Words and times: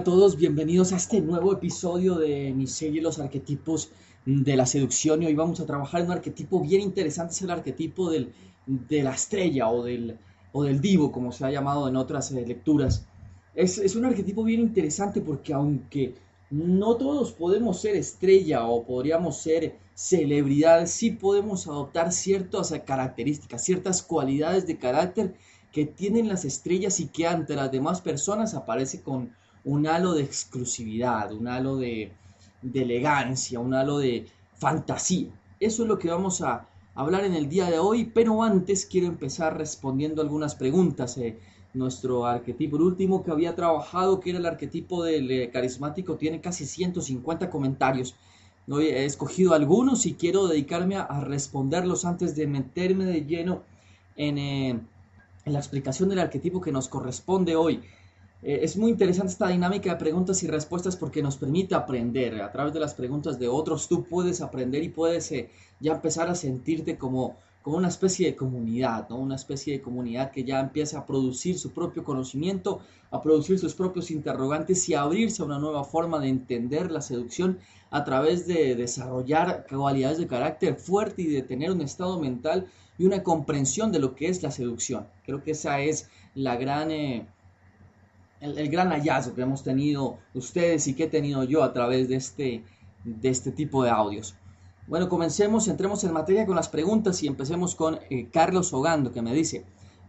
A 0.00 0.04
todos, 0.04 0.36
bienvenidos 0.38 0.94
a 0.94 0.96
este 0.96 1.20
nuevo 1.20 1.52
episodio 1.52 2.14
de 2.14 2.54
mi 2.54 2.66
serie 2.66 3.02
Los 3.02 3.18
arquetipos 3.18 3.90
de 4.24 4.56
la 4.56 4.64
seducción 4.64 5.22
y 5.22 5.26
hoy 5.26 5.34
vamos 5.34 5.60
a 5.60 5.66
trabajar 5.66 6.00
en 6.00 6.06
un 6.06 6.12
arquetipo 6.12 6.58
bien 6.58 6.80
interesante, 6.80 7.34
es 7.34 7.42
el 7.42 7.50
arquetipo 7.50 8.10
del, 8.10 8.32
de 8.64 9.02
la 9.02 9.12
estrella 9.12 9.68
o 9.68 9.84
del, 9.84 10.16
o 10.52 10.62
del 10.62 10.80
divo, 10.80 11.12
como 11.12 11.32
se 11.32 11.44
ha 11.44 11.50
llamado 11.50 11.86
en 11.86 11.96
otras 11.96 12.32
eh, 12.32 12.46
lecturas. 12.46 13.04
Es, 13.54 13.76
es 13.76 13.94
un 13.94 14.06
arquetipo 14.06 14.42
bien 14.42 14.60
interesante 14.60 15.20
porque 15.20 15.52
aunque 15.52 16.14
no 16.48 16.96
todos 16.96 17.32
podemos 17.32 17.78
ser 17.78 17.94
estrella 17.94 18.64
o 18.64 18.86
podríamos 18.86 19.36
ser 19.36 19.76
celebridades, 19.94 20.92
sí 20.92 21.10
podemos 21.10 21.66
adoptar 21.66 22.10
ciertas 22.10 22.72
características, 22.86 23.62
ciertas 23.62 24.02
cualidades 24.02 24.66
de 24.66 24.78
carácter 24.78 25.34
que 25.72 25.84
tienen 25.84 26.26
las 26.26 26.46
estrellas 26.46 27.00
y 27.00 27.08
que 27.08 27.26
ante 27.26 27.54
las 27.54 27.70
demás 27.70 28.00
personas 28.00 28.54
aparece 28.54 29.02
con 29.02 29.38
un 29.64 29.86
halo 29.86 30.14
de 30.14 30.22
exclusividad, 30.22 31.32
un 31.32 31.48
halo 31.48 31.76
de, 31.76 32.12
elegancia, 32.74 33.60
un 33.60 33.74
halo 33.74 33.98
de 33.98 34.26
fantasía. 34.56 35.28
Eso 35.58 35.82
es 35.82 35.88
lo 35.88 35.98
que 35.98 36.08
vamos 36.08 36.40
a 36.40 36.66
hablar 36.94 37.24
en 37.24 37.34
el 37.34 37.48
día 37.48 37.70
de 37.70 37.78
hoy, 37.78 38.04
pero 38.04 38.42
antes 38.42 38.86
quiero 38.86 39.06
empezar 39.06 39.56
respondiendo 39.56 40.22
algunas 40.22 40.54
preguntas. 40.54 41.16
Eh, 41.18 41.38
nuestro 41.72 42.26
arquetipo, 42.26 42.76
el 42.76 42.82
último 42.82 43.22
que 43.22 43.30
había 43.30 43.54
trabajado, 43.54 44.18
que 44.18 44.30
era 44.30 44.38
el 44.40 44.46
arquetipo 44.46 45.04
del 45.04 45.30
eh, 45.30 45.50
carismático, 45.50 46.16
tiene 46.16 46.40
casi 46.40 46.66
150 46.66 47.48
comentarios. 47.48 48.16
Hoy 48.68 48.86
he 48.86 49.04
escogido 49.04 49.54
algunos 49.54 50.06
y 50.06 50.14
quiero 50.14 50.48
dedicarme 50.48 50.96
a, 50.96 51.20
responderlos 51.20 52.04
antes 52.04 52.34
de 52.36 52.46
meterme 52.46 53.04
de 53.04 53.24
lleno 53.24 53.62
en, 54.16 54.38
eh, 54.38 54.68
en 54.70 55.52
la 55.52 55.58
explicación 55.58 56.08
del 56.08 56.18
arquetipo 56.18 56.60
que 56.60 56.72
nos 56.72 56.88
corresponde 56.88 57.56
hoy. 57.56 57.80
Eh, 58.42 58.60
es 58.62 58.76
muy 58.76 58.90
interesante 58.90 59.32
esta 59.32 59.48
dinámica 59.48 59.90
de 59.90 59.96
preguntas 59.96 60.42
y 60.42 60.46
respuestas 60.46 60.96
porque 60.96 61.22
nos 61.22 61.36
permite 61.36 61.74
aprender. 61.74 62.40
A 62.40 62.50
través 62.50 62.72
de 62.72 62.80
las 62.80 62.94
preguntas 62.94 63.38
de 63.38 63.48
otros 63.48 63.86
tú 63.86 64.04
puedes 64.04 64.40
aprender 64.40 64.82
y 64.82 64.88
puedes 64.88 65.30
eh, 65.32 65.50
ya 65.78 65.92
empezar 65.92 66.30
a 66.30 66.34
sentirte 66.34 66.96
como, 66.96 67.36
como 67.60 67.76
una 67.76 67.88
especie 67.88 68.28
de 68.28 68.36
comunidad, 68.36 69.10
¿no? 69.10 69.18
una 69.18 69.34
especie 69.34 69.74
de 69.74 69.82
comunidad 69.82 70.30
que 70.30 70.44
ya 70.44 70.58
empieza 70.58 71.00
a 71.00 71.06
producir 71.06 71.58
su 71.58 71.72
propio 71.72 72.02
conocimiento, 72.02 72.80
a 73.10 73.20
producir 73.20 73.58
sus 73.58 73.74
propios 73.74 74.10
interrogantes 74.10 74.88
y 74.88 74.94
a 74.94 75.02
abrirse 75.02 75.42
a 75.42 75.44
una 75.44 75.58
nueva 75.58 75.84
forma 75.84 76.18
de 76.18 76.28
entender 76.28 76.90
la 76.90 77.02
seducción 77.02 77.58
a 77.90 78.04
través 78.04 78.46
de 78.46 78.74
desarrollar 78.74 79.66
cualidades 79.68 80.16
de 80.16 80.26
carácter 80.26 80.76
fuerte 80.76 81.22
y 81.22 81.26
de 81.26 81.42
tener 81.42 81.72
un 81.72 81.82
estado 81.82 82.18
mental 82.18 82.68
y 82.96 83.04
una 83.04 83.22
comprensión 83.22 83.92
de 83.92 83.98
lo 83.98 84.14
que 84.14 84.28
es 84.28 84.42
la 84.42 84.50
seducción. 84.50 85.06
Creo 85.26 85.42
que 85.42 85.50
esa 85.50 85.80
es 85.80 86.08
la 86.34 86.56
gran... 86.56 86.90
Eh, 86.90 87.26
el, 88.40 88.68
gran 88.68 88.90
hallazgo 88.90 89.34
que 89.34 89.42
hemos 89.42 89.62
tenido 89.62 90.18
ustedes 90.34 90.86
y 90.88 90.94
que 90.94 91.04
he 91.04 91.08
tenido 91.08 91.44
yo 91.44 91.62
a 91.62 91.72
través 91.72 92.08
de 92.08 92.16
este, 92.16 92.64
de 93.04 93.28
este 93.28 93.52
tipo 93.52 93.84
de 93.84 93.90
audios. 93.90 94.34
Bueno, 94.86 95.08
comencemos, 95.08 95.68
entremos 95.68 96.02
en 96.04 96.12
materia 96.12 96.46
con 96.46 96.56
las 96.56 96.68
preguntas 96.68 97.22
y 97.22 97.28
empecemos 97.28 97.74
con 97.74 98.00
eh, 98.10 98.28
Carlos 98.32 98.72
Ogando 98.72 99.12
que 99.12 99.22
me 99.22 99.32
dice, 99.32 99.64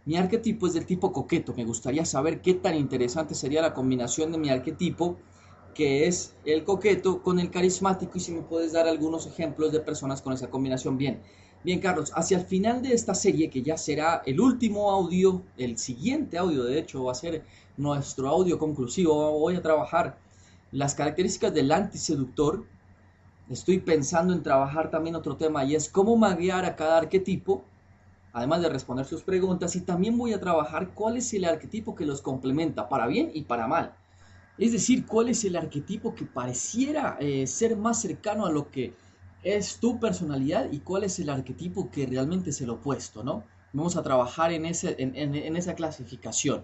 mi 0.06 0.18
arquetipo 0.18 0.66
es 0.66 0.74
del 0.74 0.88
tipo 0.88 1.12
coqueto, 1.12 1.54
me 1.56 1.66
gustaría 1.66 2.06
saber 2.06 2.42
qué 2.42 2.56
tan 2.56 2.76
interesante 2.76 3.36
sería 3.36 3.62
la 3.62 3.76
combinación 3.76 4.32
de 4.32 4.40
mi 4.40 4.50
arquetipo, 4.50 5.18
que 5.76 6.08
es 6.08 6.34
el 6.46 6.64
coqueto, 6.64 7.22
con 7.22 7.40
el 7.40 7.52
carismático 7.52 8.14
y 8.16 8.22
si 8.22 8.32
me 8.32 8.42
puedes 8.42 8.74
dar 8.74 8.88
algunos 8.88 9.28
ejemplos 9.28 9.72
de 9.72 9.80
personas 9.80 10.22
con 10.22 10.34
esa 10.34 10.50
combinación. 10.50 10.98
Bien, 10.98 11.22
bien 11.64 11.80
Carlos, 11.80 12.12
hacia 12.16 12.40
el 12.40 12.46
final 12.46 12.82
de 12.82 12.94
esta 12.94 13.14
serie, 13.14 13.52
que 13.52 13.62
ya 13.62 13.78
será 13.78 14.24
el 14.26 14.40
último 14.40 14.90
audio, 14.90 15.44
el 15.58 15.78
siguiente 15.78 16.40
audio 16.40 16.64
de 16.64 16.80
hecho 16.80 17.04
va 17.04 17.12
a 17.12 17.16
ser 17.16 17.44
nuestro 17.78 18.28
audio 18.28 18.60
conclusivo, 18.60 19.40
voy 19.40 19.56
a 19.56 19.62
trabajar 19.62 20.18
las 20.72 20.96
características 20.96 21.54
del 21.54 21.72
antiseductor. 21.72 22.66
Estoy 23.50 23.80
pensando 23.80 24.34
en 24.34 24.44
trabajar 24.44 24.90
también 24.90 25.16
otro 25.16 25.36
tema 25.36 25.64
y 25.66 25.76
es 25.76 25.90
cómo 25.90 26.16
maguear 26.16 26.66
a 26.66 26.76
cada 26.76 26.98
arquetipo, 26.98 27.64
además 28.34 28.62
de 28.62 28.70
responder 28.70 29.06
sus 29.06 29.24
preguntas. 29.24 29.76
Y 29.76 29.82
también 29.82 30.18
voy 30.18 30.34
a 30.34 30.40
trabajar 30.40 30.92
cuál 30.94 31.18
es 31.18 31.34
el 31.34 31.46
arquetipo 31.46 31.96
que 31.96 32.06
los 32.06 32.22
complementa, 32.22 32.88
para 32.88 33.08
bien 33.08 33.32
y 33.34 33.44
para 33.44 33.68
mal. 33.68 33.94
Es 34.58 34.72
decir, 34.72 35.06
cuál 35.06 35.30
es 35.30 35.44
el 35.44 35.56
arquetipo 35.56 36.14
que 36.14 36.26
pareciera 36.26 37.18
eh, 37.20 37.48
ser 37.48 37.76
más 37.76 38.02
cercano 38.02 38.46
a 38.46 38.52
lo 38.52 38.70
que 38.70 38.94
es 39.44 39.78
tu 39.80 40.00
personalidad 40.00 40.72
y 40.72 40.80
cuál 40.80 41.04
es 41.04 41.20
el 41.20 41.30
arquetipo 41.30 41.90
que 41.90 42.06
realmente 42.06 42.52
es 42.52 42.62
el 42.62 42.70
opuesto, 42.70 43.24
¿no? 43.24 43.44
Vamos 43.74 43.96
a 43.96 44.04
trabajar 44.04 44.52
en, 44.52 44.66
ese, 44.66 44.96
en, 45.00 45.16
en, 45.16 45.34
en 45.34 45.56
esa 45.56 45.74
clasificación. 45.74 46.64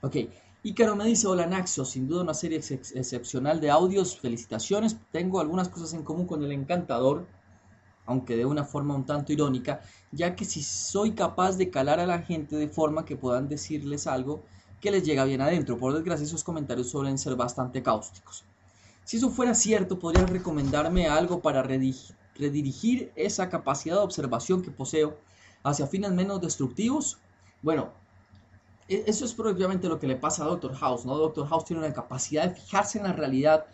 Ok, 0.00 0.16
Ícaro 0.62 0.94
me 0.94 1.04
dice, 1.06 1.26
hola 1.26 1.46
Naxo, 1.46 1.84
sin 1.84 2.06
duda 2.06 2.22
una 2.22 2.34
serie 2.34 2.58
ex 2.58 2.70
excepcional 2.94 3.60
de 3.60 3.70
audios, 3.70 4.18
felicitaciones, 4.20 4.96
tengo 5.10 5.40
algunas 5.40 5.68
cosas 5.68 5.92
en 5.92 6.04
común 6.04 6.26
con 6.26 6.44
el 6.44 6.52
encantador, 6.52 7.26
aunque 8.06 8.36
de 8.36 8.46
una 8.46 8.64
forma 8.64 8.94
un 8.94 9.06
tanto 9.06 9.32
irónica, 9.32 9.80
ya 10.12 10.36
que 10.36 10.44
si 10.44 10.62
soy 10.62 11.14
capaz 11.16 11.56
de 11.56 11.70
calar 11.70 11.98
a 12.00 12.06
la 12.06 12.22
gente 12.22 12.56
de 12.56 12.68
forma 12.68 13.04
que 13.04 13.16
puedan 13.16 13.48
decirles 13.48 14.06
algo 14.06 14.44
que 14.80 14.92
les 14.92 15.04
llega 15.04 15.24
bien 15.24 15.40
adentro, 15.40 15.78
por 15.78 15.92
desgracia 15.94 16.24
esos 16.26 16.44
comentarios 16.44 16.90
suelen 16.90 17.18
ser 17.18 17.34
bastante 17.34 17.82
cáusticos. 17.82 18.44
Si 19.04 19.16
eso 19.16 19.30
fuera 19.30 19.54
cierto, 19.54 19.98
¿podrías 19.98 20.30
recomendarme 20.30 21.08
algo 21.08 21.42
para 21.42 21.62
redirigir 21.64 23.12
esa 23.16 23.48
capacidad 23.48 23.96
de 23.96 24.02
observación 24.02 24.62
que 24.62 24.70
poseo 24.70 25.18
hacia 25.64 25.88
fines 25.88 26.12
menos 26.12 26.40
destructivos? 26.40 27.24
Bueno, 27.62 27.97
eso 28.88 29.24
es 29.24 29.34
probablemente 29.34 29.88
lo 29.88 29.98
que 29.98 30.06
le 30.06 30.16
pasa 30.16 30.44
a 30.44 30.48
Doctor 30.48 30.74
House, 30.74 31.04
¿no? 31.04 31.16
Doctor 31.16 31.46
House 31.48 31.64
tiene 31.64 31.84
una 31.84 31.92
capacidad 31.92 32.48
de 32.48 32.54
fijarse 32.54 32.98
en 32.98 33.04
la 33.04 33.12
realidad, 33.12 33.66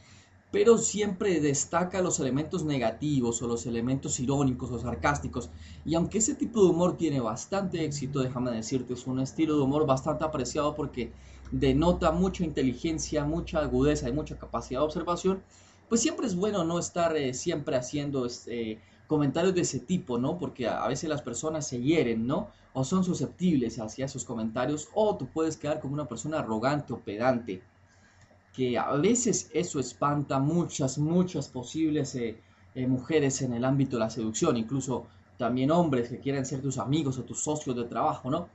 pero 0.50 0.76
siempre 0.76 1.41
destaca 1.41 2.03
los 2.03 2.18
elementos 2.21 2.65
negativos 2.65 3.41
o 3.41 3.47
los 3.47 3.66
elementos 3.66 4.18
irónicos 4.21 4.71
o 4.71 4.78
sarcásticos. 4.78 5.50
Y 5.84 5.94
aunque 5.94 6.18
ese 6.18 6.34
tipo 6.34 6.65
de 6.65 6.71
humor 6.71 6.97
tiene 6.97 7.21
bastante 7.21 7.84
éxito, 7.84 8.21
déjame 8.21 8.50
decirte, 8.50 8.94
es 8.94 9.06
un 9.06 9.21
estilo 9.21 9.56
de 9.56 9.62
humor 9.62 9.86
bastante 9.86 10.24
apreciado 10.24 10.74
porque 10.74 11.12
denota 11.50 12.10
mucha 12.10 12.44
inteligencia, 12.44 13.24
mucha 13.24 13.60
agudeza 13.60 14.09
y 14.09 14.12
mucha 14.12 14.39
capacidad 14.39 14.80
de 14.80 14.86
observación, 14.86 15.42
pues 15.89 16.00
siempre 16.00 16.27
es 16.27 16.34
bueno 16.34 16.65
no 16.65 16.78
estar 16.78 17.16
eh, 17.16 17.34
siempre 17.34 17.77
haciendo 17.77 18.27
este, 18.27 18.80
comentarios 19.15 19.55
de 19.55 19.61
ese 19.61 19.78
tipo, 19.78 20.19
¿no? 20.19 20.39
Porque 20.39 20.66
a, 20.66 20.89
veces 20.89 21.09
las 21.09 21.22
personas 21.22 21.69
se 21.69 21.81
hieren, 21.81 22.27
¿no? 22.27 22.49
o 22.72 22.83
son 22.83 23.05
susceptibles 23.05 23.78
hacia 23.78 24.07
esos 24.07 24.25
comentarios, 24.25 24.89
o 24.95 25.16
tú 25.16 25.28
puedes 25.33 25.57
quedar 25.57 25.78
como 25.78 25.95
una 25.95 26.09
persona 26.09 26.41
arrogante 26.41 26.93
o 26.93 26.99
pedante, 26.99 27.63
que 28.53 28.77
a 28.77 28.91
veces 28.97 29.49
eso 29.55 29.78
espanta 29.78 30.41
muchas, 30.41 30.99
muchas 30.99 31.47
posibles 31.47 32.16
eh, 32.16 32.37
eh, 32.75 32.87
mujeres 32.89 33.43
en 33.43 33.53
el 33.53 33.65
ámbito 33.65 33.97
de 33.97 34.01
la 34.01 34.11
seducción, 34.11 34.57
incluso 34.57 35.07
también 35.39 35.71
hombres 35.71 36.09
que 36.09 36.19
quieren 36.19 36.45
ser 36.45 36.61
tus 36.61 36.78
amigos 36.78 37.16
o 37.16 37.22
tus 37.22 37.45
socios 37.45 37.77
de 37.77 37.84
trabajo, 37.84 38.28
¿no? 38.28 38.49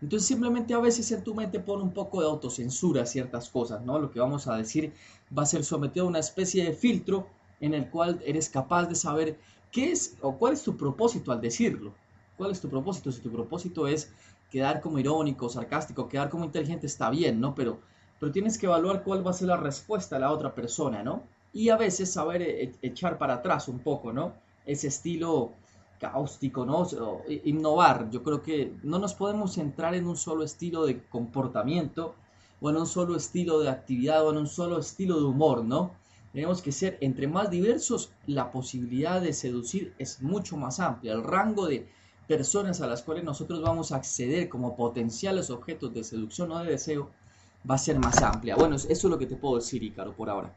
Entonces 0.00 0.26
simplemente 0.26 0.72
a 0.72 0.78
veces 0.78 1.12
en 1.12 1.22
tu 1.22 1.34
mente 1.34 1.60
pone 1.60 1.82
un 1.82 1.92
poco 1.92 2.22
de 2.22 2.28
autocensura 2.28 3.04
ciertas 3.04 3.50
cosas, 3.50 3.82
¿no? 3.82 3.98
Lo 3.98 4.10
que 4.10 4.20
vamos 4.20 4.46
a 4.46 4.56
decir 4.56 4.94
va 5.36 5.42
a 5.42 5.46
ser 5.46 5.64
sometido 5.64 6.06
a 6.06 6.08
una 6.08 6.20
especie 6.20 6.64
de 6.64 6.72
filtro 6.72 7.26
en 7.60 7.74
el 7.74 7.90
cual 7.90 8.22
eres 8.24 8.48
capaz 8.48 8.86
de 8.86 8.94
saber 8.94 9.38
qué 9.70 9.92
es 9.92 10.16
o 10.20 10.36
cuál 10.36 10.54
es 10.54 10.62
tu 10.62 10.76
propósito 10.76 11.32
al 11.32 11.40
decirlo. 11.40 11.92
¿Cuál 12.36 12.50
es 12.50 12.60
tu 12.60 12.68
propósito? 12.68 13.10
Si 13.10 13.20
tu 13.20 13.30
propósito 13.30 13.86
es 13.86 14.12
quedar 14.50 14.80
como 14.80 14.98
irónico, 14.98 15.48
sarcástico, 15.48 16.08
quedar 16.08 16.28
como 16.28 16.44
inteligente, 16.44 16.86
está 16.86 17.10
bien, 17.10 17.40
¿no? 17.40 17.54
Pero, 17.54 17.78
pero 18.20 18.32
tienes 18.32 18.58
que 18.58 18.66
evaluar 18.66 19.02
cuál 19.02 19.26
va 19.26 19.30
a 19.30 19.34
ser 19.34 19.48
la 19.48 19.56
respuesta 19.56 20.16
a 20.16 20.18
la 20.18 20.32
otra 20.32 20.54
persona, 20.54 21.02
¿no? 21.02 21.22
Y 21.52 21.70
a 21.70 21.76
veces 21.76 22.12
saber 22.12 22.42
e-, 22.42 22.74
echar 22.82 23.18
para 23.18 23.34
atrás 23.34 23.68
un 23.68 23.78
poco, 23.78 24.12
¿no? 24.12 24.34
Ese 24.66 24.88
estilo 24.88 25.52
cáustico, 25.98 26.66
¿no? 26.66 26.86
innovar. 27.44 28.10
Yo 28.10 28.22
creo 28.22 28.42
que 28.42 28.74
no 28.82 28.98
nos 28.98 29.14
podemos 29.14 29.54
centrar 29.54 29.94
en 29.94 30.06
un 30.06 30.16
solo 30.16 30.44
estilo 30.44 30.84
de 30.84 31.02
comportamiento 31.08 32.14
o 32.60 32.70
en 32.70 32.76
un 32.76 32.86
solo 32.86 33.16
estilo 33.16 33.60
de 33.60 33.70
actividad 33.70 34.26
o 34.26 34.30
en 34.30 34.38
un 34.38 34.46
solo 34.46 34.78
estilo 34.78 35.18
de 35.18 35.24
humor, 35.24 35.64
¿no? 35.64 35.92
Tenemos 36.36 36.60
que 36.60 36.70
ser 36.70 36.98
entre 37.00 37.28
más 37.28 37.48
diversos, 37.48 38.10
la 38.26 38.52
posibilidad 38.52 39.22
de 39.22 39.32
seducir 39.32 39.94
es 39.98 40.20
mucho 40.20 40.58
más 40.58 40.80
amplia. 40.80 41.14
El 41.14 41.24
rango 41.24 41.66
de 41.66 41.88
personas 42.28 42.82
a 42.82 42.86
las 42.86 43.02
cuales 43.02 43.24
nosotros 43.24 43.62
vamos 43.62 43.90
a 43.90 43.96
acceder 43.96 44.50
como 44.50 44.76
potenciales 44.76 45.48
objetos 45.48 45.94
de 45.94 46.04
seducción 46.04 46.52
o 46.52 46.58
de 46.58 46.72
deseo 46.72 47.08
va 47.68 47.76
a 47.76 47.78
ser 47.78 47.98
más 47.98 48.20
amplia. 48.20 48.54
Bueno, 48.54 48.76
eso 48.76 48.86
es 48.90 49.04
lo 49.04 49.16
que 49.16 49.24
te 49.24 49.36
puedo 49.36 49.56
decir, 49.56 49.82
Ícaro, 49.82 50.14
por 50.14 50.28
ahora. 50.28 50.54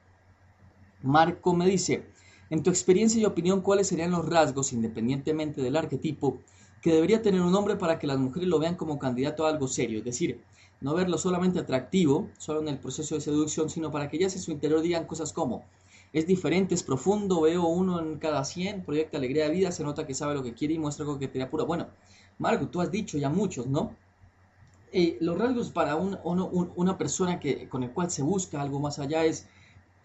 Marco 1.02 1.54
me 1.54 1.66
dice, 1.66 2.04
en 2.50 2.62
tu 2.62 2.70
experiencia 2.70 3.22
y 3.22 3.24
opinión, 3.24 3.62
¿cuáles 3.62 3.88
serían 3.88 4.12
los 4.12 4.28
rasgos, 4.28 4.74
independientemente 4.74 5.62
del 5.62 5.78
arquetipo, 5.78 6.40
que 6.82 6.92
debería 6.92 7.22
tener 7.22 7.40
un 7.40 7.56
hombre 7.56 7.78
para 7.78 8.00
que 8.00 8.08
las 8.08 8.20
mujeres 8.20 8.50
lo 8.50 8.60
vean 8.60 8.76
como 8.76 9.00
candidato 9.00 9.46
a 9.46 9.50
algo 9.50 9.70
serio? 9.70 10.00
Es 10.00 10.04
decir, 10.04 10.42
no 10.82 10.94
verlo 10.94 11.18
solamente 11.18 11.60
atractivo, 11.60 12.30
solo 12.38 12.62
en 12.62 12.70
el 12.70 12.80
proceso 12.80 13.16
de 13.16 13.22
seducción, 13.22 13.70
sino 13.70 13.92
para 13.92 14.10
que 14.10 14.18
ellas 14.18 14.36
en 14.36 14.42
su 14.42 14.52
interior 14.52 14.82
digan 14.82 15.06
cosas 15.06 15.34
como, 15.34 15.66
es 16.14 16.26
diferente, 16.26 16.74
es 16.74 16.84
profundo, 16.84 17.42
veo 17.42 17.66
uno 17.68 18.00
en 18.00 18.18
cada 18.18 18.44
100, 18.44 18.84
proyecta 18.84 19.18
alegría 19.18 19.46
de 19.46 19.52
vida, 19.52 19.72
se 19.72 19.84
nota 19.84 20.08
que 20.08 20.14
sabe 20.14 20.34
lo 20.34 20.44
que 20.44 20.54
quiere 20.54 20.74
y 20.74 20.80
muestra 20.80 21.06
coquetería 21.06 21.50
pura. 21.50 21.66
Bueno, 21.66 21.88
Marco, 22.38 22.68
tú 22.68 22.82
has 22.82 22.90
dicho 22.90 23.18
ya 23.18 23.30
muchos, 23.30 23.68
¿no? 23.68 23.96
Eh, 24.92 25.18
los 25.22 25.38
rasgos 25.38 25.70
para 25.70 25.96
una 25.96 26.98
persona 26.98 27.40
que, 27.40 27.70
con 27.70 27.84
el 27.84 27.92
cual 27.92 28.10
se 28.10 28.24
busca 28.24 28.60
algo 28.60 28.80
más 28.80 28.98
allá 28.98 29.24
es 29.24 29.48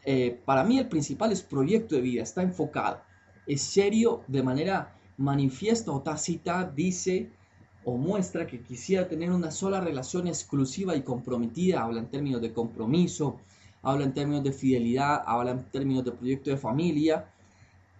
eh, 0.04 0.38
para 0.44 0.64
mí 0.64 0.78
el 0.78 0.88
principal 0.88 1.32
es 1.32 1.42
proyecto 1.42 1.94
de 1.94 2.02
vida, 2.02 2.22
está 2.22 2.42
enfocado, 2.42 3.00
es 3.46 3.62
serio 3.62 4.22
de 4.26 4.42
manera 4.42 4.94
manifiesta 5.16 5.90
o 5.90 6.02
tácita, 6.02 6.64
dice 6.64 7.30
o 7.84 7.96
muestra 7.96 8.46
que 8.46 8.60
quisiera 8.60 9.08
tener 9.08 9.30
una 9.30 9.50
sola 9.50 9.80
relación 9.80 10.26
exclusiva 10.26 10.96
y 10.96 11.02
comprometida, 11.02 11.82
habla 11.82 12.00
en 12.00 12.06
términos 12.06 12.40
de 12.40 12.52
compromiso, 12.52 13.38
habla 13.82 14.04
en 14.04 14.14
términos 14.14 14.44
de 14.44 14.52
fidelidad, 14.52 15.22
habla 15.26 15.52
en 15.52 15.64
términos 15.64 16.04
de 16.04 16.12
proyecto 16.12 16.50
de 16.50 16.56
familia. 16.56 17.26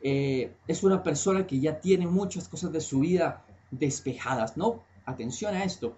Eh, 0.00 0.52
es 0.66 0.82
una 0.82 1.02
persona 1.02 1.46
que 1.46 1.60
ya 1.60 1.80
tiene 1.80 2.06
muchas 2.06 2.48
cosas 2.48 2.72
de 2.72 2.80
su 2.80 3.00
vida 3.00 3.44
despejadas, 3.70 4.56
¿no? 4.56 4.82
Atención 5.04 5.54
a 5.54 5.64
esto. 5.64 5.94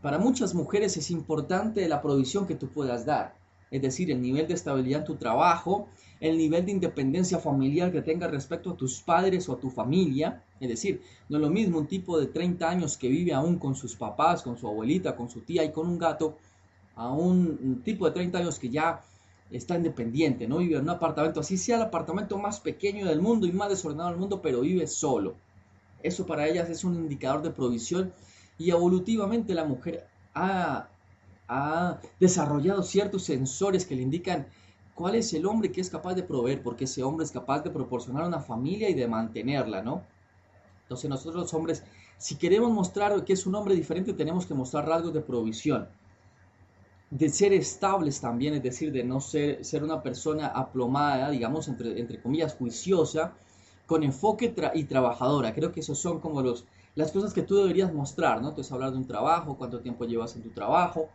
Para 0.00 0.18
muchas 0.18 0.54
mujeres 0.54 0.96
es 0.96 1.10
importante 1.10 1.88
la 1.88 2.00
provisión 2.00 2.46
que 2.46 2.54
tú 2.54 2.68
puedas 2.68 3.04
dar 3.04 3.34
es 3.70 3.82
decir, 3.82 4.10
el 4.10 4.22
nivel 4.22 4.46
de 4.46 4.54
estabilidad 4.54 5.00
en 5.00 5.06
tu 5.06 5.16
trabajo, 5.16 5.88
el 6.20 6.36
nivel 6.36 6.64
de 6.66 6.72
independencia 6.72 7.38
familiar 7.38 7.92
que 7.92 8.02
tengas 8.02 8.30
respecto 8.30 8.70
a 8.70 8.76
tus 8.76 9.00
padres 9.00 9.48
o 9.48 9.52
a 9.52 9.60
tu 9.60 9.70
familia, 9.70 10.42
es 10.58 10.68
decir, 10.68 11.02
no 11.28 11.38
es 11.38 11.42
lo 11.42 11.50
mismo 11.50 11.78
un 11.78 11.86
tipo 11.86 12.18
de 12.18 12.26
30 12.26 12.68
años 12.68 12.96
que 12.96 13.08
vive 13.08 13.32
aún 13.32 13.58
con 13.58 13.74
sus 13.74 13.94
papás, 13.94 14.42
con 14.42 14.58
su 14.58 14.66
abuelita, 14.66 15.14
con 15.14 15.28
su 15.28 15.40
tía 15.40 15.64
y 15.64 15.72
con 15.72 15.86
un 15.86 15.98
gato, 15.98 16.36
a 16.96 17.12
un 17.12 17.82
tipo 17.84 18.06
de 18.06 18.12
30 18.12 18.38
años 18.38 18.58
que 18.58 18.70
ya 18.70 19.00
está 19.50 19.76
independiente, 19.76 20.48
no 20.48 20.58
vive 20.58 20.76
en 20.76 20.82
un 20.82 20.90
apartamento, 20.90 21.40
así 21.40 21.56
sea 21.56 21.76
el 21.76 21.82
apartamento 21.82 22.36
más 22.38 22.60
pequeño 22.60 23.06
del 23.06 23.20
mundo 23.20 23.46
y 23.46 23.52
más 23.52 23.70
desordenado 23.70 24.10
del 24.10 24.18
mundo, 24.18 24.42
pero 24.42 24.60
vive 24.60 24.86
solo. 24.86 25.36
Eso 26.02 26.26
para 26.26 26.46
ellas 26.46 26.68
es 26.68 26.84
un 26.84 26.94
indicador 26.94 27.42
de 27.42 27.50
provisión 27.50 28.12
y 28.58 28.70
evolutivamente 28.70 29.54
la 29.54 29.64
mujer 29.64 30.06
ha 30.34 30.88
ha 31.48 31.98
desarrollado 32.20 32.82
ciertos 32.82 33.24
sensores 33.24 33.86
que 33.86 33.96
le 33.96 34.02
indican 34.02 34.46
cuál 34.94 35.14
es 35.14 35.32
el 35.32 35.46
hombre 35.46 35.72
que 35.72 35.80
es 35.80 35.90
capaz 35.90 36.14
de 36.14 36.22
proveer, 36.22 36.62
porque 36.62 36.84
ese 36.84 37.02
hombre 37.02 37.24
es 37.24 37.32
capaz 37.32 37.60
de 37.60 37.70
proporcionar 37.70 38.26
una 38.26 38.40
familia 38.40 38.88
y 38.90 38.94
de 38.94 39.08
mantenerla, 39.08 39.82
¿no? 39.82 40.02
Entonces 40.82 41.08
nosotros 41.08 41.42
los 41.42 41.54
hombres, 41.54 41.84
si 42.16 42.36
queremos 42.36 42.70
mostrar 42.72 43.24
que 43.24 43.32
es 43.32 43.46
un 43.46 43.54
hombre 43.54 43.74
diferente, 43.74 44.12
tenemos 44.12 44.46
que 44.46 44.54
mostrar 44.54 44.86
rasgos 44.86 45.14
de 45.14 45.20
provisión, 45.20 45.88
de 47.10 47.28
ser 47.28 47.52
estables 47.52 48.20
también, 48.20 48.54
es 48.54 48.62
decir, 48.62 48.92
de 48.92 49.04
no 49.04 49.20
ser, 49.20 49.64
ser 49.64 49.82
una 49.84 50.02
persona 50.02 50.48
aplomada, 50.48 51.30
digamos, 51.30 51.68
entre, 51.68 51.98
entre 51.98 52.20
comillas, 52.20 52.54
juiciosa, 52.54 53.34
con 53.86 54.02
enfoque 54.02 54.54
y 54.74 54.84
trabajadora. 54.84 55.54
Creo 55.54 55.72
que 55.72 55.80
esos 55.80 55.98
son 55.98 56.20
como 56.20 56.42
los, 56.42 56.64
las 56.94 57.12
cosas 57.12 57.32
que 57.32 57.42
tú 57.42 57.56
deberías 57.56 57.92
mostrar, 57.94 58.42
¿no? 58.42 58.50
Entonces 58.50 58.72
hablar 58.72 58.90
de 58.90 58.98
un 58.98 59.06
trabajo, 59.06 59.56
cuánto 59.56 59.80
tiempo 59.80 60.04
llevas 60.04 60.36
en 60.36 60.42
tu 60.42 60.50
trabajo, 60.50 61.08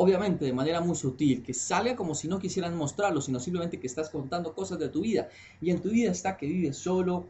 obviamente 0.00 0.44
de 0.44 0.52
manera 0.52 0.80
muy 0.80 0.94
sutil, 0.94 1.42
que 1.42 1.52
salga 1.52 1.96
como 1.96 2.14
si 2.14 2.28
no 2.28 2.38
quisieran 2.38 2.76
mostrarlo, 2.76 3.20
sino 3.20 3.40
simplemente 3.40 3.80
que 3.80 3.88
estás 3.88 4.08
contando 4.10 4.54
cosas 4.54 4.78
de 4.78 4.88
tu 4.88 5.00
vida. 5.00 5.28
Y 5.60 5.70
en 5.70 5.80
tu 5.80 5.90
vida 5.90 6.12
está 6.12 6.36
que 6.36 6.46
vives 6.46 6.76
solo, 6.76 7.26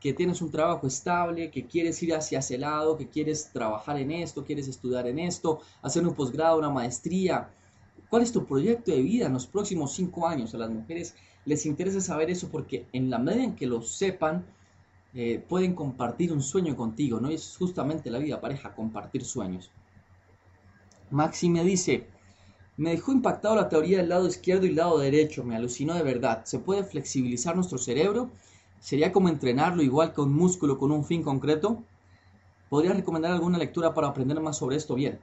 que 0.00 0.12
tienes 0.12 0.40
un 0.40 0.52
trabajo 0.52 0.86
estable, 0.86 1.50
que 1.50 1.66
quieres 1.66 2.00
ir 2.00 2.14
hacia 2.14 2.38
ese 2.38 2.58
lado, 2.58 2.96
que 2.96 3.08
quieres 3.08 3.50
trabajar 3.52 3.98
en 3.98 4.12
esto, 4.12 4.44
quieres 4.44 4.68
estudiar 4.68 5.08
en 5.08 5.18
esto, 5.18 5.62
hacer 5.82 6.06
un 6.06 6.14
posgrado, 6.14 6.58
una 6.58 6.70
maestría. 6.70 7.50
¿Cuál 8.08 8.22
es 8.22 8.30
tu 8.30 8.46
proyecto 8.46 8.92
de 8.92 9.02
vida 9.02 9.26
en 9.26 9.32
los 9.32 9.48
próximos 9.48 9.92
cinco 9.92 10.28
años? 10.28 10.54
A 10.54 10.58
las 10.58 10.70
mujeres 10.70 11.16
les 11.44 11.66
interesa 11.66 12.00
saber 12.00 12.30
eso 12.30 12.48
porque 12.52 12.86
en 12.92 13.10
la 13.10 13.18
medida 13.18 13.42
en 13.42 13.56
que 13.56 13.66
lo 13.66 13.82
sepan, 13.82 14.44
eh, 15.12 15.42
pueden 15.48 15.74
compartir 15.74 16.32
un 16.32 16.40
sueño 16.40 16.76
contigo, 16.76 17.18
¿no? 17.18 17.30
Es 17.30 17.56
justamente 17.58 18.10
la 18.10 18.18
vida 18.18 18.40
pareja, 18.40 18.76
compartir 18.76 19.24
sueños. 19.24 19.72
Maxi 21.12 21.50
me 21.50 21.62
dice, 21.62 22.06
me 22.78 22.90
dejó 22.90 23.12
impactado 23.12 23.54
la 23.54 23.68
teoría 23.68 23.98
del 23.98 24.08
lado 24.08 24.26
izquierdo 24.26 24.64
y 24.64 24.70
el 24.70 24.76
lado 24.76 24.98
derecho, 24.98 25.44
me 25.44 25.54
alucinó 25.54 25.94
de 25.94 26.02
verdad. 26.02 26.44
¿Se 26.44 26.58
puede 26.58 26.84
flexibilizar 26.84 27.54
nuestro 27.54 27.76
cerebro? 27.76 28.30
¿Sería 28.80 29.12
como 29.12 29.28
entrenarlo 29.28 29.82
igual 29.82 30.14
que 30.14 30.22
un 30.22 30.32
músculo 30.32 30.78
con 30.78 30.90
un 30.90 31.04
fin 31.04 31.22
concreto? 31.22 31.82
¿Podrías 32.70 32.96
recomendar 32.96 33.30
alguna 33.30 33.58
lectura 33.58 33.92
para 33.92 34.08
aprender 34.08 34.40
más 34.40 34.56
sobre 34.56 34.76
esto? 34.76 34.94
Bien. 34.94 35.18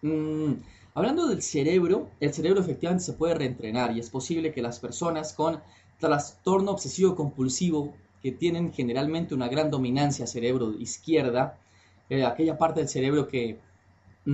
Mm, 0.00 0.54
hablando 0.94 1.28
del 1.28 1.42
cerebro, 1.42 2.08
el 2.18 2.32
cerebro 2.32 2.60
efectivamente 2.60 3.04
se 3.04 3.12
puede 3.12 3.34
reentrenar 3.34 3.94
y 3.94 4.00
es 4.00 4.08
posible 4.08 4.52
que 4.52 4.62
las 4.62 4.80
personas 4.80 5.34
con 5.34 5.60
trastorno 5.98 6.70
obsesivo 6.70 7.14
compulsivo, 7.14 7.92
que 8.22 8.32
tienen 8.32 8.72
generalmente 8.72 9.34
una 9.34 9.48
gran 9.48 9.70
dominancia 9.70 10.26
cerebro 10.26 10.72
izquierda, 10.78 11.58
eh, 12.08 12.24
aquella 12.24 12.56
parte 12.56 12.80
del 12.80 12.88
cerebro 12.88 13.28
que 13.28 13.58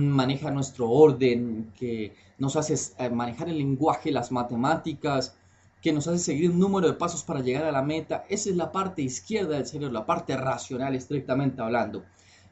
maneja 0.05 0.51
nuestro 0.51 0.89
orden, 0.89 1.71
que 1.77 2.13
nos 2.37 2.55
hace 2.55 2.75
eh, 2.97 3.09
manejar 3.09 3.49
el 3.49 3.57
lenguaje, 3.57 4.11
las 4.11 4.31
matemáticas, 4.31 5.35
que 5.81 5.93
nos 5.93 6.07
hace 6.07 6.19
seguir 6.19 6.51
un 6.51 6.59
número 6.59 6.87
de 6.87 6.93
pasos 6.93 7.23
para 7.23 7.41
llegar 7.41 7.65
a 7.65 7.71
la 7.71 7.81
meta. 7.81 8.25
Esa 8.29 8.49
es 8.49 8.55
la 8.55 8.71
parte 8.71 9.01
izquierda 9.01 9.55
del 9.55 9.65
cerebro, 9.65 9.93
la 9.93 10.05
parte 10.05 10.35
racional 10.35 10.95
estrictamente 10.95 11.61
hablando. 11.61 12.03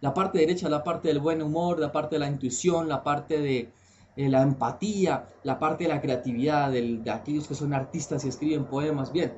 La 0.02 0.14
parte 0.14 0.40
derecha, 0.40 0.70
la 0.70 0.84
parte 0.84 1.08
del 1.08 1.20
buen 1.20 1.42
humor, 1.42 1.80
la 1.80 1.92
parte 1.92 2.16
de 2.16 2.20
la 2.20 2.28
intuición, 2.28 2.88
la 2.88 3.04
parte 3.04 3.40
de, 3.40 3.72
la 4.16 4.42
empatía, 4.42 5.28
la 5.44 5.58
parte 5.60 5.86
de 5.86 5.90
la 5.90 6.02
creatividad, 6.02 6.72
de 6.72 7.12
aquellos 7.12 7.48
que 7.48 7.56
son 7.56 7.74
artistas 7.74 8.24
y 8.26 8.30
escriben 8.30 8.66
poemas. 8.66 9.12
Bien, 9.12 9.34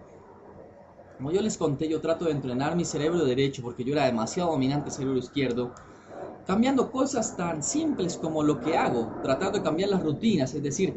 como 1.18 1.32
yo 1.32 1.42
les 1.42 1.58
conté, 1.58 1.90
yo 1.90 2.00
trato 2.00 2.26
de 2.26 2.32
entrenar 2.32 2.76
mi 2.76 2.86
cerebro 2.86 3.26
derecho 3.26 3.64
porque 3.64 3.84
yo 3.84 3.94
era 3.94 4.06
demasiado 4.06 4.52
dominante 4.52 4.92
cerebro 4.92 5.18
izquierdo 5.18 5.74
cambiando 6.48 6.89
cosas 6.89 7.36
tan 7.36 7.62
simples 7.62 8.18
como 8.18 8.42
lo 8.42 8.62
que 8.62 8.77
hago, 8.77 9.12
tratando 9.22 9.58
de 9.58 9.63
cambiar 9.63 9.89
las 9.89 10.01
rutinas, 10.01 10.54
es 10.54 10.63
decir, 10.63 10.96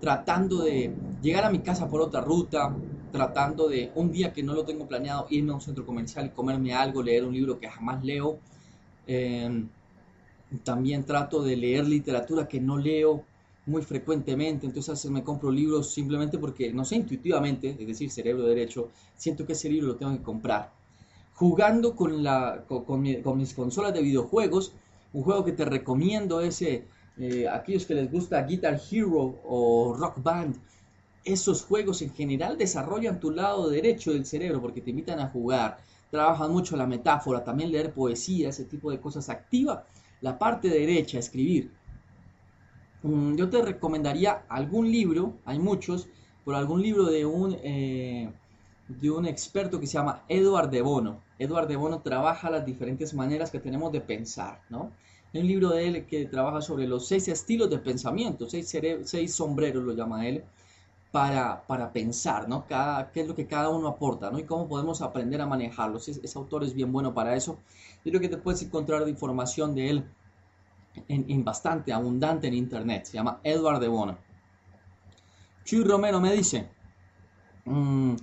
tratando 0.00 0.62
de 0.62 0.94
llegar 1.20 1.44
a 1.44 1.50
mi 1.50 1.58
casa 1.58 1.88
por 1.88 2.00
otra 2.00 2.20
ruta, 2.20 2.78
tratando 3.10 3.68
de 3.68 3.90
un 3.96 4.12
día 4.12 4.32
que 4.32 4.44
no 4.44 4.54
lo 4.54 4.64
tengo 4.64 4.86
planeado 4.86 5.26
irme 5.28 5.50
a 5.50 5.56
un 5.56 5.60
centro 5.60 5.84
comercial 5.84 6.26
y 6.26 6.28
comerme 6.30 6.72
algo, 6.72 7.02
leer 7.02 7.24
un 7.24 7.34
libro 7.34 7.58
que 7.58 7.68
jamás 7.68 8.04
leo. 8.04 8.38
Em, 9.08 9.68
también 10.62 11.04
trato 11.04 11.42
de 11.42 11.56
leer 11.56 11.84
literatura 11.84 12.46
que 12.46 12.60
no 12.60 12.78
leo 12.78 13.24
muy 13.66 13.82
frecuentemente, 13.82 14.66
entonces 14.66 15.04
me 15.10 15.24
compro 15.24 15.50
libros 15.50 15.92
simplemente 15.92 16.38
porque, 16.38 16.72
no 16.72 16.84
sé, 16.84 16.96
intuitivamente, 16.96 17.76
es 17.76 17.86
decir, 17.88 18.08
cerebro 18.10 18.44
derecho, 18.44 18.88
siento 19.16 19.46
que 19.46 19.54
ese 19.54 19.68
libro 19.68 19.88
lo 19.88 19.96
tengo 19.96 20.12
que 20.12 20.22
comprar. 20.22 20.70
Jugando 21.34 21.96
con, 21.96 22.22
la, 22.22 22.64
con 22.68 23.02
mis 23.38 23.54
consolas 23.54 23.94
de 23.94 24.02
videojuegos, 24.02 24.72
un 25.12 25.22
juego 25.22 25.44
que 25.44 25.52
te 25.52 25.64
recomiendo 25.64 26.40
es 26.40 26.62
eh, 26.62 26.84
aquellos 27.50 27.86
que 27.86 27.94
les 27.94 28.10
gusta 28.10 28.42
Guitar 28.42 28.80
Hero 28.90 29.40
o 29.44 29.94
Rock 29.98 30.22
Band. 30.22 30.56
Esos 31.24 31.64
juegos 31.64 32.02
en 32.02 32.12
general 32.12 32.58
desarrollan 32.58 33.20
tu 33.20 33.30
lado 33.30 33.70
derecho 33.70 34.12
del 34.12 34.26
cerebro 34.26 34.60
porque 34.60 34.80
te 34.80 34.90
invitan 34.90 35.20
a 35.20 35.28
jugar, 35.28 35.78
trabajan 36.10 36.50
mucho 36.50 36.76
la 36.76 36.86
metáfora, 36.86 37.44
también 37.44 37.70
leer 37.70 37.92
poesía, 37.92 38.48
ese 38.48 38.64
tipo 38.64 38.90
de 38.90 39.00
cosas 39.00 39.28
activa 39.28 39.84
la 40.22 40.38
parte 40.38 40.68
derecha, 40.68 41.18
escribir. 41.18 41.70
Mm, 43.02 43.34
yo 43.34 43.50
te 43.50 43.60
recomendaría 43.60 44.44
algún 44.48 44.90
libro, 44.90 45.34
hay 45.44 45.58
muchos, 45.58 46.08
pero 46.44 46.56
algún 46.56 46.80
libro 46.80 47.04
de 47.06 47.26
un, 47.26 47.56
eh, 47.62 48.32
de 48.88 49.10
un 49.10 49.26
experto 49.26 49.78
que 49.78 49.86
se 49.86 49.94
llama 49.94 50.22
Edward 50.28 50.70
de 50.70 50.80
Bono. 50.80 51.20
Edward 51.42 51.68
de 51.68 51.76
Bono 51.76 52.00
trabaja 52.00 52.50
las 52.50 52.64
diferentes 52.64 53.14
maneras 53.14 53.50
que 53.50 53.58
tenemos 53.58 53.92
de 53.92 54.00
pensar, 54.00 54.60
¿no? 54.68 54.92
Hay 55.34 55.40
un 55.40 55.46
libro 55.46 55.70
de 55.70 55.88
él 55.88 56.06
que 56.06 56.26
trabaja 56.26 56.60
sobre 56.60 56.86
los 56.86 57.06
seis 57.06 57.26
estilos 57.28 57.70
de 57.70 57.78
pensamiento, 57.78 58.48
seis, 58.48 58.76
seis 59.04 59.34
sombreros 59.34 59.82
lo 59.82 59.94
llama 59.94 60.26
él, 60.26 60.44
para, 61.12 61.62
para 61.66 61.92
pensar, 61.92 62.48
¿no? 62.48 62.66
Cada, 62.66 63.12
qué 63.12 63.20
es 63.20 63.28
lo 63.28 63.36
que 63.36 63.46
cada 63.46 63.68
uno 63.68 63.86
aporta, 63.86 64.30
¿no? 64.30 64.38
Y 64.38 64.44
cómo 64.44 64.66
podemos 64.66 65.02
aprender 65.02 65.40
a 65.42 65.46
manejarlos. 65.46 66.08
Ese, 66.08 66.38
autor 66.38 66.64
es 66.64 66.74
bien 66.74 66.90
bueno 66.90 67.12
para 67.12 67.36
eso. 67.36 67.58
Yo 68.04 68.10
creo 68.10 68.20
que 68.20 68.30
te 68.30 68.38
puedes 68.38 68.62
encontrar 68.62 69.06
información 69.06 69.74
de 69.74 69.90
él 69.90 70.04
en, 71.08 71.44
bastante 71.44 71.92
abundante 71.92 72.48
en 72.48 72.54
internet. 72.54 73.04
Se 73.04 73.12
llama 73.12 73.40
Edward 73.44 73.80
de 73.80 73.88
Bono. 73.88 74.18
Chuy 75.64 75.84
Romero 75.84 76.18
me 76.18 76.32
dice, 76.32 76.68
mmm, 77.66 78.14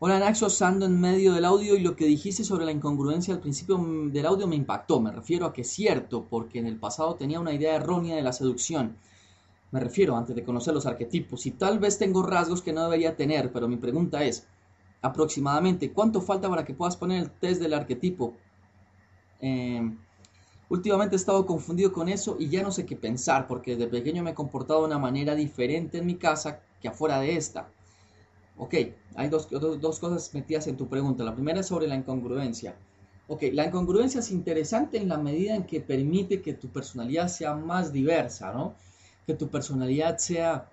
hola 0.00 0.18
Naxo, 0.18 0.48
ando 0.64 0.86
en 0.86 1.00
medio 1.00 1.32
del 1.32 1.44
audio 1.44 1.76
y 1.76 1.80
lo 1.80 1.96
que 1.96 2.06
dijiste 2.06 2.44
sobre 2.44 2.64
la 2.64 2.72
incongruencia 2.72 3.34
al 3.34 3.40
principio 3.40 3.78
del 3.78 4.26
audio 4.26 4.46
me 4.46 4.56
impactó. 4.56 5.00
Me 5.00 5.10
refiero 5.12 5.46
a 5.46 5.52
que 5.52 5.62
es 5.62 5.70
cierto, 5.70 6.26
porque 6.28 6.58
en 6.58 6.66
el 6.66 6.76
pasado 6.76 7.14
tenía 7.16 7.40
una 7.40 7.52
idea 7.52 7.74
errónea 7.76 8.16
de 8.16 8.22
la 8.22 8.32
seducción. 8.32 8.96
Me 9.70 9.80
refiero 9.80 10.16
antes 10.16 10.34
de 10.34 10.44
conocer 10.44 10.72
los 10.74 10.86
arquetipos 10.86 11.46
y 11.46 11.50
tal 11.52 11.78
vez 11.78 11.98
tengo 11.98 12.22
rasgos 12.22 12.62
que 12.62 12.72
no 12.72 12.84
debería 12.84 13.16
tener, 13.16 13.52
pero 13.52 13.68
mi 13.68 13.76
pregunta 13.76 14.24
es, 14.24 14.46
aproximadamente, 15.02 15.92
¿cuánto 15.92 16.20
falta 16.20 16.48
para 16.48 16.64
que 16.64 16.74
puedas 16.74 16.96
poner 16.96 17.22
el 17.22 17.30
test 17.30 17.60
del 17.60 17.74
arquetipo? 17.74 18.34
Eh, 19.40 19.82
Últimamente 20.70 21.16
he 21.16 21.16
estado 21.16 21.46
confundido 21.46 21.92
con 21.92 22.10
eso 22.10 22.36
y 22.38 22.50
ya 22.50 22.62
no 22.62 22.70
sé 22.70 22.84
qué 22.84 22.94
pensar, 22.94 23.46
porque 23.46 23.74
desde 23.74 23.90
pequeño 23.90 24.22
me 24.22 24.32
he 24.32 24.34
comportado 24.34 24.80
de 24.80 24.86
una 24.86 24.98
manera 24.98 25.34
diferente 25.34 25.98
en 25.98 26.06
mi 26.06 26.16
casa 26.16 26.60
que 26.80 26.88
afuera 26.88 27.18
de 27.20 27.36
esta. 27.36 27.70
Ok, 28.58 28.74
hay 29.14 29.28
dos, 29.28 29.48
dos, 29.50 29.98
cosas 29.98 30.34
metidas 30.34 30.66
en 30.66 30.76
tu 30.76 30.88
pregunta. 30.88 31.24
La 31.24 31.34
primera 31.34 31.60
es 31.60 31.66
sobre 31.66 31.86
la 31.86 31.94
incongruencia. 31.94 32.74
Ok, 33.28 33.44
la 33.52 33.66
incongruencia 33.66 34.20
es 34.20 34.30
interesante 34.30 34.98
en 34.98 35.08
la 35.08 35.18
medida 35.18 35.54
en 35.54 35.64
que 35.64 35.80
permite 35.80 36.42
que 36.42 36.54
tu 36.54 36.68
personalidad 36.68 37.28
sea 37.28 37.54
más 37.54 37.92
diversa, 37.92 38.52
¿no? 38.52 38.74
Que 39.26 39.34
tu 39.34 39.48
personalidad 39.48 40.18
sea 40.18 40.70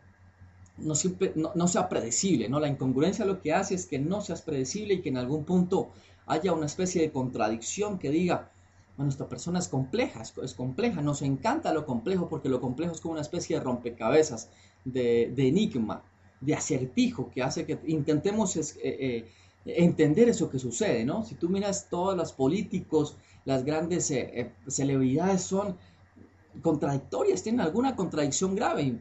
no, 0.77 0.96
siempre, 0.96 1.34
no, 1.36 1.51
no, 1.56 1.68
sea 1.68 1.88
predecible, 1.88 2.50
¿no? 2.50 2.60
La 2.60 2.68
incongruencia 2.68 3.25
lo 3.25 3.42
que 3.42 3.54
hace 3.54 3.75
es 3.75 3.86
que 3.86 4.00
no 4.00 4.22
seas 4.22 4.42
predecible 4.42 4.96
y 4.96 5.01
que 5.01 5.10
en 5.10 5.18
algún 5.18 5.46
punto 5.46 5.89
haya 6.27 6.54
una 6.54 6.65
especie 6.65 7.01
de 7.01 7.12
contradicción 7.12 8.00
que 8.00 8.10
diga, 8.10 8.51
bueno, 8.98 9.10
esta 9.10 9.27
persona 9.27 9.60
es 9.60 9.68
compleja, 9.68 10.22
es, 10.22 10.54
compleja, 10.54 11.01
nos 11.01 11.22
encanta 11.22 11.74
lo 11.74 11.86
complejo 11.86 12.30
porque 12.30 12.50
lo 12.50 12.62
complejo 12.62 12.94
es 12.94 13.01
como 13.01 13.13
una 13.13 13.22
especie 13.22 13.58
de 13.58 13.63
rompecabezas, 13.63 14.50
de, 14.86 15.34
enigma, 15.38 16.04
de 16.42 16.54
acertijo 16.54 17.32
que 17.32 17.42
hace 17.42 17.65
que 17.65 17.80
intentemos 17.88 18.56
eh, 18.56 18.74
eh, 18.84 19.25
entender 19.65 20.30
eso 20.30 20.50
que 20.50 20.60
sucede, 20.60 21.06
¿no? 21.06 21.24
Si 21.24 21.36
tú 21.36 21.50
miras 21.50 21.88
todos 21.89 22.15
los 22.15 22.32
políticos, 22.34 23.15
las 23.46 23.63
grandes 23.63 24.12
eh, 24.12 24.51
celebridades 24.68 25.42
son 25.42 25.75
contradictorias, 26.62 27.44
tienen 27.44 27.62
alguna 27.62 27.96
contradicción 27.96 28.56
grave, 28.56 28.98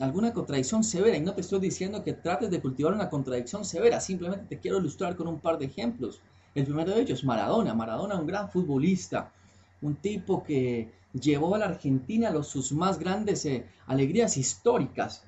alguna 0.00 0.32
contradicción 0.32 0.82
severa, 0.84 1.16
y 1.16 1.20
no 1.20 1.34
te 1.34 1.42
estoy 1.42 1.60
diciendo 1.60 2.02
que 2.02 2.12
trates 2.12 2.50
de 2.50 2.60
cultivar 2.60 2.92
una 2.92 3.08
contradicción 3.08 3.64
severa, 3.64 4.00
simplemente 4.00 4.46
te 4.48 4.58
quiero 4.58 4.78
ilustrar 4.78 5.16
con 5.16 5.28
un 5.28 5.40
par 5.40 5.58
de 5.58 5.66
ejemplos. 5.66 6.20
El 6.54 6.64
primero 6.64 6.92
de 6.92 7.02
ellos, 7.02 7.22
Maradona. 7.24 7.74
Maradona, 7.74 8.16
un 8.16 8.26
gran 8.26 8.50
futbolista, 8.50 9.30
un 9.82 9.94
tipo 9.96 10.42
que 10.42 10.90
llevó 11.12 11.54
a 11.54 11.58
la 11.58 11.66
Argentina 11.66 12.42
sus 12.42 12.72
más 12.72 12.98
grandes 12.98 13.46
alegrías 13.86 14.36
históricas 14.36 15.22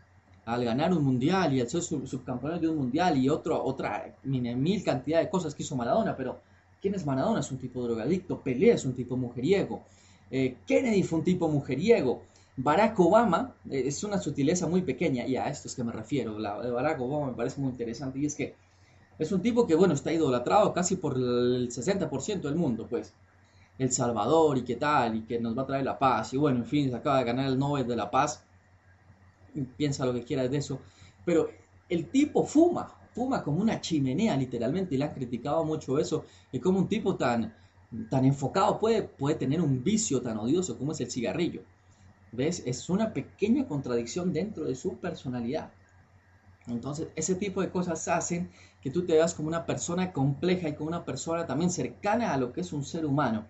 al 0.52 0.64
ganar 0.64 0.92
un 0.92 1.04
mundial 1.04 1.52
y 1.54 1.60
al 1.60 1.68
ser 1.68 1.82
subcampeón 1.82 2.60
de 2.60 2.68
un 2.68 2.76
mundial 2.76 3.16
y 3.18 3.28
otro, 3.28 3.62
otra 3.62 4.14
mil 4.24 4.84
cantidad 4.84 5.20
de 5.20 5.30
cosas 5.30 5.54
que 5.54 5.62
hizo 5.62 5.76
Maradona, 5.76 6.16
pero 6.16 6.40
¿quién 6.80 6.94
es 6.94 7.06
Maradona? 7.06 7.40
Es 7.40 7.50
un 7.50 7.58
tipo 7.58 7.82
drogadicto, 7.82 8.40
Pelé 8.40 8.72
es 8.72 8.84
un 8.84 8.94
tipo 8.94 9.16
mujeriego, 9.16 9.82
eh, 10.30 10.56
Kennedy 10.66 11.02
fue 11.02 11.20
un 11.20 11.24
tipo 11.24 11.48
mujeriego, 11.48 12.22
Barack 12.56 12.98
Obama 13.00 13.54
eh, 13.70 13.84
es 13.86 14.02
una 14.04 14.18
sutileza 14.18 14.66
muy 14.66 14.82
pequeña 14.82 15.26
y 15.26 15.36
a 15.36 15.48
esto 15.48 15.68
es 15.68 15.74
que 15.74 15.84
me 15.84 15.92
refiero, 15.92 16.38
la 16.38 16.60
de 16.60 16.70
Barack 16.70 17.00
Obama 17.00 17.28
me 17.28 17.36
parece 17.36 17.60
muy 17.60 17.70
interesante 17.70 18.18
y 18.18 18.26
es 18.26 18.34
que 18.34 18.54
es 19.20 19.30
un 19.32 19.42
tipo 19.42 19.66
que, 19.66 19.74
bueno, 19.74 19.92
está 19.92 20.10
idolatrado 20.10 20.72
casi 20.72 20.96
por 20.96 21.14
el 21.14 21.68
60% 21.70 22.40
del 22.40 22.54
mundo, 22.54 22.86
pues. 22.88 23.12
El 23.78 23.92
Salvador 23.92 24.56
y 24.56 24.62
qué 24.62 24.76
tal, 24.76 25.14
y 25.14 25.20
que 25.24 25.38
nos 25.38 25.56
va 25.56 25.62
a 25.62 25.66
traer 25.66 25.84
la 25.84 25.98
paz. 25.98 26.32
Y 26.32 26.38
bueno, 26.38 26.60
en 26.60 26.64
fin, 26.64 26.88
se 26.88 26.96
acaba 26.96 27.18
de 27.18 27.24
ganar 27.24 27.46
el 27.46 27.58
Nobel 27.58 27.86
de 27.86 27.96
la 27.96 28.10
Paz. 28.10 28.42
Piensa 29.76 30.06
lo 30.06 30.12
que 30.12 30.24
quiera 30.24 30.46
de 30.46 30.56
eso. 30.56 30.80
Pero 31.24 31.50
el 31.88 32.08
tipo 32.10 32.44
fuma, 32.44 32.96
fuma 33.12 33.42
como 33.42 33.60
una 33.60 33.80
chimenea, 33.80 34.36
literalmente, 34.36 34.94
y 34.94 34.98
le 34.98 35.04
han 35.04 35.14
criticado 35.14 35.64
mucho 35.64 35.98
eso. 35.98 36.24
Y 36.52 36.60
como 36.60 36.78
un 36.78 36.88
tipo 36.88 37.16
tan, 37.16 37.54
tan 38.08 38.24
enfocado 38.24 38.78
puede, 38.78 39.02
puede 39.02 39.36
tener 39.36 39.60
un 39.60 39.82
vicio 39.82 40.22
tan 40.22 40.38
odioso 40.38 40.78
como 40.78 40.92
es 40.92 41.00
el 41.00 41.10
cigarrillo. 41.10 41.62
¿Ves? 42.32 42.62
Es 42.64 42.88
una 42.88 43.12
pequeña 43.12 43.66
contradicción 43.66 44.32
dentro 44.32 44.64
de 44.64 44.76
su 44.76 44.96
personalidad. 44.98 45.72
Entonces, 46.68 47.08
ese 47.16 47.34
tipo 47.34 47.60
de 47.60 47.70
cosas 47.70 48.06
hacen 48.08 48.50
que 48.80 48.90
tú 48.90 49.04
te 49.04 49.14
veas 49.14 49.34
como 49.34 49.48
una 49.48 49.66
persona 49.66 50.12
compleja 50.12 50.68
y 50.68 50.74
como 50.74 50.88
una 50.88 51.04
persona 51.04 51.46
también 51.46 51.70
cercana 51.70 52.32
a 52.32 52.36
lo 52.36 52.52
que 52.52 52.60
es 52.60 52.72
un 52.72 52.84
ser 52.84 53.04
humano. 53.04 53.48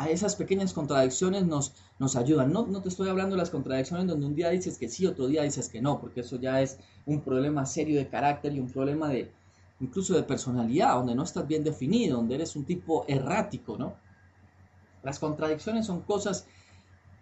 A 0.00 0.08
esas 0.08 0.34
pequeñas 0.34 0.72
contradicciones 0.72 1.44
nos, 1.44 1.74
nos 1.98 2.16
ayudan. 2.16 2.52
No, 2.54 2.66
no 2.66 2.80
te 2.80 2.88
estoy 2.88 3.10
hablando 3.10 3.36
de 3.36 3.42
las 3.42 3.50
contradicciones 3.50 4.06
donde 4.06 4.24
un 4.24 4.34
día 4.34 4.48
dices 4.48 4.78
que 4.78 4.88
sí, 4.88 5.06
otro 5.06 5.26
día 5.26 5.42
dices 5.42 5.68
que 5.68 5.82
no, 5.82 6.00
porque 6.00 6.20
eso 6.20 6.36
ya 6.40 6.62
es 6.62 6.78
un 7.04 7.20
problema 7.20 7.66
serio 7.66 7.98
de 7.98 8.08
carácter 8.08 8.54
y 8.54 8.60
un 8.60 8.70
problema 8.70 9.10
de 9.10 9.30
incluso 9.78 10.14
de 10.14 10.22
personalidad, 10.22 10.94
donde 10.94 11.14
no 11.14 11.22
estás 11.22 11.46
bien 11.46 11.62
definido, 11.64 12.16
donde 12.16 12.36
eres 12.36 12.56
un 12.56 12.64
tipo 12.64 13.04
errático, 13.08 13.76
¿no? 13.76 13.94
Las 15.02 15.18
contradicciones 15.18 15.84
son 15.84 16.00
cosas 16.00 16.46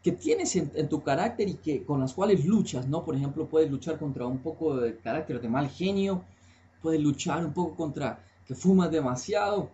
que 0.03 0.13
tienes 0.13 0.55
en, 0.55 0.89
tu 0.89 1.03
carácter 1.03 1.49
y 1.49 1.55
que 1.55 1.85
con 1.85 1.99
las 2.01 2.15
cuales 2.15 2.45
luchas, 2.45 2.87
¿no? 2.87 3.05
Por 3.05 3.17
ejemplo, 3.17 3.47
puedes 3.47 3.71
luchar 3.71 3.99
contra 3.99 4.25
un 4.25 4.39
poco 4.39 4.77
de 4.77 4.97
carácter 4.99 5.41
de 5.41 5.49
mal 5.49 5.69
genio, 5.69 6.23
puedes 6.81 7.01
luchar 7.01 7.45
un 7.45 7.53
poco 7.53 7.75
contra 7.75 8.25
que 8.47 8.55
fumas 8.55 8.91
demasiado, 8.91 9.69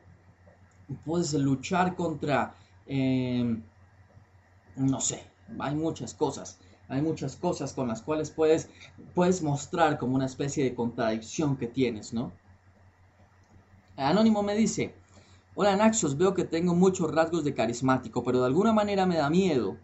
puedes 1.04 1.34
luchar 1.34 1.94
contra, 1.94 2.54
em, 2.86 3.62
no 4.76 5.00
sé, 5.00 5.22
hay 5.58 5.74
muchas 5.74 6.14
cosas, 6.14 6.58
hay 6.88 7.02
muchas 7.02 7.36
cosas 7.36 7.72
con 7.72 7.88
las 7.88 8.02
cuales 8.02 8.30
puedes, 8.30 8.68
puedes 9.14 9.42
mostrar 9.42 9.98
como 9.98 10.14
una 10.16 10.26
especie 10.26 10.64
de 10.64 10.74
contradicción 10.74 11.56
que 11.56 11.66
tienes, 11.66 12.12
¿no? 12.12 12.32
Anónimo 13.96 14.42
me 14.42 14.56
dice, 14.56 14.94
hola 15.54 15.76
Naxos, 15.76 16.18
veo 16.18 16.34
que 16.34 16.44
tengo 16.44 16.74
muchos 16.74 17.14
rasgos 17.14 17.44
de 17.44 17.54
carismático, 17.54 18.24
pero 18.24 18.40
de 18.40 18.46
alguna 18.46 18.72
manera 18.72 19.06
me 19.06 19.16
da 19.16 19.30
miedo 19.30 19.76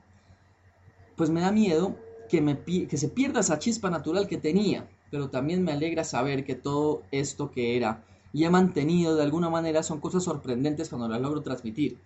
pues 1.21 1.29
me 1.29 1.43
da 1.43 1.53
miedo 1.53 1.99
que, 2.31 2.41
me, 2.41 2.65
que 2.65 2.97
se 2.97 3.11
pierda 3.11 3.41
esa 3.41 3.59
chispa 3.59 3.91
natural 3.91 4.27
que 4.27 4.39
tenía, 4.39 4.89
pero 5.11 5.29
también 5.29 5.63
me 5.63 5.73
alegra 5.73 6.03
saber 6.03 6.47
que 6.47 6.55
todo 6.55 7.03
esto 7.11 7.51
que 7.51 7.77
era 7.77 8.03
y 8.33 8.45
he 8.45 8.51
mantenido 8.51 9.15
de 9.17 9.23
alguna 9.23 9.51
manera 9.51 9.83
son 9.83 10.01
cosas 10.01 10.25
sorprendentes 10.25 10.89
cuando 10.89 11.09
las 11.09 11.21
logro 11.21 11.43
transmitir. 11.43 11.99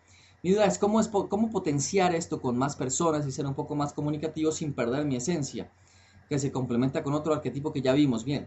Mi 0.44 0.52
duda 0.52 0.66
es 0.66 0.78
cómo, 0.78 1.50
potenciar 1.50 2.14
esto 2.14 2.40
con 2.40 2.56
más 2.56 2.76
personas 2.76 3.26
y 3.26 3.32
ser 3.32 3.46
un 3.46 3.54
poco 3.54 3.74
más 3.74 3.92
comunicativo 3.92 4.52
sin 4.52 4.72
perder 4.72 5.04
mi 5.04 5.16
esencia, 5.16 5.72
que 6.28 6.38
se 6.38 6.52
complementa 6.52 7.02
con 7.02 7.14
otro 7.14 7.34
arquetipo 7.34 7.72
que 7.72 7.82
ya 7.82 7.92
vimos 7.92 8.24
bien. 8.24 8.46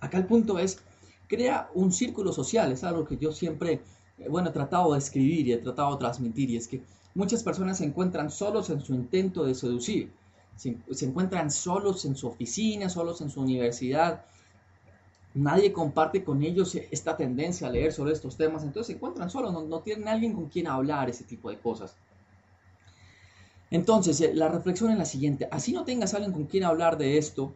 Acá 0.00 0.18
el 0.18 0.26
punto 0.26 0.58
es, 0.58 0.80
crea 1.26 1.70
un 1.72 1.90
círculo 1.92 2.34
social, 2.34 2.70
es 2.70 2.84
algo 2.84 3.06
que 3.06 3.16
yo 3.16 3.32
siempre, 3.32 3.80
eh, 4.18 4.28
bueno, 4.28 4.50
he 4.50 4.52
tratado 4.52 4.92
de 4.92 4.98
escribir 4.98 5.48
y 5.48 5.54
he 5.54 5.56
tratado 5.56 5.92
de 5.92 6.00
transmitir, 6.00 6.50
y 6.50 6.58
es 6.58 6.68
que 6.68 6.82
Muchas 7.16 7.42
personas 7.42 7.78
se 7.78 7.86
encuentran 7.86 8.30
solos 8.30 8.68
en 8.68 8.82
su 8.82 8.92
intento 8.92 9.46
de 9.46 9.54
seducir. 9.54 10.12
Se, 10.54 10.76
encuentran 11.06 11.50
solos 11.50 12.04
en 12.04 12.14
su 12.14 12.28
oficina, 12.28 12.90
solos 12.90 13.22
en 13.22 13.30
su 13.30 13.40
universidad. 13.40 14.26
Nadie 15.36 15.70
comparte 15.70 16.24
con 16.24 16.42
ellos 16.42 16.74
esta 16.90 17.14
tendencia 17.14 17.66
a 17.66 17.70
leer 17.70 17.92
sobre 17.92 18.12
estos 18.12 18.38
temas. 18.38 18.62
Entonces 18.62 18.86
se 18.86 18.92
encuentran 18.94 19.28
solos, 19.28 19.52
no, 19.52 19.80
tienen 19.80 20.08
alguien 20.08 20.32
con 20.32 20.46
quien 20.46 20.66
hablar 20.66 21.10
ese 21.10 21.24
tipo 21.24 21.50
de 21.50 21.58
cosas. 21.58 21.94
Entonces, 23.70 24.18
eh, 24.22 24.32
la 24.32 24.48
reflexión 24.48 24.90
es 24.92 24.96
la 24.96 25.04
siguiente. 25.04 25.46
Así 25.50 25.74
no 25.74 25.84
tengas 25.84 26.14
alguien 26.14 26.32
con 26.32 26.46
quien 26.46 26.64
hablar 26.64 26.96
de 26.96 27.18
esto, 27.18 27.54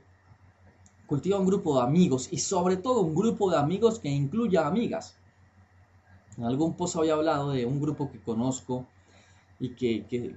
cultiva 1.06 1.38
un 1.38 1.46
grupo 1.46 1.78
de 1.78 1.84
amigos 1.84 2.28
y 2.30 2.36
sobre 2.36 2.76
todo 2.76 3.00
un 3.00 3.14
grupo 3.14 3.50
de 3.50 3.56
amigos 3.56 3.98
que 3.98 4.10
incluya 4.10 4.66
amigas. 4.66 5.16
En 6.36 6.44
algún 6.44 6.74
post 6.74 6.96
había 6.96 7.14
hablado 7.14 7.52
de 7.52 7.64
un 7.64 7.80
grupo 7.80 8.10
que 8.12 8.20
conozco 8.20 8.86
y 9.58 9.70
que, 9.70 10.36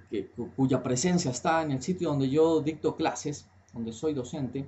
cuya 0.56 0.82
presencia 0.82 1.32
está 1.32 1.62
en 1.62 1.72
el 1.72 1.82
sitio 1.82 2.08
donde 2.08 2.30
yo 2.30 2.62
dicto 2.62 2.96
clases, 2.96 3.48
donde 3.74 3.92
soy 3.92 4.14
docente. 4.14 4.66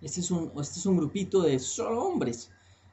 Este 0.00 0.20
es 0.20 0.30
un, 0.30 0.52
este 0.60 0.78
es 0.78 0.86
un 0.86 0.96
grupito 0.96 1.42
de 1.42 1.58
solo 1.58 2.04
hombres, 2.04 2.50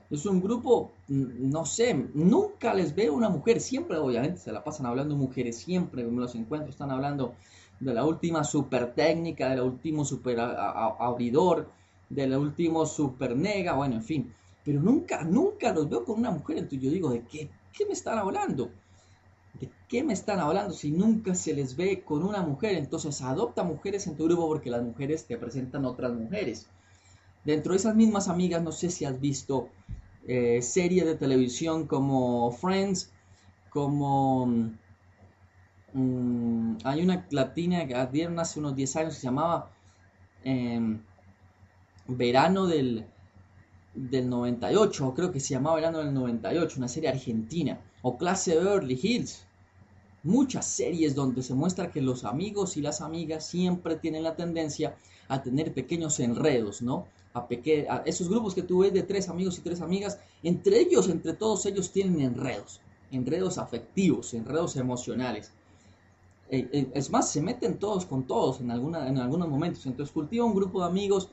Es 0.10 0.26
un 0.26 0.42
grupo, 0.42 0.92
no 1.08 1.66
sé, 1.66 1.94
nunca 2.14 2.74
les 2.74 2.94
veo 2.96 3.14
una 3.14 3.30
mujer, 3.30 3.60
siempre 3.60 3.98
obviamente 3.98 4.40
se 4.40 4.52
la 4.52 4.64
pasan 4.64 4.86
hablando 4.86 5.16
mujeres, 5.16 5.58
siempre 5.58 6.04
me 6.04 6.22
los 6.22 6.36
encuentro, 6.36 6.70
están 6.70 6.92
hablando 6.92 7.36
de 7.80 7.94
la 7.94 8.06
última 8.06 8.44
super 8.44 8.94
técnica, 8.94 9.50
de 9.50 9.58
la 9.58 9.64
último 9.64 10.06
super 10.06 10.40
abridor, 10.40 11.70
de 12.10 12.28
la 12.28 12.40
último 12.40 12.86
super 12.86 13.36
nega, 13.36 13.74
bueno, 13.74 13.96
en 13.96 14.04
fin. 14.04 14.34
Pero 14.64 14.82
nunca, 14.82 15.24
nunca 15.24 15.74
los 15.74 15.90
veo 15.90 16.04
con 16.06 16.20
una 16.20 16.32
mujer, 16.32 16.58
entonces 16.58 16.82
yo 16.82 16.92
digo, 16.92 17.10
¿de 17.10 17.24
qué, 17.26 17.50
qué 17.74 17.86
me 17.86 17.94
están 17.94 18.18
hablando? 18.18 18.72
¿De 19.60 19.70
qué 19.88 20.04
me 20.04 20.14
están 20.14 20.40
hablando 20.40 20.74
si 20.74 20.92
nunca 20.92 21.34
se 21.36 21.54
les 21.54 21.76
ve 21.76 22.04
con 22.04 22.24
una 22.24 22.42
mujer? 22.44 22.76
Entonces 22.76 23.22
adopta 23.22 23.64
mujeres 23.64 24.06
en 24.08 24.16
tu 24.18 24.26
grupo 24.26 24.48
porque 24.48 24.70
las 24.70 24.84
mujeres 24.84 25.26
te 25.26 25.38
presentan 25.38 25.86
otras 25.86 26.14
mujeres. 26.14 26.70
Dentro 27.46 27.74
de 27.74 27.78
esas 27.78 27.96
mismas 27.96 28.28
amigas, 28.28 28.64
no 28.64 28.72
sé 28.72 28.90
si 28.90 29.06
has 29.06 29.22
visto 29.22 29.70
eh, 30.28 30.62
series 30.64 31.06
de 31.06 31.16
televisión 31.16 31.86
como 31.86 32.52
Friends, 32.52 33.12
como... 33.70 34.48
Mm, 35.94 36.78
hay 36.84 37.04
una 37.04 37.26
latina 37.30 37.86
que 37.88 37.96
hace 37.96 38.60
unos 38.60 38.76
10 38.76 38.96
años 38.98 39.14
que 39.14 39.20
se 39.22 39.28
llamaba 39.28 39.72
em, 40.44 41.00
Verano 42.08 42.66
del, 42.66 43.06
del 43.94 44.28
98, 44.30 45.14
creo 45.16 45.32
que 45.32 45.40
se 45.40 45.54
llamaba 45.54 45.76
Verano 45.76 46.00
del 46.00 46.14
98, 46.14 46.78
una 46.78 46.88
serie 46.88 47.10
argentina, 47.10 47.80
o 48.02 48.18
Clase 48.18 48.56
Beverly 48.56 49.00
Hills. 49.02 49.46
Muchas 50.24 50.66
series 50.66 51.14
donde 51.14 51.44
se 51.44 51.54
muestra 51.54 51.92
que 51.92 52.02
los 52.02 52.26
amigos 52.26 52.76
y 52.78 52.82
las 52.82 53.02
amigas 53.02 53.46
siempre 53.46 53.96
tienen 53.96 54.24
la 54.24 54.36
tendencia 54.36 54.96
a 55.28 55.44
tener 55.44 55.74
pequeños 55.74 56.20
enredos, 56.20 56.82
¿no? 56.82 57.06
A, 57.36 58.04
esos 58.06 58.30
grupos 58.30 58.56
que 58.56 58.64
tú 58.64 58.80
ves 58.80 58.94
de 58.94 59.04
tres 59.04 59.28
amigos 59.28 59.58
y 59.58 59.62
tres 59.62 59.82
amigas, 59.82 60.20
entre 60.42 60.80
ellos, 60.80 61.10
entre 61.10 61.34
todos 61.34 61.66
ellos 61.66 61.92
tienen 61.92 62.22
enredos, 62.22 62.80
enredos 63.12 63.58
afectivos, 63.58 64.34
enredos 64.34 64.76
emocionales. 64.78 65.52
Eh, 66.50 66.70
eh, 66.72 66.92
es 66.94 67.10
más, 67.10 67.30
se 67.30 67.42
meten 67.42 67.78
todos 67.78 68.06
con 68.06 68.24
todos 68.24 68.62
en, 68.62 68.72
alguna, 68.72 69.08
en 69.10 69.18
algunos 69.18 69.50
momentos. 69.50 69.86
Entonces 69.86 70.14
cultiva 70.14 70.46
un 70.46 70.56
grupo 70.56 70.80
de 70.82 70.88
amigos, 70.88 71.30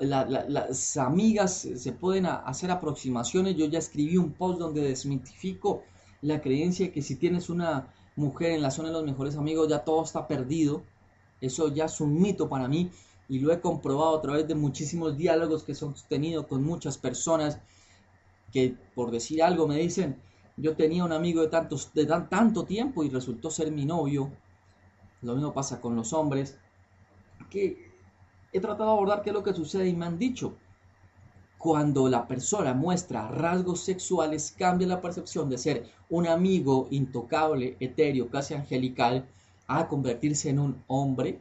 las 0.00 0.96
amigas 0.96 1.68
se 1.74 1.92
pueden 1.92 2.24
hacer 2.24 2.70
aproximaciones. 2.70 3.56
Yo 3.56 3.66
ya 3.66 3.78
escribí 3.78 4.16
un 4.16 4.32
post 4.32 4.58
donde 4.58 4.80
desmitifico 4.80 5.82
la 6.22 6.40
creencia 6.40 6.86
de 6.86 6.92
que 6.92 7.02
si 7.02 7.16
tienes 7.16 7.50
una 7.50 7.92
mujer 8.16 8.52
en 8.52 8.62
la 8.62 8.70
zona 8.70 8.88
de 8.88 8.94
los 8.94 9.04
mejores 9.04 9.36
amigos 9.36 9.68
ya 9.68 9.84
todo 9.84 10.02
está 10.02 10.26
perdido. 10.26 10.82
Eso 11.42 11.68
ya 11.68 11.84
es 11.84 12.00
un 12.00 12.18
mito 12.18 12.48
para 12.48 12.66
mí 12.66 12.90
y 13.30 13.38
lo 13.38 13.52
he 13.52 13.60
comprobado 13.60 14.18
a 14.18 14.20
través 14.20 14.48
de 14.48 14.56
muchísimos 14.56 15.16
diálogos 15.16 15.62
que 15.62 15.76
son 15.76 15.94
tenido 16.08 16.48
con 16.48 16.64
muchas 16.64 16.98
personas 16.98 17.60
que 18.52 18.74
por 18.96 19.12
decir 19.12 19.40
algo 19.40 19.68
me 19.68 19.76
dicen, 19.76 20.20
yo 20.56 20.74
tenía 20.74 21.04
un 21.04 21.12
amigo 21.12 21.40
de, 21.40 21.46
tantos, 21.46 21.94
de 21.94 22.06
tanto 22.06 22.64
tiempo 22.64 23.04
y 23.04 23.08
resultó 23.08 23.48
ser 23.48 23.70
mi 23.70 23.86
novio, 23.86 24.32
lo 25.22 25.34
mismo 25.36 25.54
pasa 25.54 25.80
con 25.80 25.94
los 25.94 26.12
hombres, 26.12 26.58
que 27.50 27.92
he 28.52 28.58
tratado 28.58 28.86
de 28.86 28.96
abordar 28.96 29.22
qué 29.22 29.30
es 29.30 29.34
lo 29.34 29.44
que 29.44 29.54
sucede 29.54 29.86
y 29.88 29.94
me 29.94 30.06
han 30.06 30.18
dicho, 30.18 30.56
cuando 31.56 32.08
la 32.08 32.26
persona 32.26 32.74
muestra 32.74 33.28
rasgos 33.28 33.78
sexuales 33.78 34.52
cambia 34.58 34.88
la 34.88 35.00
percepción 35.00 35.48
de 35.48 35.58
ser 35.58 35.88
un 36.08 36.26
amigo 36.26 36.88
intocable, 36.90 37.76
etéreo, 37.78 38.28
casi 38.28 38.54
angelical, 38.54 39.24
a 39.68 39.86
convertirse 39.86 40.50
en 40.50 40.58
un 40.58 40.82
hombre 40.88 41.38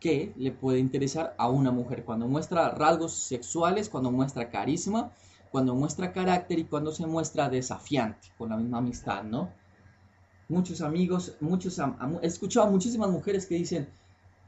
que 0.00 0.32
le 0.36 0.50
puede 0.50 0.78
interesar 0.78 1.34
a 1.38 1.48
una 1.48 1.70
mujer, 1.70 2.04
cuando 2.04 2.26
muestra 2.26 2.70
rasgos 2.70 3.12
sexuales, 3.12 3.88
cuando 3.88 4.10
muestra 4.10 4.50
carisma, 4.50 5.12
cuando 5.52 5.74
muestra 5.74 6.12
carácter 6.12 6.58
y 6.58 6.64
cuando 6.64 6.90
se 6.90 7.06
muestra 7.06 7.50
desafiante 7.50 8.28
con 8.38 8.48
la 8.48 8.56
misma 8.56 8.78
amistad, 8.78 9.22
¿no? 9.24 9.50
Muchos 10.48 10.80
amigos, 10.80 11.36
muchos, 11.40 11.78
he 12.22 12.26
escuchado 12.26 12.66
a 12.66 12.70
muchísimas 12.70 13.10
mujeres 13.10 13.46
que 13.46 13.56
dicen, 13.56 13.88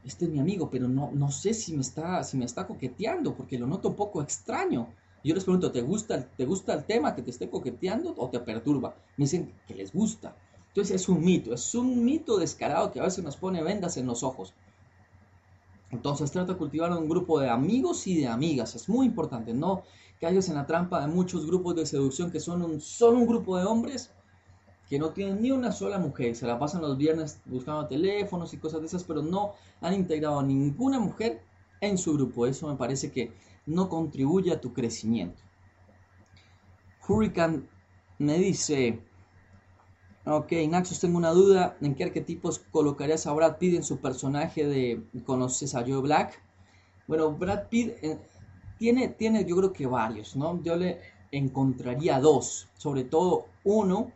este 0.03 0.25
es 0.25 0.31
mi 0.31 0.39
amigo, 0.39 0.69
pero 0.69 0.87
no, 0.87 1.11
no 1.13 1.31
sé 1.31 1.53
si 1.53 1.73
me, 1.73 1.81
está, 1.81 2.23
si 2.23 2.35
me 2.35 2.45
está 2.45 2.67
coqueteando, 2.67 3.35
porque 3.35 3.57
lo 3.57 3.67
noto 3.67 3.89
un 3.89 3.95
poco 3.95 4.21
extraño. 4.21 4.89
Yo 5.23 5.33
les 5.33 5.45
pregunto, 5.45 5.71
¿te 5.71 5.81
gusta, 5.81 6.21
¿te 6.21 6.45
gusta 6.45 6.73
el 6.73 6.83
tema 6.83 7.15
que 7.15 7.21
te 7.21 7.31
esté 7.31 7.49
coqueteando 7.49 8.13
o 8.17 8.29
te 8.29 8.41
perturba? 8.41 8.95
Me 9.15 9.23
dicen 9.23 9.53
que 9.65 9.75
les 9.75 9.93
gusta. 9.93 10.35
Entonces 10.67 11.01
es 11.01 11.07
un 11.07 11.23
mito, 11.23 11.53
es 11.53 11.73
un 11.75 12.03
mito 12.03 12.37
descarado 12.37 12.91
que 12.91 12.99
a 12.99 13.03
veces 13.03 13.23
nos 13.23 13.37
pone 13.37 13.63
vendas 13.63 13.95
en 13.95 14.07
los 14.07 14.23
ojos. 14.23 14.53
Entonces 15.93 16.31
trata 16.31 16.53
de 16.53 16.57
cultivar 16.57 16.91
un 16.91 17.07
grupo 17.07 17.39
de 17.39 17.49
amigos 17.49 18.07
y 18.07 18.17
de 18.17 18.27
amigas. 18.27 18.73
Es 18.73 18.89
muy 18.89 19.05
importante. 19.05 19.53
No 19.53 19.83
caigas 20.19 20.49
en 20.49 20.55
la 20.55 20.65
trampa 20.65 20.99
de 20.99 21.07
muchos 21.07 21.45
grupos 21.45 21.75
de 21.75 21.85
seducción 21.85 22.31
que 22.31 22.39
son 22.39 22.63
un, 22.63 22.81
solo 22.81 23.19
un 23.19 23.27
grupo 23.27 23.57
de 23.57 23.65
hombres 23.65 24.11
que 24.89 24.97
no 24.97 25.11
tienen 25.11 25.39
ni 25.39 25.51
una 25.51 25.71
sola 25.71 25.99
mujer. 25.99 26.35
Se 26.35 26.47
la 26.47 26.57
pasan 26.57 26.81
los 26.81 26.97
viernes 26.97 27.39
buscando 27.45 27.85
teléfonos 27.85 28.53
y 28.53 28.57
cosas 28.57 28.81
de 28.81 28.87
esas, 28.87 29.03
pero 29.03 29.21
no 29.21 29.53
han 29.81 29.93
integrado 29.93 30.39
a 30.39 30.43
ninguna 30.43 30.99
mujer 30.99 31.41
en 31.79 31.99
su 31.99 32.13
grupo. 32.13 32.47
Eso 32.47 32.67
me 32.67 32.75
parece 32.75 33.11
que 33.11 33.31
no 33.67 33.87
contribuye 33.87 34.51
a 34.51 34.59
tu 34.59 34.73
crecimiento. 34.73 35.43
Hurricane 37.07 37.67
me 38.17 38.39
dice, 38.39 38.99
Ok, 40.25 40.53
Naxos, 40.69 41.01
tengo 41.01 41.17
una 41.17 41.31
duda. 41.31 41.75
¿En 41.81 41.95
qué 41.95 42.05
arquetipos 42.05 42.59
colocarías 42.71 43.27
a 43.27 43.33
Brad 43.33 43.57
Pitt 43.57 43.75
en 43.75 43.83
su 43.83 43.97
personaje 43.97 44.65
de 44.65 45.03
¿Conoces 45.25 45.75
a 45.75 45.81
Joe 45.81 45.99
Black? 45.99 46.41
Bueno, 47.07 47.33
Brad 47.33 47.67
Pitt 47.67 47.91
eh, 48.01 48.17
tiene, 48.77 49.09
tiene, 49.09 49.43
yo 49.43 49.57
creo 49.57 49.73
que 49.73 49.85
varios, 49.85 50.37
¿no? 50.37 50.63
Yo 50.63 50.77
le 50.77 51.01
encontraría 51.31 52.21
dos, 52.21 52.69
sobre 52.77 53.03
todo 53.03 53.47
uno 53.65 54.13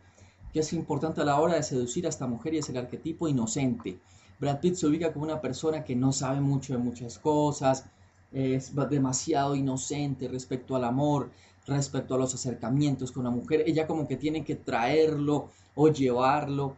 que 0.50 0.60
es 0.60 0.72
importante 0.72 1.20
a 1.20 1.24
la 1.24 1.38
hora 1.40 1.56
de 1.56 1.62
seducir 1.62 2.06
a 2.06 2.08
esta 2.08 2.26
mujer 2.26 2.54
y 2.54 2.58
es 2.58 2.68
el 2.70 2.78
arquetipo 2.78 3.28
inocente. 3.28 3.98
Brad 4.40 4.60
Pitt 4.60 4.76
se 4.76 4.86
ubica 4.86 5.12
como 5.12 5.26
una 5.26 5.42
persona 5.42 5.84
que 5.84 5.94
no 5.94 6.12
sabe 6.12 6.40
mucho 6.40 6.72
de 6.72 6.78
muchas 6.78 7.18
cosas, 7.18 7.84
es 8.32 8.72
demasiado 8.88 9.54
inocente 9.54 10.28
respecto 10.28 10.74
al 10.74 10.84
amor, 10.84 11.30
respecto 11.68 12.14
a 12.14 12.18
los 12.18 12.34
acercamientos 12.34 13.12
con 13.12 13.24
la 13.24 13.30
mujer. 13.30 13.64
Ella 13.66 13.86
como 13.86 14.08
que 14.08 14.16
tiene 14.16 14.44
que 14.44 14.56
traerlo 14.56 15.48
o 15.74 15.88
llevarlo, 15.88 16.76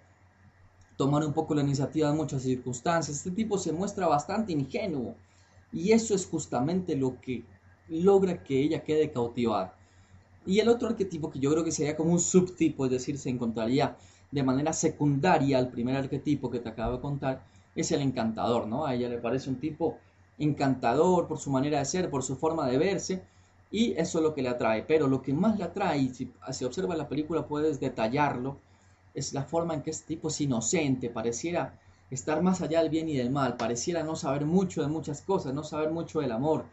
tomar 0.97 1.25
un 1.25 1.33
poco 1.33 1.55
la 1.55 1.63
iniciativa 1.63 2.11
en 2.11 2.17
muchas 2.17 2.43
circunstancias. 2.43 3.17
Este 3.17 3.31
tipo 3.31 3.59
se 3.59 3.73
muestra 3.73 4.07
bastante 4.07 4.53
ingenuo 4.53 5.15
y 5.73 5.93
eso 5.93 6.15
es 6.15 6.27
justamente 6.27 6.97
lo 6.97 7.21
que 7.21 7.45
logra 7.89 8.43
que 8.43 8.61
ella 8.61 8.83
quede 8.85 9.11
cautivada. 9.11 9.75
Y 10.47 10.59
el 10.59 10.69
otro 10.69 10.89
arquetipo 10.89 11.31
que 11.31 11.39
yo 11.39 11.51
creo 11.51 11.65
que 11.65 11.73
sería 11.73 11.97
como 11.97 12.13
un 12.13 12.21
subtipo, 12.21 12.85
es 12.85 12.91
decir, 12.91 13.19
se 13.19 13.31
encontraría 13.31 13.97
de 14.31 14.43
manera 14.43 14.73
secundaria 14.73 15.59
al 15.59 15.69
primer 15.69 15.97
arquetipo 15.97 16.51
que 16.51 16.61
te 16.61 16.69
acabo 16.69 16.97
de 16.97 17.01
contar, 17.01 17.45
es 17.75 17.91
el 17.93 18.01
encantador, 18.01 18.67
¿no? 18.67 18.87
A 18.87 18.95
ella 18.95 19.09
le 19.09 19.19
parece 19.19 19.51
un 19.51 19.57
tipo 19.57 19.99
encantador 20.39 21.29
por 21.29 21.39
su 21.39 21.51
manera 21.51 21.79
de 21.79 21.85
ser, 21.85 22.11
por 22.11 22.23
su 22.23 22.37
forma 22.37 22.67
de 22.67 22.79
verse, 22.79 23.23
y 23.71 23.93
eso 23.93 24.19
es 24.19 24.25
lo 24.25 24.35
que 24.35 24.43
le 24.43 24.49
atrae. 24.49 24.83
Pero 24.83 25.07
lo 25.07 25.23
que 25.23 25.33
más 25.33 25.59
le 25.59 25.65
atrae, 25.65 26.09
si, 26.13 26.33
si 26.53 26.65
observas 26.65 26.99
la 26.99 27.09
película 27.09 27.47
puedes 27.47 27.81
detallarlo, 27.81 28.59
es 29.15 29.33
la 29.33 29.45
forma 29.45 29.75
en 29.75 29.83
que 29.83 29.91
este 29.91 30.07
tipo 30.07 30.29
es 30.29 30.41
inocente, 30.41 31.11
pareciera 31.11 31.79
estar 32.11 32.43
más 32.43 32.61
allá 32.61 32.81
del 32.81 32.91
bien 32.91 33.09
y 33.09 33.17
del 33.17 33.31
mal, 33.31 33.57
pareciera 33.57 34.03
no 34.03 34.17
saber 34.17 34.45
mucho 34.45 34.83
de 34.83 34.89
muchas 34.89 35.23
cosas, 35.23 35.55
no 35.55 35.63
saber 35.63 35.91
mucho 35.91 36.21
del 36.21 36.33
amor. 36.33 36.65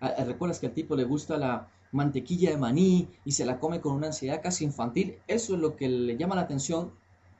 Ah, 0.00 0.14
eh, 0.16 0.24
¿Recuerdas 0.24 0.58
que 0.58 0.66
al 0.66 0.72
tipo 0.72 0.96
le 0.96 1.04
gusta 1.04 1.36
la 1.36 1.68
mantequilla 1.92 2.50
de 2.50 2.56
maní 2.56 3.08
y 3.24 3.32
se 3.32 3.44
la 3.44 3.58
come 3.58 3.80
con 3.80 3.92
una 3.92 4.08
ansiedad 4.08 4.40
casi 4.42 4.64
infantil? 4.64 5.18
Eso 5.26 5.54
es 5.54 5.60
lo 5.60 5.76
que 5.76 5.88
le 5.88 6.16
llama 6.16 6.34
la 6.34 6.42
atención 6.42 6.92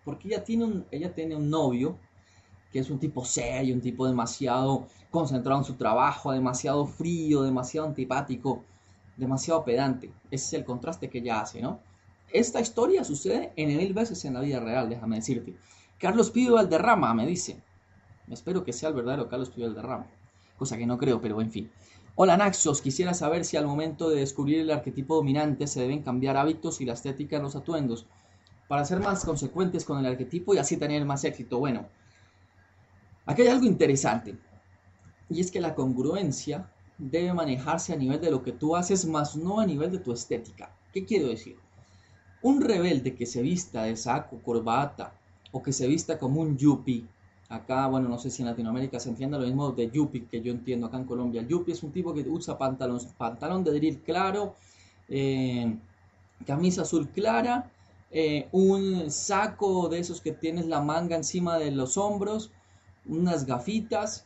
porque 0.04 0.28
ella 0.28 0.44
tiene 0.44 0.64
un, 0.64 0.86
ella 0.90 1.12
tiene 1.14 1.34
un 1.34 1.50
novio 1.50 1.98
que 2.72 2.78
es 2.78 2.90
un 2.90 2.98
tipo 2.98 3.24
serio, 3.24 3.74
un 3.74 3.80
tipo 3.80 4.06
demasiado 4.06 4.86
concentrado 5.10 5.60
en 5.60 5.64
su 5.64 5.74
trabajo, 5.74 6.32
demasiado 6.32 6.86
frío, 6.86 7.42
demasiado 7.42 7.86
antipático, 7.86 8.64
demasiado 9.16 9.64
pedante. 9.64 10.12
Ese 10.30 10.46
es 10.46 10.52
el 10.54 10.64
contraste 10.64 11.08
que 11.08 11.18
ella 11.18 11.40
hace, 11.40 11.60
¿no? 11.60 11.80
Esta 12.32 12.60
historia 12.60 13.04
sucede 13.04 13.52
en 13.56 13.76
mil 13.76 13.94
veces 13.94 14.24
en 14.24 14.34
la 14.34 14.40
vida 14.40 14.60
real, 14.60 14.88
déjame 14.88 15.16
decirte. 15.16 15.54
Carlos 15.98 16.30
Pío 16.30 16.54
Valderrama 16.54 17.14
me 17.14 17.26
dice. 17.26 17.62
Espero 18.28 18.64
que 18.64 18.72
sea 18.72 18.88
el 18.88 18.94
verdadero 18.94 19.28
Carlos 19.28 19.50
Pío 19.50 19.66
Valderrama. 19.66 20.06
Cosa 20.58 20.76
que 20.76 20.86
no 20.86 20.98
creo, 20.98 21.20
pero 21.20 21.40
en 21.40 21.50
fin. 21.50 21.70
Hola 22.16 22.36
Naxos, 22.36 22.80
quisiera 22.80 23.14
saber 23.14 23.44
si 23.44 23.56
al 23.56 23.66
momento 23.66 24.08
de 24.08 24.20
descubrir 24.20 24.60
el 24.60 24.70
arquetipo 24.70 25.16
dominante 25.16 25.66
se 25.66 25.80
deben 25.80 26.02
cambiar 26.02 26.36
hábitos 26.36 26.80
y 26.80 26.86
la 26.86 26.94
estética 26.94 27.36
en 27.36 27.42
los 27.42 27.56
atuendos 27.56 28.06
para 28.68 28.84
ser 28.84 29.00
más 29.00 29.24
consecuentes 29.24 29.84
con 29.84 29.98
el 29.98 30.06
arquetipo 30.06 30.54
y 30.54 30.58
así 30.58 30.76
tener 30.76 31.04
más 31.04 31.24
éxito. 31.24 31.58
Bueno, 31.58 31.86
aquí 33.26 33.42
hay 33.42 33.48
algo 33.48 33.66
interesante 33.66 34.38
y 35.28 35.40
es 35.40 35.50
que 35.50 35.60
la 35.60 35.74
congruencia 35.74 36.70
debe 36.98 37.32
manejarse 37.34 37.92
a 37.92 37.96
nivel 37.96 38.20
de 38.20 38.30
lo 38.30 38.42
que 38.42 38.52
tú 38.52 38.76
haces, 38.76 39.06
más 39.06 39.36
no 39.36 39.60
a 39.60 39.66
nivel 39.66 39.90
de 39.92 39.98
tu 39.98 40.12
estética. 40.12 40.70
¿Qué 40.92 41.04
quiero 41.04 41.28
decir? 41.28 41.56
Un 42.42 42.60
rebelde 42.60 43.14
que 43.14 43.26
se 43.26 43.42
vista 43.42 43.84
de 43.84 43.96
saco, 43.96 44.40
corbata 44.42 45.12
o 45.52 45.62
que 45.62 45.72
se 45.72 45.86
vista 45.86 46.18
como 46.18 46.40
un 46.40 46.56
yuppie, 46.56 47.04
acá, 47.48 47.86
bueno, 47.86 48.08
no 48.08 48.18
sé 48.18 48.30
si 48.30 48.42
en 48.42 48.48
Latinoamérica 48.48 48.98
se 48.98 49.08
entiende 49.08 49.38
lo 49.38 49.46
mismo 49.46 49.72
de 49.72 49.90
yuppie 49.90 50.26
que 50.26 50.42
yo 50.42 50.52
entiendo 50.52 50.86
acá 50.86 50.96
en 50.96 51.04
Colombia. 51.04 51.40
El 51.40 51.48
yuppie 51.48 51.74
es 51.74 51.82
un 51.82 51.92
tipo 51.92 52.12
que 52.12 52.22
usa 52.22 52.58
pantalón, 52.58 53.00
pantalón 53.16 53.64
de 53.64 53.72
drill 53.72 54.00
claro, 54.00 54.54
eh, 55.08 55.76
camisa 56.44 56.82
azul 56.82 57.08
clara, 57.08 57.70
eh, 58.10 58.48
un 58.52 59.10
saco 59.10 59.88
de 59.88 59.98
esos 59.98 60.20
que 60.20 60.32
tienes 60.32 60.66
la 60.66 60.80
manga 60.80 61.16
encima 61.16 61.58
de 61.58 61.70
los 61.70 61.96
hombros, 61.96 62.50
unas 63.06 63.46
gafitas, 63.46 64.25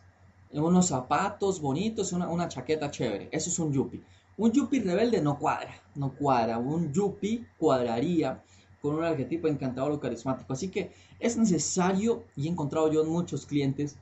unos 0.52 0.86
zapatos 0.86 1.60
bonitos, 1.60 2.12
una, 2.12 2.28
una 2.28 2.48
chaqueta 2.48 2.90
chévere. 2.90 3.28
Eso 3.30 3.50
es 3.50 3.58
un 3.58 3.72
yuppie. 3.72 4.02
Un 4.36 4.52
yuppie 4.52 4.80
rebelde 4.80 5.20
no 5.20 5.38
cuadra, 5.38 5.74
no 5.94 6.12
cuadra. 6.14 6.58
Un 6.58 6.92
yuppie 6.92 7.46
cuadraría 7.58 8.42
con 8.80 8.94
un 8.94 9.04
arquetipo 9.04 9.48
encantador 9.48 9.92
o 9.92 10.00
carismático. 10.00 10.52
Así 10.52 10.68
que 10.68 10.92
es 11.18 11.36
necesario, 11.36 12.24
y 12.36 12.46
he 12.46 12.50
encontrado 12.50 12.90
yo 12.90 13.02
en 13.02 13.10
muchos 13.10 13.46
clientes, 13.46 13.96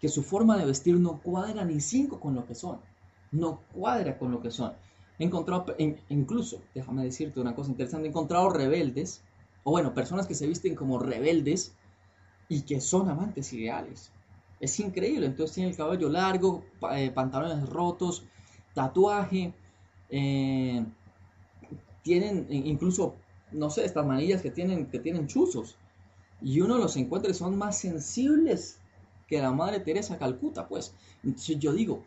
que 0.00 0.08
su 0.08 0.22
forma 0.22 0.56
de 0.56 0.64
vestir 0.64 0.96
no 0.98 1.20
cuadra 1.20 1.64
ni 1.64 1.80
cinco 1.80 2.18
con 2.18 2.34
lo 2.34 2.46
que 2.46 2.54
son. 2.54 2.78
No 3.30 3.60
cuadra 3.72 4.18
con 4.18 4.32
lo 4.32 4.40
que 4.40 4.50
son. 4.50 4.72
He 5.18 5.24
encontrado, 5.24 5.66
incluso, 6.08 6.60
déjame 6.74 7.04
decirte 7.04 7.40
una 7.40 7.54
cosa 7.54 7.70
interesante, 7.70 8.06
he 8.06 8.10
encontrado 8.10 8.48
rebeldes, 8.48 9.22
o 9.62 9.70
bueno, 9.70 9.94
personas 9.94 10.26
que 10.26 10.34
se 10.34 10.46
visten 10.46 10.74
como 10.74 10.98
rebeldes 10.98 11.74
y 12.48 12.62
que 12.62 12.80
son 12.80 13.08
amantes 13.08 13.52
ideales. 13.52 14.10
Es 14.62 14.78
increíble, 14.78 15.26
entonces 15.26 15.56
tiene 15.56 15.70
el 15.70 15.76
cabello 15.76 16.08
largo, 16.08 16.62
eh, 16.92 17.10
pantalones 17.10 17.68
rotos, 17.68 18.22
tatuaje, 18.72 19.52
eh, 20.08 20.86
tienen 22.04 22.46
incluso, 22.48 23.16
no 23.50 23.70
sé, 23.70 23.84
estas 23.84 24.06
manillas 24.06 24.40
que 24.40 24.52
tienen, 24.52 24.86
que 24.86 25.00
tienen 25.00 25.26
chuzos. 25.26 25.74
Y 26.40 26.60
uno 26.60 26.78
los 26.78 26.96
encuentra 26.96 27.32
y 27.32 27.34
son 27.34 27.58
más 27.58 27.76
sensibles 27.76 28.78
que 29.26 29.40
la 29.40 29.50
Madre 29.50 29.80
Teresa 29.80 30.16
Calcuta, 30.16 30.68
pues. 30.68 30.94
Entonces 31.24 31.58
yo 31.58 31.72
digo, 31.72 32.04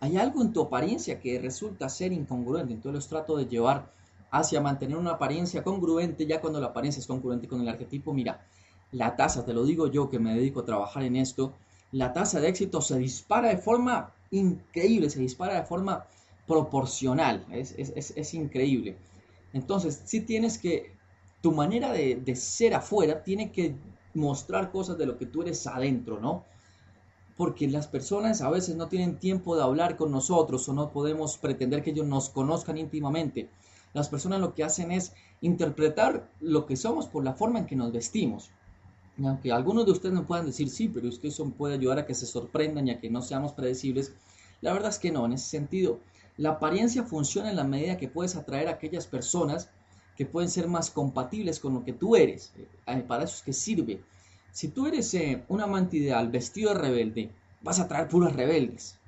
hay 0.00 0.18
algo 0.18 0.42
en 0.42 0.52
tu 0.52 0.60
apariencia 0.60 1.18
que 1.20 1.40
resulta 1.40 1.88
ser 1.88 2.12
incongruente, 2.12 2.74
entonces 2.74 2.96
los 2.96 3.08
trato 3.08 3.34
de 3.38 3.46
llevar 3.46 3.90
hacia 4.30 4.60
mantener 4.60 4.98
una 4.98 5.12
apariencia 5.12 5.62
congruente, 5.62 6.26
ya 6.26 6.42
cuando 6.42 6.60
la 6.60 6.66
apariencia 6.66 7.00
es 7.00 7.06
congruente 7.06 7.48
con 7.48 7.62
el 7.62 7.68
arquetipo, 7.70 8.12
mira, 8.12 8.46
la 8.92 9.16
tasa, 9.16 9.46
te 9.46 9.54
lo 9.54 9.64
digo 9.64 9.86
yo 9.86 10.10
que 10.10 10.18
me 10.18 10.34
dedico 10.34 10.60
a 10.60 10.66
trabajar 10.66 11.02
en 11.02 11.16
esto, 11.16 11.54
la 11.92 12.12
tasa 12.12 12.40
de 12.40 12.48
éxito 12.48 12.80
se 12.80 12.98
dispara 12.98 13.48
de 13.48 13.58
forma 13.58 14.12
increíble, 14.30 15.10
se 15.10 15.20
dispara 15.20 15.54
de 15.54 15.66
forma 15.66 16.06
proporcional, 16.46 17.46
es, 17.50 18.34
increíble. 18.34 18.96
Entonces, 19.52 20.02
si 20.04 20.20
tienes 20.20 20.58
que, 20.58 20.96
tu 21.40 21.52
manera 21.52 21.92
de, 21.92 22.16
de 22.16 22.34
ser 22.36 22.74
afuera 22.74 23.22
tiene 23.22 23.52
que 23.52 23.76
mostrar 24.14 24.72
cosas 24.72 24.98
de 24.98 25.06
lo 25.06 25.16
que 25.18 25.26
tú 25.26 25.42
eres 25.42 25.66
adentro, 25.66 26.20
¿no? 26.20 26.44
porque 27.38 27.68
las 27.68 27.86
personas 27.86 28.42
a 28.42 28.50
veces 28.50 28.74
no 28.74 28.88
tienen 28.88 29.20
tiempo 29.20 29.54
de 29.54 29.62
hablar 29.62 29.96
con 29.96 30.10
nosotros 30.10 30.68
o 30.68 30.72
no 30.72 30.90
podemos 30.90 31.38
pretender 31.38 31.84
que 31.84 31.90
ellos 31.90 32.04
nos 32.04 32.30
conozcan 32.30 32.76
íntimamente. 32.76 33.48
Las 33.94 34.08
personas 34.08 34.40
lo 34.40 34.54
que 34.54 34.64
hacen 34.64 34.90
es 34.90 35.12
interpretar 35.40 36.28
lo 36.40 36.66
que 36.66 36.76
somos 36.76 37.06
por 37.06 37.24
la 37.24 37.34
forma 37.34 37.60
en 37.60 37.66
que 37.66 37.76
nos 37.76 37.92
vestimos. 37.92 38.50
Aunque 39.24 39.52
algunos 39.52 39.84
de 39.86 39.92
ustedes 39.92 40.14
me 40.14 40.22
puedan 40.22 40.46
decir, 40.46 40.68
sí, 40.70 40.88
pero 40.88 41.08
es 41.08 41.18
que 41.18 41.28
eso 41.28 41.48
puede 41.50 41.74
ayudar 41.74 41.98
a 41.98 42.06
que 42.06 42.14
se 42.14 42.26
sorprendan 42.26 42.86
y 42.86 42.92
a 42.92 43.00
que 43.00 43.10
no 43.10 43.20
seamos 43.20 43.52
predecibles, 43.52 44.12
la 44.60 44.72
verdad 44.72 44.90
es 44.90 44.98
que 44.98 45.10
no, 45.10 45.26
en 45.26 45.32
ese 45.32 45.48
sentido, 45.48 46.00
la 46.36 46.50
apariencia 46.50 47.02
funciona 47.02 47.50
en 47.50 47.56
la 47.56 47.64
medida 47.64 47.96
que 47.96 48.08
puedes 48.08 48.36
atraer 48.36 48.68
a 48.68 48.72
aquellas 48.72 49.06
personas 49.06 49.70
que 50.16 50.26
pueden 50.26 50.50
ser 50.50 50.68
más 50.68 50.90
compatibles 50.90 51.58
con 51.58 51.74
lo 51.74 51.84
que 51.84 51.92
tú 51.92 52.16
eres. 52.16 52.52
Eh, 52.86 53.04
para 53.06 53.24
eso 53.24 53.36
es 53.36 53.42
que 53.42 53.52
sirve 53.52 54.00
si 54.58 54.68
tú 54.68 54.86
eres 54.86 55.12
eh, 55.14 55.44
un 55.48 55.60
amante 55.60 55.98
ideal 55.98 56.30
vestido 56.30 56.72
de 56.72 56.80
rebelde, 56.80 57.30
vas 57.62 57.78
a 57.80 57.88
traer 57.88 58.08
puras 58.08 58.34
rebeldes. 58.34 58.98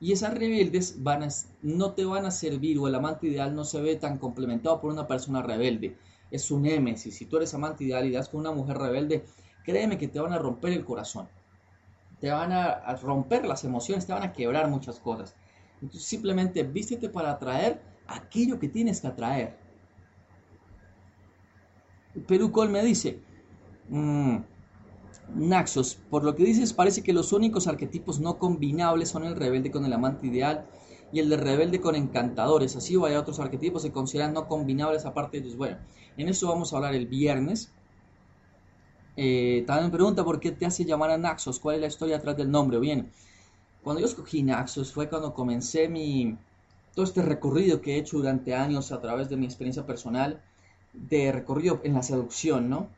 Y 0.00 0.12
esas 0.12 0.32
rebeldes 0.32 1.02
van 1.02 1.28
no 1.62 1.92
te 1.92 2.04
van 2.04 2.24
a 2.24 2.30
servir 2.30 2.78
o 2.78 2.86
el 2.86 2.94
amante 2.94 3.26
ideal 3.26 3.54
no 3.54 3.64
se 3.64 3.80
ve 3.80 3.96
tan 3.96 4.18
complementado 4.18 4.80
por 4.80 4.90
una 4.90 5.06
persona 5.06 5.42
rebelde. 5.42 5.96
Es 6.30 6.50
un 6.50 6.62
némesis. 6.62 7.16
Si 7.16 7.26
tú 7.26 7.36
eres 7.36 7.54
amante 7.54 7.84
ideal 7.84 8.06
y 8.06 8.12
das 8.12 8.28
con 8.28 8.40
una 8.40 8.52
mujer 8.52 8.78
rebelde, 8.78 9.24
créeme 9.64 9.98
que 9.98 10.08
te 10.08 10.20
van 10.20 10.32
a 10.32 10.38
romper 10.38 10.72
el 10.72 10.84
corazón. 10.84 11.28
Te 12.20 12.30
van 12.30 12.52
a, 12.52 12.94
romper 12.96 13.46
las 13.46 13.64
emociones, 13.64 14.06
te 14.06 14.12
van 14.12 14.22
a 14.22 14.32
quebrar 14.32 14.68
muchas 14.68 14.98
cosas. 14.98 15.36
Entonces 15.80 16.08
simplemente 16.08 16.62
vístete 16.62 17.08
para 17.08 17.32
atraer 17.32 17.80
aquello 18.06 18.58
que 18.58 18.68
tienes 18.68 19.00
que 19.00 19.06
atraer. 19.06 19.56
Perú 22.26 22.50
Col 22.50 22.70
me 22.70 22.82
dice, 22.82 23.20
mmm, 23.88 24.38
Naxos, 25.34 25.98
por 26.10 26.24
lo 26.24 26.34
que 26.34 26.44
dices, 26.44 26.72
parece 26.72 27.02
que 27.02 27.12
los 27.12 27.32
únicos 27.32 27.68
arquetipos 27.68 28.18
no 28.18 28.38
combinables 28.38 29.10
son 29.10 29.24
el 29.24 29.36
rebelde 29.36 29.70
con 29.70 29.84
el 29.84 29.92
amante 29.92 30.26
ideal 30.26 30.66
y 31.12 31.20
el 31.20 31.28
de 31.28 31.36
rebelde 31.36 31.80
con 31.80 31.94
encantadores. 31.94 32.76
Así 32.76 32.96
o 32.96 33.06
hay 33.06 33.14
otros 33.14 33.38
arquetipos 33.40 33.82
que 33.82 33.88
se 33.88 33.92
consideran 33.92 34.32
no 34.32 34.46
combinables 34.46 35.06
aparte 35.06 35.38
de 35.38 35.46
ellos. 35.46 35.56
Bueno, 35.56 35.78
en 36.16 36.28
eso 36.28 36.48
vamos 36.48 36.72
a 36.72 36.76
hablar 36.76 36.94
el 36.94 37.06
viernes. 37.06 37.72
Eh, 39.16 39.64
también 39.66 39.90
pregunta 39.90 40.24
por 40.24 40.38
qué 40.38 40.52
te 40.52 40.66
hace 40.66 40.84
llamar 40.84 41.10
a 41.10 41.18
Naxos, 41.18 41.58
cuál 41.58 41.76
es 41.76 41.80
la 41.80 41.86
historia 41.88 42.16
atrás 42.18 42.36
del 42.36 42.50
nombre. 42.50 42.78
Bien, 42.78 43.10
cuando 43.82 44.00
yo 44.00 44.06
escogí 44.06 44.42
Naxos 44.42 44.92
fue 44.92 45.08
cuando 45.08 45.34
comencé 45.34 45.88
mi 45.88 46.36
todo 46.94 47.04
este 47.04 47.22
recorrido 47.22 47.80
que 47.80 47.94
he 47.94 47.98
hecho 47.98 48.16
durante 48.16 48.54
años 48.54 48.90
a 48.92 49.00
través 49.00 49.28
de 49.28 49.36
mi 49.36 49.46
experiencia 49.46 49.86
personal 49.86 50.42
de 50.92 51.30
recorrido 51.32 51.80
en 51.84 51.94
la 51.94 52.02
seducción, 52.02 52.68
¿no? 52.68 52.88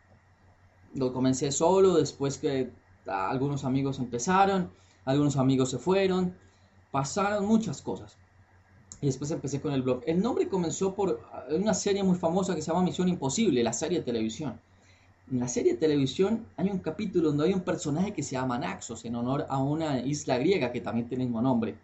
Lo 0.94 1.12
comencé 1.12 1.52
solo, 1.52 1.94
después 1.94 2.38
que 2.38 2.72
algunos 3.06 3.64
amigos 3.64 3.98
empezaron, 3.98 4.70
algunos 5.04 5.36
amigos 5.36 5.70
se 5.70 5.78
fueron, 5.78 6.34
pasaron 6.90 7.46
muchas 7.46 7.82
cosas. 7.82 8.16
Y 9.00 9.06
después 9.06 9.30
empecé 9.30 9.60
con 9.60 9.72
el 9.72 9.82
blog. 9.82 10.02
El 10.06 10.20
nombre 10.20 10.48
comenzó 10.48 10.94
por 10.94 11.20
una 11.50 11.72
serie 11.72 12.02
muy 12.02 12.16
famosa 12.16 12.54
que 12.54 12.60
se 12.60 12.70
llama 12.70 12.82
Misión 12.82 13.08
Imposible, 13.08 13.62
la 13.62 13.72
serie 13.72 13.98
de 13.98 14.04
televisión. 14.04 14.60
En 15.30 15.38
la 15.38 15.48
serie 15.48 15.72
de 15.74 15.78
televisión 15.78 16.46
hay 16.56 16.68
un 16.68 16.80
capítulo 16.80 17.28
donde 17.28 17.44
hay 17.44 17.54
un 17.54 17.60
personaje 17.60 18.12
que 18.12 18.22
se 18.22 18.32
llama 18.32 18.58
Naxos, 18.58 19.04
en 19.04 19.14
honor 19.14 19.46
a 19.48 19.58
una 19.58 20.00
isla 20.00 20.36
griega 20.38 20.72
que 20.72 20.80
también 20.80 21.08
tiene 21.08 21.24
el 21.24 21.30
mismo 21.30 21.40
nombre. 21.40 21.78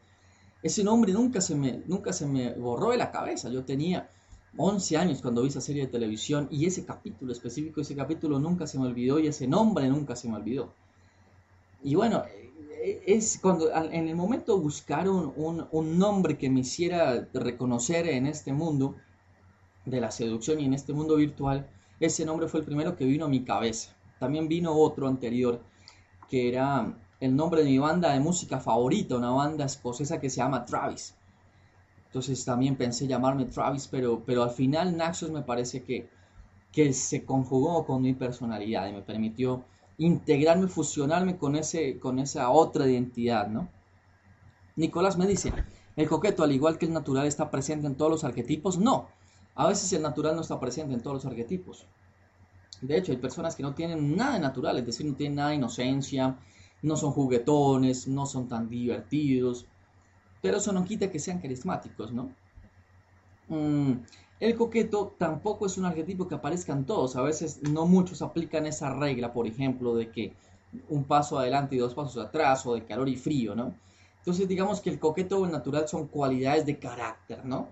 Ese 0.63 0.83
nombre 0.83 1.13
nunca 1.13 1.41
se 1.41 1.55
me, 1.55 1.83
nunca 1.87 2.13
se 2.13 2.27
me 2.27 2.53
borró 2.55 2.91
de 2.91 2.97
la 2.97 3.13
cabeza. 3.13 3.49
Yo 3.49 3.65
tenía 3.65 4.11
11 4.57 4.97
años 4.97 5.23
cuando 5.23 5.43
vi 5.43 5.49
esa 5.49 5.61
serie 5.61 5.83
de 5.83 5.93
televisión 5.93 6.49
y 6.51 6.67
ese 6.67 6.85
capítulo 6.85 7.33
específico, 7.33 7.81
ese 7.81 7.95
capítulo 7.95 8.39
nunca 8.39 8.67
se 8.67 8.79
me 8.79 8.87
olvidó 8.87 9.21
y 9.21 9.29
ese 9.29 9.47
nombre 9.47 9.89
nunca 9.89 10.17
se 10.17 10.29
me 10.29 10.37
olvidó. 10.37 10.73
Y 11.83 11.95
bueno, 11.95 12.25
es 13.07 13.39
cuando 13.41 13.75
en 13.75 14.09
el 14.09 14.15
momento 14.15 14.59
buscar 14.59 15.09
un, 15.09 15.67
un, 15.71 15.99
nombre 15.99 16.39
que 16.39 16.49
me 16.49 16.61
hiciera 16.61 17.29
reconocer 17.35 18.07
en 18.09 18.27
este 18.27 18.53
mundo 18.53 18.95
de 19.85 20.01
la 20.01 20.11
seducción 20.11 20.61
y 20.61 20.67
en 20.67 20.75
este 20.75 20.93
mundo 20.93 21.17
virtual, 21.17 21.69
ese 21.99 22.25
nombre 22.25 22.49
fue 22.49 22.61
el 22.61 22.67
primero 22.67 22.97
que 22.97 23.05
vino 23.05 23.25
a 23.25 23.29
mi 23.29 23.43
cabeza. 23.43 23.97
También 24.21 24.47
vino 24.47 24.73
otro 24.73 25.09
anterior 25.09 25.61
que 26.29 26.49
era 26.49 26.97
el 27.21 27.35
nombre 27.35 27.63
de 27.63 27.71
mi 27.71 27.79
banda 27.79 28.13
de 28.13 28.21
música 28.21 28.61
favorita, 28.61 29.17
una 29.17 29.31
banda 29.31 29.65
escocesa 29.65 30.21
que 30.21 30.31
se 30.31 30.37
llama 30.37 30.65
Travis. 30.65 31.15
Entonces 32.07 32.45
también 32.45 32.77
pensé 32.77 33.07
llamarme 33.07 33.47
Travis, 33.47 33.89
pero, 33.89 34.23
pero 34.25 34.43
al 34.43 34.51
final 34.51 34.97
Naxos 34.97 35.31
me 35.31 35.43
parece 35.43 35.83
que, 35.83 36.09
que 36.73 36.93
se 36.93 37.25
conjugó 37.25 37.85
con 37.85 38.03
mi 38.03 38.15
personalidad 38.15 38.89
y 38.89 38.93
me 38.93 39.03
permitió 39.03 39.65
integrarme, 39.99 40.69
fusionarme 40.69 41.37
con, 41.37 41.57
ese, 41.57 41.99
con 41.99 42.19
esa 42.19 42.51
otra 42.51 42.87
identidad, 42.89 43.49
¿no? 43.49 43.69
Nicolás 44.77 45.17
me 45.17 45.27
dice, 45.27 45.53
¿el 45.97 46.09
coqueto 46.09 46.43
al 46.43 46.53
igual 46.53 46.79
que 46.79 46.87
el 46.87 46.93
natural 46.93 47.27
está 47.27 47.51
presente 47.51 47.87
en 47.87 47.95
todos 47.95 48.11
los 48.11 48.25
arquetipos? 48.25 48.79
No, 48.79 49.09
a 49.55 49.67
veces 49.69 49.93
el 49.93 50.03
natural 50.03 50.35
no 50.37 50.43
está 50.43 50.61
presente 50.61 50.95
en 50.95 51.01
todos 51.01 51.15
los 51.15 51.27
arquetipos. 51.27 51.87
De 52.83 52.99
hecho, 52.99 53.13
hay 53.13 53.19
personas 53.19 53.57
que 53.57 53.63
no 53.63 53.75
tienen 53.75 54.15
nada 54.15 54.39
natural, 54.39 54.79
es 54.79 54.87
decir, 54.87 55.07
no 55.07 55.15
tienen 55.15 55.37
nada 55.37 55.51
de 55.51 55.57
inocencia, 55.57 56.37
no 56.83 56.97
son 56.97 57.13
juguetones, 57.13 58.07
no 58.07 58.27
son 58.27 58.49
tan 58.49 58.69
divertidos, 58.69 59.67
pero 60.43 60.59
eso 60.59 60.73
no 60.73 60.85
quita 60.85 61.11
que 61.11 61.19
sean 61.19 61.41
carismáticos, 61.41 62.13
¿no? 62.13 62.31
Mm, 63.49 63.93
el 64.41 64.55
coqueto 64.55 65.15
tampoco 65.19 65.67
es 65.67 65.79
un 65.79 65.87
arquetipo 65.87 66.29
que 66.29 66.35
aparezcan 66.35 66.85
todos, 66.85 67.17
a 67.17 67.23
veces 67.23 67.61
no 67.63 67.87
muchos 67.87 68.23
aplican 68.23 68.67
esa 68.67 68.93
regla, 68.93 69.33
por 69.33 69.47
ejemplo, 69.47 69.95
de 69.95 70.11
que 70.11 70.35
un 70.89 71.05
paso 71.05 71.39
adelante 71.39 71.77
y 71.77 71.79
dos 71.79 71.95
pasos 71.95 72.23
atrás, 72.23 72.67
o 72.67 72.75
de 72.75 72.85
calor 72.85 73.09
y 73.09 73.17
frío, 73.17 73.55
¿no? 73.55 73.75
Entonces 74.19 74.49
digamos 74.49 74.81
que 74.81 74.91
el 74.91 74.99
coqueto 74.99 75.39
o 75.39 75.47
el 75.47 75.53
natural 75.53 75.89
son 75.89 76.09
cualidades 76.09 76.67
de 76.67 76.79
carácter, 76.79 77.45
¿no? 77.45 77.69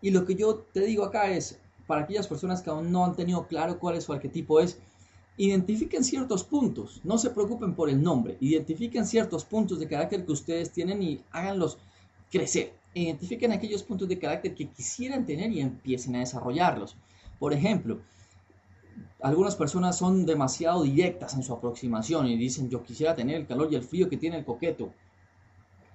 Y 0.00 0.10
lo 0.10 0.24
que 0.24 0.34
yo 0.34 0.64
te 0.72 0.80
digo 0.80 1.04
acá 1.04 1.30
es, 1.30 1.58
para 1.86 2.02
aquellas 2.02 2.28
personas 2.28 2.62
que 2.62 2.70
aún 2.70 2.90
no 2.90 3.04
han 3.04 3.14
tenido 3.14 3.46
claro 3.46 3.78
cuál 3.78 3.96
es 3.96 4.04
su 4.04 4.12
arquetipo, 4.12 4.60
es 4.60 4.78
identifiquen 5.36 6.02
ciertos 6.02 6.44
puntos, 6.44 7.00
no 7.04 7.18
se 7.18 7.30
preocupen 7.30 7.74
por 7.74 7.90
el 7.90 8.02
nombre, 8.02 8.38
identifiquen 8.40 9.06
ciertos 9.06 9.44
puntos 9.44 9.78
de 9.78 9.88
carácter 9.88 10.24
que 10.24 10.32
ustedes 10.32 10.72
tienen 10.72 11.02
y 11.02 11.20
háganlos 11.30 11.78
crecer. 12.30 12.72
Identifiquen 12.96 13.52
aquellos 13.52 13.82
puntos 13.82 14.08
de 14.08 14.18
carácter 14.18 14.54
que 14.54 14.70
quisieran 14.70 15.26
tener 15.26 15.52
y 15.52 15.60
empiecen 15.60 16.16
a 16.16 16.20
desarrollarlos. 16.20 16.96
Por 17.38 17.52
ejemplo, 17.52 18.00
algunas 19.20 19.54
personas 19.54 19.98
son 19.98 20.24
demasiado 20.24 20.82
directas 20.82 21.34
en 21.34 21.42
su 21.42 21.52
aproximación 21.52 22.26
y 22.26 22.38
dicen 22.38 22.70
yo 22.70 22.82
quisiera 22.82 23.14
tener 23.14 23.36
el 23.36 23.46
calor 23.46 23.68
y 23.70 23.76
el 23.76 23.82
frío 23.82 24.08
que 24.08 24.16
tiene 24.16 24.38
el 24.38 24.46
coqueto. 24.46 24.94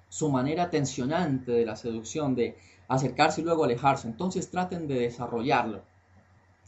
Su 0.08 0.30
manera 0.30 0.70
tensionante 0.70 1.50
de 1.50 1.66
la 1.66 1.74
seducción, 1.74 2.36
de 2.36 2.56
acercarse 2.86 3.40
y 3.40 3.44
luego 3.44 3.64
alejarse. 3.64 4.06
Entonces 4.06 4.48
traten 4.48 4.86
de 4.86 5.00
desarrollarlo. 5.00 5.82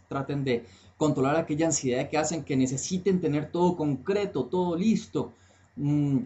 Traten 0.09 0.43
de 0.43 0.65
controlar 0.97 1.37
aquella 1.37 1.67
ansiedad 1.67 2.09
que 2.09 2.19
hacen 2.19 2.43
que 2.43 2.57
necesiten 2.57 3.21
tener 3.21 3.53
todo 3.53 3.77
concreto, 3.77 4.47
todo 4.47 4.75
listo, 4.75 5.33
mm, 5.77 6.19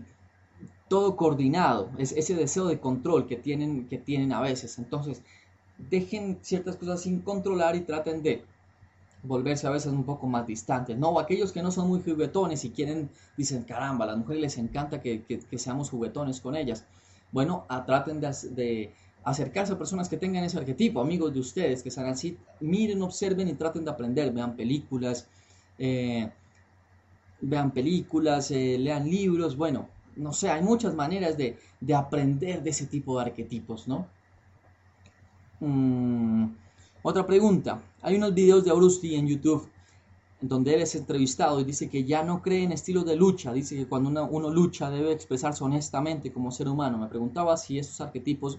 todo 0.89 1.17
coordinado. 1.17 1.91
Es 1.99 2.13
ese 2.13 2.35
deseo 2.35 2.67
de 2.67 2.81
control 2.81 3.27
que 3.27 3.37
tienen, 3.37 3.89
que 3.89 3.99
tienen 3.99 4.33
a 4.33 4.41
veces. 4.41 4.79
Entonces, 4.79 5.23
dejen 5.79 6.39
ciertas 6.43 6.77
cosas 6.77 7.03
sin 7.03 7.21
controlar 7.21 7.77
y 7.77 7.81
traten 7.81 8.23
de 8.23 8.45
volverse 9.23 9.67
a 9.67 9.71
veces 9.71 9.93
un 9.93 10.05
poco 10.05 10.27
más 10.27 10.47
distantes, 10.47 10.97
¿no? 10.97 11.19
aquellos 11.19 11.53
que 11.53 11.63
no 11.63 11.71
son 11.71 11.89
muy 11.89 12.01
juguetones 12.01 12.65
y 12.65 12.71
quieren, 12.71 13.11
dicen, 13.37 13.65
caramba, 13.65 14.05
a 14.05 14.09
las 14.09 14.19
mujeres 14.19 14.43
les 14.43 14.59
encanta 14.59 15.01
que, 15.01 15.25
seamos 15.57 15.91
juguetones 15.91 16.41
con 16.41 16.57
ellas. 16.57 16.85
Bueno, 17.33 17.67
traten 17.87 18.21
de, 18.21 18.93
acercarse 19.25 19.73
a 19.73 19.79
personas 19.79 20.09
que 20.09 20.17
tengan 20.17 20.45
ese 20.45 20.59
arquetipo, 20.59 21.01
amigos 21.01 21.35
de 21.35 21.41
ustedes, 21.41 21.83
que 21.83 21.91
sean 21.91 22.07
así, 22.07 22.39
miren, 22.61 23.03
observen 23.03 23.49
y 23.49 23.55
traten 23.55 23.85
de 23.85 23.91
aprender, 23.91 24.33
vean 24.33 24.57
películas, 24.57 25.27
eh, 25.79 26.31
vean 27.41 27.73
películas, 27.73 28.51
eh, 28.51 28.79
lean 28.79 29.11
libros, 29.11 29.57
bueno, 29.57 29.89
no 30.19 30.33
sé, 30.33 30.51
hay 30.51 30.63
muchas 30.63 30.95
maneras 30.95 31.37
de, 31.37 31.59
aprender 31.95 32.63
de 32.63 32.71
ese 32.71 32.87
tipo 32.87 33.19
de 33.19 33.27
arquetipos, 33.27 33.89
¿no? 33.89 34.07
Mm, 35.61 36.47
otra 37.03 37.27
pregunta, 37.27 37.83
hay 38.03 38.17
unos 38.17 38.35
videos 38.35 38.65
de 38.65 38.73
Bruce 38.73 39.15
en 39.17 39.27
YouTube 39.27 39.69
donde 40.41 40.75
él 40.75 40.83
es 40.83 40.95
entrevistado 40.95 41.61
y 41.61 41.65
dice 41.65 41.89
que 41.89 42.05
ya 42.05 42.23
no 42.23 42.43
cree 42.43 42.63
en 42.63 42.73
estilos 42.73 43.05
de 43.05 43.17
lucha, 43.17 43.53
dice 43.53 43.77
que 43.77 43.89
cuando 43.89 44.09
uno, 44.09 44.51
lucha 44.51 44.89
debe 44.91 45.13
expresarse 45.13 45.65
honestamente 45.65 46.33
como 46.33 46.53
ser 46.53 46.69
humano. 46.69 46.99
Me 46.99 47.09
preguntaba 47.09 47.57
si 47.57 47.79
esos 47.79 48.01
arquetipos 48.01 48.59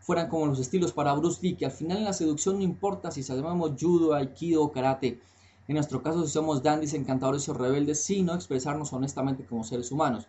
fueran 0.00 0.28
como 0.28 0.46
los 0.46 0.58
estilos 0.58 0.92
para 0.92 1.12
Bruce 1.14 1.40
Lee, 1.42 1.54
que 1.54 1.66
al 1.66 1.70
final 1.70 1.98
en 1.98 2.04
la 2.04 2.14
seducción 2.14 2.56
no 2.56 2.62
importa 2.62 3.10
si 3.10 3.22
sabemos 3.22 3.72
judo, 3.78 4.14
aikido 4.14 4.62
o 4.62 4.72
karate. 4.72 5.20
En 5.66 5.74
nuestro 5.74 6.02
caso, 6.02 6.24
si 6.24 6.32
somos 6.32 6.62
dandies, 6.62 6.94
encantadores 6.94 7.46
o 7.50 7.52
rebeldes, 7.52 8.02
sino 8.02 8.34
expresarnos 8.34 8.90
honestamente 8.94 9.44
como 9.44 9.64
seres 9.64 9.92
humanos. 9.92 10.26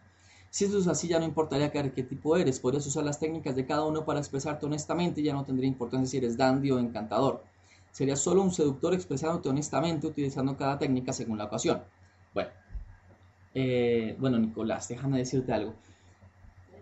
Si 0.49 0.65
eso 0.65 0.79
es 0.79 0.88
así, 0.88 1.07
ya 1.07 1.19
no 1.19 1.25
importaría 1.25 1.71
qué 1.71 1.79
arquetipo 1.79 2.35
eres, 2.35 2.59
podrías 2.59 2.85
usar 2.88 3.03
las 3.03 3.19
técnicas 3.19 3.55
de 3.55 3.65
cada 3.65 3.85
uno 3.85 4.03
para 4.03 4.19
expresarte 4.19 4.65
honestamente 4.65 5.21
y 5.21 5.25
ya 5.25 5.33
no 5.33 5.45
tendría 5.45 5.67
importancia 5.67 6.09
si 6.09 6.17
eres 6.17 6.38
dandy 6.38 6.71
o 6.71 6.79
encantador. 6.79 7.43
Sería 7.91 8.15
solo 8.15 8.41
un 8.41 8.51
seductor 8.51 8.93
expresándote 8.93 9.49
honestamente 9.49 10.07
utilizando 10.07 10.57
cada 10.57 10.79
técnica 10.79 11.13
según 11.13 11.38
la 11.38 11.45
ocasión. 11.45 11.83
Bueno, 12.33 12.49
eh, 13.53 14.15
bueno 14.19 14.39
Nicolás, 14.39 14.88
déjame 14.88 15.19
decirte 15.19 15.53
algo. 15.53 15.75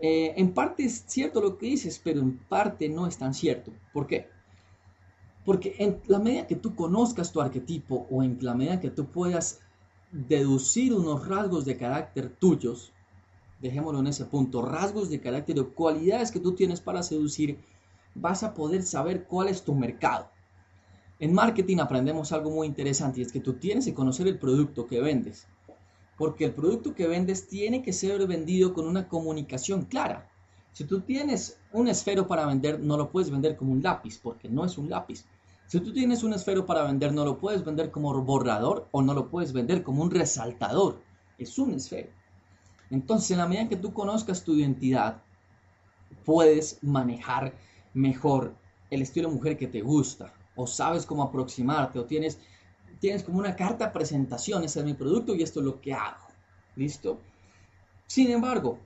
Eh, 0.02 0.34
en 0.38 0.54
parte 0.54 0.84
es 0.84 1.04
cierto 1.08 1.42
lo 1.42 1.58
que 1.58 1.66
dices, 1.68 2.00
pero 2.04 2.22
en 2.22 2.38
parte 2.38 2.88
no 2.88 3.08
es 3.08 3.18
tan 3.18 3.34
cierto. 3.34 3.72
¿Por 3.94 4.08
qué? 4.08 4.30
Porque 5.44 5.76
en 5.80 6.02
la 6.08 6.20
medida 6.20 6.48
que 6.48 6.56
tú 6.56 6.76
conozcas 6.76 7.32
tu 7.32 7.42
arquetipo 7.42 8.08
o 8.12 8.24
en 8.24 8.38
la 8.42 8.54
medida 8.54 8.80
que 8.80 8.92
tú 8.92 9.06
puedas 9.08 9.60
deducir 10.12 10.94
unos 10.94 11.28
rasgos 11.28 11.66
de 11.66 11.78
carácter 11.78 12.30
tuyos, 12.30 12.94
dejémoslo 13.62 14.00
en 14.00 14.08
ese 14.08 14.26
punto, 14.26 14.62
rasgos 14.62 15.10
de 15.10 15.20
carácter 15.20 15.60
o 15.60 15.74
cualidades 15.74 16.32
que 16.32 16.40
tú 16.40 16.54
tienes 16.54 16.82
para 16.82 17.04
seducir, 17.04 17.60
vas 18.16 18.44
a 18.44 18.54
poder 18.54 18.84
saber 18.84 19.26
cuál 19.26 19.48
es 19.48 19.64
tu 19.64 19.74
mercado. 19.74 20.30
En 21.20 21.34
marketing 21.34 21.78
aprendemos 21.78 22.32
algo 22.32 22.52
muy 22.52 22.68
interesante 22.68 23.20
y 23.20 23.24
es 23.24 23.32
que 23.32 23.40
tú 23.40 23.54
tienes 23.54 23.86
que 23.86 23.94
conocer 23.94 24.28
el 24.28 24.38
producto 24.38 24.86
que 24.86 25.02
vendes. 25.02 25.48
Porque 26.18 26.46
el 26.46 26.54
producto 26.54 26.94
que 26.94 27.08
vendes 27.08 27.48
tiene 27.48 27.82
que 27.82 27.94
ser 27.94 28.26
vendido 28.28 28.74
con 28.74 28.88
una 28.88 29.08
comunicación 29.08 29.86
clara. 29.86 30.30
Si 30.74 30.84
tú 30.84 31.02
tienes 31.02 31.60
un 31.74 31.88
esfero 31.88 32.28
para 32.28 32.46
vender, 32.46 32.80
no 32.80 32.98
lo 32.98 33.10
puedes 33.10 33.32
vender 33.32 33.56
como 33.56 33.72
un 33.72 33.82
lápiz, 33.82 34.20
porque 34.22 34.48
no 34.48 34.64
es 34.64 34.78
un 34.78 34.90
lápiz. 34.90 35.26
Si 35.66 35.80
tú 35.80 35.92
tienes 35.92 36.24
un 36.24 36.34
esfero 36.34 36.66
para 36.66 36.84
vender, 36.84 37.12
no 37.14 37.26
lo 37.26 37.40
puedes 37.40 37.66
vender 37.66 37.90
como 37.90 38.14
borrador 38.22 38.88
o 38.92 39.02
no 39.02 39.14
lo 39.14 39.30
puedes 39.30 39.54
vender 39.54 39.84
como 39.84 40.04
un 40.04 40.12
resaltador. 40.12 41.02
Es 41.38 41.58
un 41.58 41.74
esfero. 41.74 42.10
Entonces, 42.90 43.32
en 43.32 43.38
la 43.40 43.48
medida 43.48 43.68
que 43.68 43.76
tú 43.76 43.94
conozcas 43.94 44.44
tu 44.44 44.54
identidad, 44.54 45.22
puedes 46.26 46.82
manejar 46.82 47.54
mejor 47.94 48.54
el 48.90 49.02
estilo 49.02 49.30
de 49.30 49.36
mujer 49.36 49.58
que 49.58 49.68
te 49.68 49.82
gusta, 49.82 50.34
o 50.56 50.66
sabes 50.68 51.06
cómo 51.06 51.24
aproximarte, 51.24 52.00
o 52.00 52.06
tienes, 52.06 52.40
tienes 53.00 53.24
como 53.24 53.40
una 53.40 53.56
carta 53.56 53.92
presentación, 53.92 54.64
ese 54.64 54.80
es 54.80 54.86
mi 54.86 54.94
producto 54.94 55.36
y 55.36 55.44
esto 55.44 55.60
es 55.60 55.66
lo 55.66 55.82
que 55.82 55.94
hago. 55.94 56.28
¿Listo? 56.76 57.20
Sin 58.06 58.32
embargo, 58.32 58.80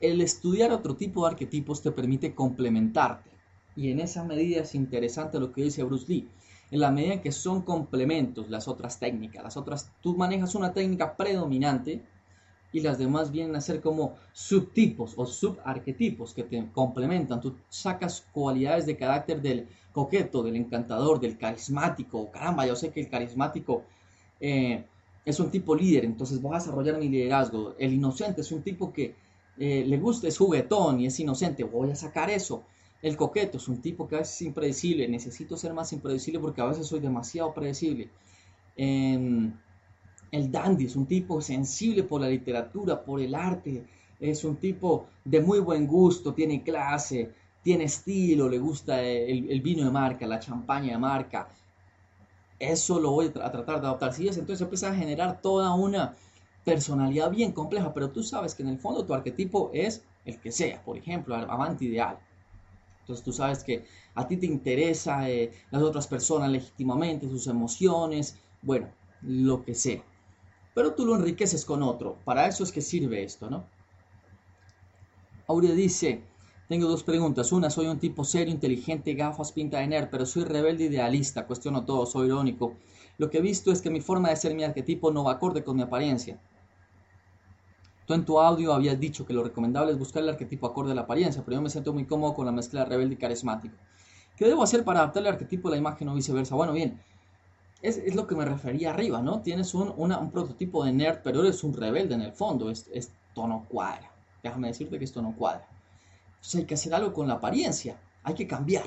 el 0.00 0.20
estudiar 0.22 0.72
otro 0.72 0.96
tipo 0.96 1.22
de 1.22 1.32
arquetipos 1.32 1.82
te 1.82 1.92
permite 1.92 2.34
complementarte. 2.34 3.30
Y 3.76 3.90
en 3.90 4.00
esa 4.00 4.24
medida 4.24 4.62
es 4.62 4.74
interesante 4.74 5.38
lo 5.38 5.52
que 5.52 5.64
dice 5.64 5.84
Bruce 5.84 6.06
Lee. 6.08 6.28
En 6.70 6.80
la 6.80 6.90
medida 6.90 7.20
que 7.20 7.32
son 7.32 7.62
complementos 7.62 8.48
las 8.48 8.68
otras 8.68 8.98
técnicas, 8.98 9.42
las 9.42 9.56
otras, 9.56 9.92
tú 10.00 10.16
manejas 10.16 10.54
una 10.54 10.72
técnica 10.72 11.16
predominante 11.16 12.02
y 12.72 12.80
las 12.80 12.98
demás 12.98 13.30
vienen 13.30 13.56
a 13.56 13.60
ser 13.60 13.80
como 13.80 14.16
subtipos 14.32 15.14
o 15.16 15.26
subarquetipos 15.26 16.34
que 16.34 16.44
te 16.44 16.64
complementan. 16.72 17.40
Tú 17.40 17.56
sacas 17.68 18.26
cualidades 18.32 18.86
de 18.86 18.96
carácter 18.96 19.42
del 19.42 19.68
coqueto, 19.92 20.42
del 20.42 20.56
encantador, 20.56 21.20
del 21.20 21.36
carismático. 21.36 22.30
Caramba, 22.30 22.66
yo 22.66 22.76
sé 22.76 22.90
que 22.90 23.00
el 23.00 23.08
carismático 23.08 23.82
eh, 24.38 24.84
es 25.24 25.40
un 25.40 25.50
tipo 25.50 25.74
líder, 25.74 26.04
entonces 26.04 26.40
voy 26.40 26.54
a 26.54 26.58
desarrollar 26.58 26.98
mi 26.98 27.08
liderazgo. 27.08 27.74
El 27.78 27.92
inocente 27.92 28.40
es 28.42 28.52
un 28.52 28.62
tipo 28.62 28.92
que 28.92 29.14
eh, 29.58 29.84
le 29.86 29.98
gusta, 29.98 30.28
es 30.28 30.38
juguetón 30.38 31.00
y 31.00 31.06
es 31.06 31.18
inocente, 31.20 31.64
voy 31.64 31.90
a 31.90 31.96
sacar 31.96 32.30
eso. 32.30 32.62
El 33.02 33.16
coqueto 33.16 33.56
es 33.56 33.66
un 33.66 33.80
tipo 33.80 34.06
que 34.06 34.16
a 34.16 34.18
veces 34.18 34.36
es 34.36 34.42
impredecible, 34.42 35.08
necesito 35.08 35.56
ser 35.56 35.72
más 35.72 35.92
impredecible 35.92 36.38
porque 36.38 36.60
a 36.60 36.66
veces 36.66 36.86
soy 36.86 37.00
demasiado 37.00 37.52
predecible. 37.52 38.10
El 40.30 40.50
dandy 40.50 40.86
es 40.86 40.96
un 40.96 41.06
tipo 41.06 41.40
sensible 41.40 42.04
por 42.04 42.20
la 42.20 42.28
literatura, 42.28 43.02
por 43.02 43.20
el 43.20 43.34
arte, 43.34 43.84
es 44.20 44.44
un 44.44 44.56
tipo 44.56 45.06
de 45.24 45.40
muy 45.40 45.58
buen 45.60 45.86
gusto, 45.86 46.34
tiene 46.34 46.62
clase, 46.62 47.32
tiene 47.62 47.84
estilo, 47.84 48.48
le 48.48 48.58
gusta 48.58 49.02
el, 49.02 49.60
vino 49.60 49.84
de 49.84 49.90
marca, 49.90 50.26
la 50.26 50.38
champaña 50.38 50.92
de 50.92 50.98
marca. 50.98 51.48
Eso 52.58 53.00
lo 53.00 53.12
voy 53.12 53.26
a, 53.26 53.32
tratar 53.32 53.80
de 53.80 53.86
adoptar. 53.86 54.12
Si 54.12 54.28
entonces 54.28 54.60
empieza 54.60 54.90
a 54.90 54.94
generar 54.94 55.40
toda 55.40 55.74
una 55.74 56.14
personalidad 56.64 57.30
bien 57.30 57.52
compleja, 57.52 57.92
pero 57.92 58.10
tú 58.10 58.22
sabes 58.22 58.54
que 58.54 58.62
en 58.62 58.68
el 58.68 58.78
fondo 58.78 59.04
tu 59.04 59.14
arquetipo 59.14 59.70
es 59.72 60.04
el 60.26 60.38
que 60.38 60.52
sea, 60.52 60.82
por 60.84 60.98
ejemplo, 60.98 61.34
amante 61.34 61.86
ideal. 61.86 62.18
Entonces 63.00 63.24
tú 63.24 63.32
sabes 63.32 63.64
que 63.64 63.86
a 64.14 64.28
ti 64.28 64.36
te 64.36 64.46
interesa 64.46 65.28
eh, 65.28 65.50
las 65.70 65.82
otras 65.82 66.06
personas 66.06 66.50
legítimamente, 66.50 67.26
sus 67.28 67.46
emociones, 67.46 68.36
bueno, 68.62 68.88
lo 69.22 69.64
que 69.64 69.74
sea 69.74 70.02
pero 70.74 70.94
tú 70.94 71.04
lo 71.04 71.16
enriqueces 71.16 71.64
con 71.64 71.82
otro. 71.82 72.18
Para 72.24 72.46
eso 72.46 72.64
es 72.64 72.72
que 72.72 72.80
sirve 72.80 73.22
esto, 73.22 73.50
¿no? 73.50 73.64
Aurea 75.46 75.72
dice, 75.72 76.22
tengo 76.68 76.88
dos 76.88 77.02
preguntas. 77.02 77.50
Una, 77.50 77.70
soy 77.70 77.88
un 77.88 77.98
tipo 77.98 78.24
serio, 78.24 78.54
inteligente, 78.54 79.14
gafas, 79.14 79.50
pinta 79.50 79.78
de 79.78 79.88
nerd, 79.88 80.08
pero 80.10 80.24
soy 80.24 80.44
rebelde 80.44 80.84
idealista, 80.84 81.46
cuestiono 81.46 81.84
todo, 81.84 82.06
soy 82.06 82.28
irónico. 82.28 82.76
Lo 83.18 83.28
que 83.28 83.38
he 83.38 83.42
visto 83.42 83.72
es 83.72 83.82
que 83.82 83.90
mi 83.90 84.00
forma 84.00 84.30
de 84.30 84.36
ser 84.36 84.54
mi 84.54 84.62
arquetipo 84.62 85.10
no 85.10 85.24
va 85.24 85.32
acorde 85.32 85.64
con 85.64 85.76
mi 85.76 85.82
apariencia. 85.82 86.40
Tú 88.06 88.14
en 88.14 88.24
tu 88.24 88.40
audio 88.40 88.72
habías 88.72 88.98
dicho 88.98 89.26
que 89.26 89.32
lo 89.32 89.42
recomendable 89.42 89.92
es 89.92 89.98
buscar 89.98 90.22
el 90.22 90.28
arquetipo 90.30 90.66
acorde 90.66 90.92
a 90.92 90.94
la 90.94 91.02
apariencia, 91.02 91.42
pero 91.44 91.56
yo 91.56 91.62
me 91.62 91.70
siento 91.70 91.92
muy 91.92 92.06
cómodo 92.06 92.34
con 92.34 92.46
la 92.46 92.52
mezcla 92.52 92.84
rebelde 92.84 93.14
y 93.14 93.18
carismático. 93.18 93.74
¿Qué 94.36 94.46
debo 94.46 94.62
hacer 94.62 94.84
para 94.84 95.00
adaptar 95.00 95.22
el 95.22 95.28
arquetipo 95.28 95.68
a 95.68 95.72
la 95.72 95.76
imagen 95.76 96.08
o 96.08 96.14
viceversa? 96.14 96.54
Bueno, 96.54 96.72
bien, 96.72 97.00
es, 97.82 98.14
lo 98.14 98.26
que 98.26 98.34
me 98.34 98.44
refería 98.44 98.90
arriba, 98.90 99.22
¿no? 99.22 99.40
Tienes 99.40 99.74
un, 99.74 99.92
un, 99.96 100.30
prototipo 100.30 100.84
de 100.84 100.92
nerd, 100.92 101.20
pero 101.24 101.40
eres 101.40 101.64
un 101.64 101.72
rebelde 101.72 102.14
en 102.14 102.22
el 102.22 102.32
fondo. 102.32 102.70
Es, 102.70 102.88
esto 102.92 103.46
no 103.46 103.66
cuadra. 103.68 104.12
Déjame 104.42 104.68
decirte 104.68 104.98
que 104.98 105.04
esto 105.04 105.22
no 105.22 105.34
cuadra. 105.34 105.66
Entonces 106.26 106.60
hay 106.60 106.66
que 106.66 106.74
hacer 106.74 106.94
algo 106.94 107.12
con 107.12 107.26
la 107.26 107.34
apariencia. 107.34 107.98
Hay 108.22 108.34
que 108.34 108.46
cambiar. 108.46 108.84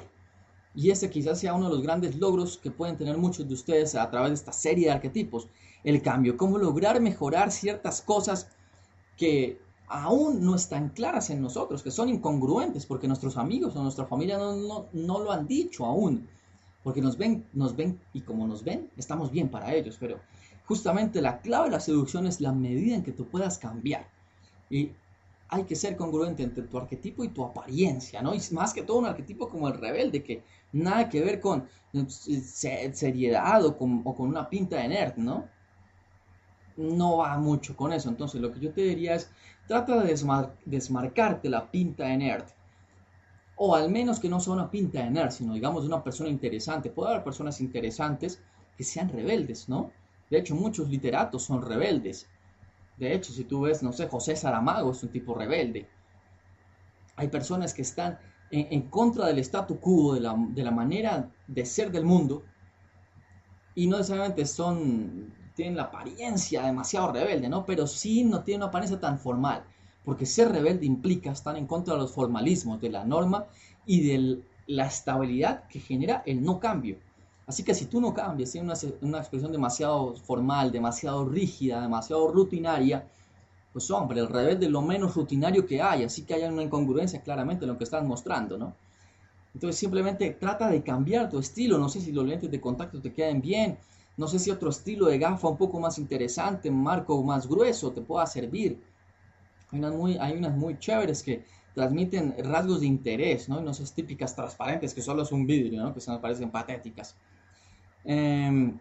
Y 0.76 0.92
ese 0.92 1.10
quizás 1.10 1.40
sea 1.40 1.54
uno 1.54 1.70
de 1.70 1.76
los 1.76 1.84
grandes 1.84 2.16
logros 2.16 2.58
que 2.58 2.72
pueden 2.72 2.98
tener 2.98 3.18
muchos 3.18 3.48
de 3.48 3.54
ustedes 3.54 3.96
a 3.96 4.10
través 4.10 4.30
de 4.30 4.36
esta 4.36 4.54
serie 4.54 4.88
de 4.88 4.92
arquetipos. 4.92 5.48
El 5.84 6.02
cambio. 6.02 6.38
Cómo 6.38 6.58
lograr 6.58 7.02
mejorar 7.02 7.52
ciertas 7.52 8.02
cosas 8.02 8.48
que 9.18 9.60
aún 9.88 10.44
no 10.44 10.56
están 10.56 10.90
claras 10.90 11.30
en 11.30 11.42
nosotros, 11.42 11.84
que 11.84 11.92
son 11.92 12.10
incongruentes 12.10 12.86
porque 12.86 13.08
nuestros 13.08 13.38
amigos 13.38 13.76
o 13.76 13.84
nuestra 13.84 14.06
familia 14.06 14.38
no, 14.38 14.56
no, 14.56 14.86
no 14.94 15.20
lo 15.20 15.32
han 15.32 15.48
dicho 15.48 15.86
aún 15.86 16.28
porque 16.84 17.02
nos 17.02 17.18
ven, 17.18 17.46
nos 17.54 17.76
ven 17.76 18.00
y 18.14 18.22
como 18.22 18.46
nos 18.46 18.64
ven, 18.64 18.90
estamos 18.98 19.32
bien 19.32 19.50
para 19.50 19.74
ellos, 19.74 19.98
pero 20.00 20.20
justamente 20.66 21.22
la 21.22 21.40
clave 21.40 21.66
de 21.66 21.72
la 21.72 21.80
seducción 21.80 22.28
es 22.28 22.42
la 22.42 22.52
medida 22.52 22.96
en 22.96 23.04
que 23.04 23.14
tú 23.14 23.28
puedas 23.28 23.58
cambiar. 23.58 24.08
Y 24.70 24.92
hay 25.50 25.64
que 25.64 25.76
ser 25.76 25.96
congruente 25.96 26.44
entre 26.44 26.64
tu 26.64 26.78
arquetipo 26.78 27.24
y 27.24 27.30
tu 27.30 27.44
apariencia, 27.44 28.22
¿no? 28.22 28.34
Y 28.34 28.42
más 28.52 28.74
que 28.74 28.84
todo 28.84 28.98
un 28.98 29.06
arquetipo 29.06 29.50
como 29.50 29.68
el 29.68 29.76
rebelde, 29.76 30.24
que 30.24 30.44
nada 30.72 31.10
que 31.10 31.22
ver 31.22 31.40
con 31.40 31.68
seriedad 32.10 33.66
o 33.66 33.78
con, 33.78 34.04
con 34.04 34.28
una 34.28 34.50
pinta 34.50 34.78
de 34.78 34.88
nerd, 34.88 35.16
¿no? 35.18 35.48
No 36.76 37.18
va 37.18 37.38
mucho 37.38 37.78
con 37.78 37.94
eso. 37.94 38.10
Entonces, 38.10 38.42
lo 38.42 38.52
que 38.52 38.60
yo 38.60 38.72
te 38.72 38.82
diría 38.82 39.16
es, 39.16 39.30
trata 39.68 40.04
de 40.04 40.16
desmarcarte 40.66 41.50
la 41.50 41.70
pinta 41.70 42.06
de 42.06 42.18
nerd 42.18 42.46
o 43.66 43.76
al 43.76 43.90
menos 43.90 44.20
que 44.20 44.28
no 44.28 44.42
sea 44.42 44.52
una 44.52 44.70
pinta 44.70 45.02
de 45.02 45.10
nerd, 45.10 45.32
sino 45.32 45.54
digamos 45.54 45.86
una 45.86 46.04
persona 46.04 46.30
interesante. 46.30 46.90
Puede 46.90 47.12
haber 47.12 47.24
personas 47.24 47.62
interesantes 47.62 48.42
que 48.78 48.84
sean 48.84 49.08
rebeldes, 49.08 49.70
¿no? 49.70 49.90
De 50.30 50.40
hecho, 50.40 50.54
muchos 50.54 50.90
literatos 50.90 51.44
son 51.44 51.62
rebeldes. 51.62 52.28
De 52.98 53.14
hecho, 53.14 53.32
si 53.32 53.46
tú 53.46 53.62
ves, 53.62 53.82
no 53.82 53.94
sé, 53.94 54.10
José 54.10 54.36
Saramago 54.36 54.92
es 54.92 55.02
un 55.02 55.14
tipo 55.14 55.34
rebelde. 55.34 55.88
Hay 57.16 57.30
personas 57.30 57.74
que 57.74 57.84
están 57.84 58.20
en, 58.52 58.82
contra 58.90 59.28
del 59.28 59.40
statu 59.40 59.80
quo, 59.80 60.14
de 60.14 60.20
la, 60.20 60.36
de 60.38 60.62
la 60.62 60.72
manera 60.72 61.32
de 61.48 61.66
ser 61.66 61.90
del 61.90 62.04
mundo, 62.04 62.44
y 63.76 63.88
no 63.88 63.96
necesariamente 63.96 64.46
son, 64.46 65.34
tienen 65.56 65.78
la 65.78 65.84
apariencia 65.84 66.64
demasiado 66.64 67.14
rebelde, 67.14 67.48
¿no? 67.48 67.66
Pero 67.66 67.88
sí 67.88 68.26
no 68.26 68.44
tienen 68.44 68.64
una 68.64 68.68
apariencia 68.68 69.00
tan 69.00 69.18
formal, 69.20 69.64
porque 70.06 70.26
ser 70.26 70.52
rebelde 70.52 70.86
implica 70.86 71.32
estar 71.32 71.58
en 71.58 71.68
contra 71.68 71.94
de 71.94 72.02
los 72.02 72.12
formalismos, 72.12 72.82
de 72.82 72.90
la 72.90 73.06
norma 73.06 73.46
y 73.86 74.08
de 74.08 74.40
la 74.68 74.86
estabilidad 74.86 75.68
que 75.68 75.80
genera 75.80 76.24
el 76.26 76.44
no 76.44 76.60
cambio. 76.60 76.98
Así 77.46 77.64
que 77.64 77.74
si 77.74 77.86
tú 77.86 78.00
no 78.00 78.14
cambias, 78.14 78.52
tienes 78.52 78.84
una, 78.84 78.94
una 79.02 79.18
expresión 79.20 79.52
demasiado 79.52 80.16
formal, 80.16 80.72
demasiado 80.72 81.26
rígida, 81.26 81.82
demasiado 81.82 82.32
rutinaria, 82.32 83.06
pues 83.74 83.90
hombre, 83.92 84.22
el 84.22 84.30
rebelde 84.30 84.68
es 84.68 84.72
lo 84.72 84.82
menos 84.82 85.16
rutinario 85.16 85.66
que 85.66 85.82
hay, 85.82 86.04
así 86.04 86.22
que 86.24 86.36
hay 86.36 86.44
una 86.44 86.64
incongruencia 86.64 87.22
claramente 87.22 87.66
en 87.66 87.72
lo 87.72 87.78
que 87.78 87.84
están 87.84 88.08
mostrando, 88.08 88.58
¿no? 88.58 88.74
Entonces 89.54 89.80
simplemente 89.80 90.32
trata 90.32 90.70
de 90.70 90.82
cambiar 90.84 91.30
tu 91.30 91.40
estilo, 91.40 91.78
no 91.78 91.90
sé 91.90 92.00
si 92.00 92.12
los 92.12 92.26
lentes 92.26 92.50
de 92.50 92.62
contacto 92.62 93.02
te 93.02 93.14
queden 93.14 93.42
bien, 93.42 93.78
no 94.16 94.28
sé 94.28 94.40
si 94.40 94.52
otro 94.52 94.70
estilo 94.70 95.08
de 95.08 95.18
gafa 95.18 95.48
un 95.48 95.58
poco 95.58 95.80
más 95.80 95.98
interesante, 95.98 96.70
un 96.70 96.84
marco 96.84 97.22
más 97.24 97.48
grueso 97.48 97.92
te 97.92 98.02
pueda 98.02 98.26
servir. 98.28 98.80
Hay 99.74 100.34
unas 100.38 100.56
muy, 100.56 100.78
chéveres 100.78 101.24
que 101.24 101.44
transmiten 101.74 102.36
rasgos 102.38 102.82
de 102.82 102.88
interés, 102.88 103.50
¿no? 103.50 103.60
Y 103.60 103.64
no 103.64 103.72
esas 103.72 103.94
típicas 103.94 104.36
transparentes 104.36 104.94
que 104.94 105.02
solo 105.02 105.24
es 105.24 105.32
un 105.32 105.48
vidrio, 105.48 105.82
¿no? 105.84 105.94
Que 105.94 106.02
se 106.02 106.12
me 106.12 106.20
parecen 106.20 106.52
patéticas. 106.52 107.16
Eh, 108.06 108.74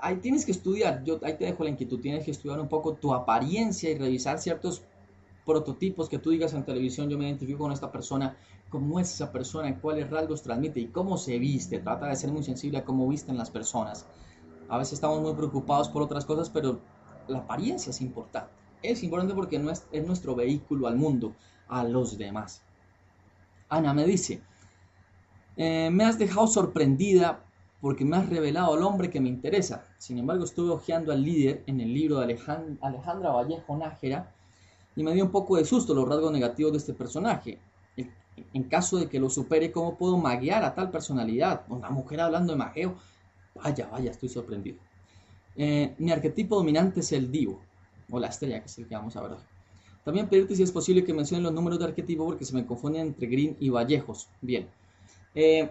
ahí 0.00 0.16
tienes 0.16 0.44
que 0.44 0.52
estudiar, 0.52 1.04
yo 1.04 1.20
ahí 1.22 1.34
te 1.34 1.44
dejo 1.44 1.64
la 1.64 1.70
inquietud, 1.70 2.00
tienes 2.00 2.24
que 2.24 2.30
estudiar 2.30 2.60
un 2.60 2.68
poco 2.68 2.94
tu 2.94 3.12
apariencia 3.12 3.90
y 3.90 3.98
revisar 3.98 4.38
ciertos 4.38 4.82
prototipos 5.44 6.08
que 6.08 6.18
tú 6.18 6.30
digas 6.30 6.52
en 6.54 6.64
televisión, 6.64 7.08
yo 7.08 7.18
me 7.18 7.26
identifico 7.26 7.60
con 7.60 7.72
esta 7.72 7.90
persona, 7.90 8.36
cómo 8.68 9.00
es 9.00 9.12
esa 9.12 9.32
persona, 9.32 9.78
cuáles 9.80 10.10
rasgos 10.10 10.42
transmite 10.42 10.80
y 10.80 10.88
cómo 10.88 11.16
se 11.16 11.38
viste, 11.38 11.78
trata 11.78 12.06
de 12.06 12.16
ser 12.16 12.30
muy 12.30 12.42
sensible 12.42 12.78
a 12.78 12.84
cómo 12.84 13.08
visten 13.08 13.36
las 13.36 13.50
personas. 13.50 14.06
A 14.68 14.76
veces 14.76 14.94
estamos 14.94 15.20
muy 15.22 15.32
preocupados 15.34 15.88
por 15.88 16.02
otras 16.02 16.26
cosas, 16.26 16.50
pero 16.50 16.80
la 17.26 17.38
apariencia 17.38 17.90
es 17.90 18.00
importante. 18.00 18.57
Es 18.82 19.02
importante 19.02 19.34
porque 19.34 19.58
no 19.58 19.70
es, 19.70 19.86
es 19.92 20.06
nuestro 20.06 20.34
vehículo 20.34 20.86
al 20.86 20.96
mundo, 20.96 21.34
a 21.68 21.84
los 21.84 22.16
demás. 22.18 22.62
Ana 23.68 23.92
me 23.92 24.04
dice, 24.06 24.40
eh, 25.56 25.90
me 25.90 26.04
has 26.04 26.18
dejado 26.18 26.46
sorprendida 26.46 27.44
porque 27.80 28.04
me 28.04 28.16
has 28.16 28.28
revelado 28.28 28.74
al 28.74 28.82
hombre 28.82 29.10
que 29.10 29.20
me 29.20 29.28
interesa. 29.28 29.84
Sin 29.98 30.18
embargo, 30.18 30.44
estuve 30.44 30.70
hojeando 30.70 31.12
al 31.12 31.22
líder 31.22 31.62
en 31.66 31.80
el 31.80 31.92
libro 31.92 32.18
de 32.20 32.24
Alejandra 32.80 33.30
Vallejo 33.30 33.76
Nájera 33.76 34.32
y 34.96 35.02
me 35.02 35.12
dio 35.14 35.24
un 35.24 35.30
poco 35.30 35.56
de 35.56 35.64
susto 35.64 35.94
los 35.94 36.08
rasgos 36.08 36.32
negativos 36.32 36.72
de 36.72 36.78
este 36.78 36.94
personaje. 36.94 37.58
En 38.54 38.64
caso 38.64 38.98
de 38.98 39.08
que 39.08 39.18
lo 39.18 39.30
supere, 39.30 39.72
¿cómo 39.72 39.96
puedo 39.96 40.16
maguear 40.16 40.64
a 40.64 40.74
tal 40.74 40.90
personalidad? 40.90 41.62
Una 41.68 41.90
mujer 41.90 42.20
hablando 42.20 42.52
de 42.52 42.58
magueo. 42.58 42.96
Vaya, 43.54 43.88
vaya, 43.90 44.12
estoy 44.12 44.28
sorprendido. 44.28 44.78
Eh, 45.56 45.94
mi 45.98 46.12
arquetipo 46.12 46.54
dominante 46.54 47.00
es 47.00 47.10
el 47.10 47.32
divo, 47.32 47.60
o 48.10 48.18
la 48.18 48.28
estrella, 48.28 48.60
que 48.60 48.66
es 48.66 48.78
el 48.78 48.86
que 48.86 48.94
vamos 48.94 49.16
a 49.16 49.22
ver. 49.22 49.32
También 50.04 50.28
pedirte 50.28 50.56
si 50.56 50.62
es 50.62 50.72
posible 50.72 51.04
que 51.04 51.12
mencionen 51.12 51.44
los 51.44 51.52
números 51.52 51.78
de 51.78 51.86
arquetipo 51.86 52.24
porque 52.24 52.44
se 52.44 52.54
me 52.54 52.64
confunden 52.64 53.08
entre 53.08 53.26
Green 53.26 53.56
y 53.60 53.68
Vallejos. 53.68 54.28
Bien. 54.40 54.66
Eh, 55.34 55.68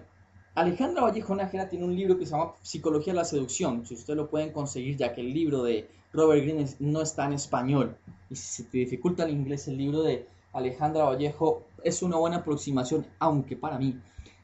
Alejandra 0.55 1.03
Vallejo 1.03 1.35
Nájera 1.35 1.69
tiene 1.69 1.85
un 1.85 1.95
libro 1.95 2.17
que 2.17 2.25
se 2.25 2.31
llama 2.31 2.53
Psicología 2.61 3.13
de 3.13 3.17
la 3.17 3.25
Seducción. 3.25 3.85
Si 3.85 3.93
ustedes 3.93 4.17
lo 4.17 4.29
pueden 4.29 4.51
conseguir, 4.51 4.97
ya 4.97 5.13
que 5.13 5.21
el 5.21 5.33
libro 5.33 5.63
de 5.63 5.89
Robert 6.13 6.41
Greene 6.41 6.67
no 6.79 7.01
está 7.01 7.25
en 7.25 7.33
español. 7.33 7.95
Y 8.29 8.35
si 8.35 8.63
se 8.63 8.69
te 8.69 8.79
dificulta 8.79 9.23
el 9.23 9.31
inglés, 9.31 9.67
el 9.67 9.77
libro 9.77 10.01
de 10.03 10.27
Alejandra 10.53 11.03
Vallejo 11.03 11.63
es 11.83 12.01
una 12.01 12.17
buena 12.17 12.37
aproximación, 12.37 13.05
aunque 13.19 13.55
para 13.55 13.77
mí 13.77 13.99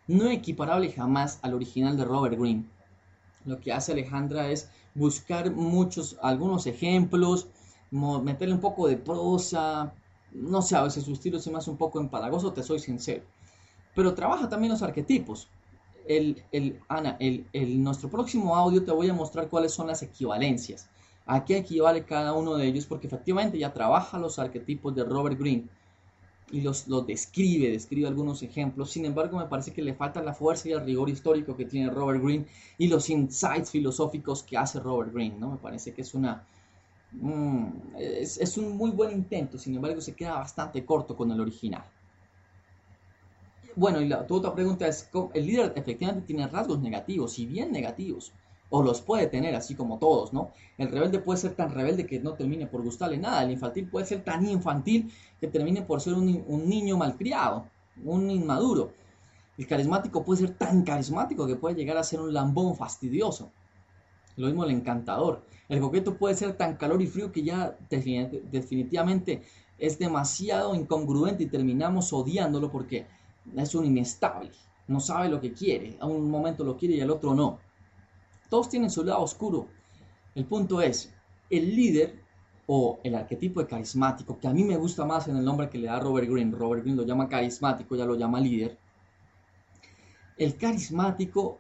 no 0.08 0.30
equiparable 0.30 0.92
jamás 0.92 1.40
al 1.42 1.54
original 1.54 1.98
de 1.98 2.06
Robert 2.06 2.38
Greene. 2.38 2.66
Lo 3.46 3.60
que 3.60 3.74
hace 3.74 3.92
Alejandra 3.92 4.50
es 4.50 4.70
buscar 4.94 5.52
muchos, 5.52 6.18
algunos 6.22 6.68
ejemplos, 6.68 7.48
meterle 7.94 8.56
un 8.56 8.62
poco 8.62 8.88
de 8.88 8.98
prosa. 8.98 9.94
No 10.32 10.62
sé, 10.62 10.76
a 10.76 10.84
veces 10.84 11.04
su 11.04 11.14
estilo 11.14 11.40
se 11.40 11.52
me 11.52 11.58
hace 11.58 11.70
un 11.70 11.78
poco 11.78 12.00
empalagoso, 12.00 12.54
te 12.54 12.64
soy 12.64 12.80
sincero. 12.80 13.24
Pero 13.96 14.14
trabaja 14.14 14.50
también 14.50 14.72
los 14.72 14.82
arquetipos 14.82 15.48
el, 16.08 16.44
el, 16.52 16.80
Ana, 16.88 17.18
el, 17.20 17.46
el, 17.54 17.82
nuestro 17.84 18.10
próximo 18.10 18.56
audio 18.56 18.84
te 18.84 18.92
voy 18.92 19.10
a 19.10 19.14
mostrar 19.14 19.50
cuáles 19.50 19.74
son 19.74 19.88
las 19.88 20.02
equivalencias. 20.02 20.90
¿A 21.26 21.46
qué 21.46 21.58
equivale 21.58 22.04
cada 22.04 22.34
uno 22.34 22.56
de 22.56 22.68
ellos? 22.68 22.86
Porque 22.86 23.08
efectivamente 23.08 23.58
ya 23.58 23.74
trabaja 23.74 24.20
los 24.20 24.40
arquetipos 24.40 24.94
de 24.94 25.06
Robert 25.06 25.40
Greene 25.40 25.68
y 26.52 26.62
los, 26.62 26.88
los 26.88 27.08
describe, 27.08 27.72
describe 27.72 28.08
algunos 28.08 28.44
ejemplos. 28.44 28.92
Sin 28.92 29.06
embargo, 29.06 29.38
me 29.38 29.46
parece 29.46 29.72
que 29.72 29.82
le 29.82 29.94
falta 29.94 30.22
la 30.22 30.34
fuerza 30.34 30.68
y 30.68 30.74
el 30.74 30.86
rigor 30.86 31.10
histórico 31.10 31.56
que 31.56 31.66
tiene 31.66 31.90
Robert 31.90 32.22
Greene 32.22 32.46
y 32.78 32.88
los 32.88 33.10
insights 33.10 33.72
filosóficos 33.72 34.44
que 34.44 34.58
hace 34.58 34.80
Robert 34.80 35.14
Greene. 35.14 35.38
¿no? 35.40 35.52
Me 35.52 35.58
parece 35.58 35.94
que 35.94 36.02
es 36.02 36.14
una... 36.14 36.46
Mm, 37.14 37.68
es, 37.98 38.58
un 38.58 38.76
muy 38.76 38.92
buen 38.92 39.12
intento, 39.12 39.58
sin 39.58 39.76
embargo 39.76 40.02
se 40.02 40.16
queda 40.16 40.36
bastante 40.36 40.84
corto 40.86 41.16
con 41.16 41.32
el 41.32 41.40
original. 41.40 41.84
Bueno, 43.76 44.02
y 44.02 44.08
la, 44.08 44.26
tu 44.26 44.36
otra 44.36 44.54
pregunta 44.54 44.88
es, 44.88 45.10
el 45.34 45.46
líder 45.46 45.74
efectivamente 45.76 46.26
tiene 46.26 46.48
rasgos 46.48 46.80
negativos, 46.80 47.38
y 47.40 47.46
bien 47.46 47.72
negativos, 47.72 48.34
o 48.70 48.82
los 48.84 49.02
puede 49.02 49.28
tener, 49.28 49.56
así 49.56 49.76
como 49.76 50.00
todos, 50.00 50.34
¿no? 50.34 50.52
El 50.78 50.90
rebelde 50.90 51.20
puede 51.20 51.40
ser 51.40 51.56
tan 51.56 51.72
rebelde 51.72 52.06
que 52.06 52.20
no 52.20 52.34
termine 52.34 52.68
por 52.68 52.84
gustarle 52.84 53.18
nada, 53.18 53.44
el 53.44 53.52
infantil 53.52 53.88
puede 53.88 54.06
ser 54.06 54.24
tan 54.24 54.48
infantil 54.48 55.12
que 55.40 55.48
termine 55.48 55.84
por 55.84 56.02
ser 56.02 56.14
un, 56.14 56.44
un 56.48 56.68
niño 56.68 56.98
malcriado, 56.98 57.68
un 58.04 58.30
inmaduro. 58.30 58.92
El 59.58 59.68
carismático 59.68 60.24
puede 60.24 60.42
ser 60.42 60.58
tan 60.58 60.84
carismático 60.84 61.46
que 61.46 61.56
puede 61.56 61.76
llegar 61.76 61.98
a 61.98 62.04
ser 62.04 62.20
un 62.20 62.34
lambón 62.34 62.76
fastidioso. 62.76 63.52
Lo 64.36 64.48
mismo 64.48 64.64
el 64.64 64.72
encantador. 64.72 65.46
El 65.70 65.80
coqueto 65.80 66.18
puede 66.18 66.36
ser 66.36 66.54
tan 66.58 66.76
calor 66.76 67.02
y 67.02 67.08
frío 67.08 67.32
que 67.32 67.44
ya 67.44 67.78
definitivamente 67.90 69.44
es 69.78 70.00
demasiado 70.00 70.76
incongruente 70.76 71.44
y 71.44 71.48
terminamos 71.48 72.14
odiándolo 72.14 72.72
porque 72.72 73.06
es 73.56 73.76
un 73.76 73.86
inestable, 73.86 74.52
no 74.88 75.00
sabe 75.00 75.30
lo 75.30 75.42
que 75.42 75.54
quiere, 75.54 75.98
a 76.00 76.06
un 76.06 76.30
momento 76.30 76.64
lo 76.64 76.78
quiere 76.78 76.96
y 76.96 77.02
al 77.02 77.12
otro 77.12 77.34
no. 77.34 77.60
Todos 78.50 78.70
tienen 78.70 78.90
su 78.90 79.04
lado 79.04 79.22
oscuro. 79.22 79.68
El 80.36 80.46
punto 80.46 80.82
es, 80.82 81.14
el 81.50 81.76
líder 81.76 82.22
o 82.66 83.00
el 83.04 83.16
arquetipo 83.16 83.60
de 83.60 83.68
carismático, 83.68 84.40
que 84.40 84.48
a 84.48 84.54
mí 84.54 84.64
me 84.64 84.78
gusta 84.78 85.06
más 85.06 85.28
en 85.28 85.38
el 85.38 85.46
nombre 85.46 85.70
que 85.70 85.78
le 85.78 85.88
da 85.88 86.00
Robert 86.00 86.30
Greene, 86.30 86.56
Robert 86.56 86.84
Greene 86.84 87.02
lo 87.02 87.06
llama 87.06 87.28
carismático, 87.28 87.96
ya 87.96 88.06
lo 88.06 88.16
llama 88.16 88.40
líder. 88.40 88.78
El 90.38 90.56
carismático, 90.56 91.60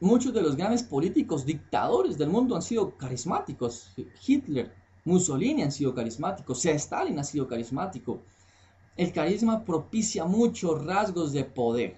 muchos 0.00 0.32
de 0.32 0.42
los 0.42 0.56
grandes 0.56 0.82
políticos 0.82 1.44
dictadores 1.44 2.18
del 2.18 2.28
mundo 2.28 2.54
han 2.54 2.62
sido 2.62 2.96
carismáticos. 2.96 3.92
Hitler, 4.26 4.72
Mussolini 5.04 5.62
han 5.62 5.72
sido 5.72 5.94
carismáticos, 5.94 6.64
Stalin 6.64 7.18
ha 7.18 7.24
sido 7.24 7.48
carismático. 7.48 8.20
El 8.96 9.12
carisma 9.12 9.64
propicia 9.64 10.24
muchos 10.24 10.84
rasgos 10.84 11.32
de 11.32 11.44
poder. 11.44 11.96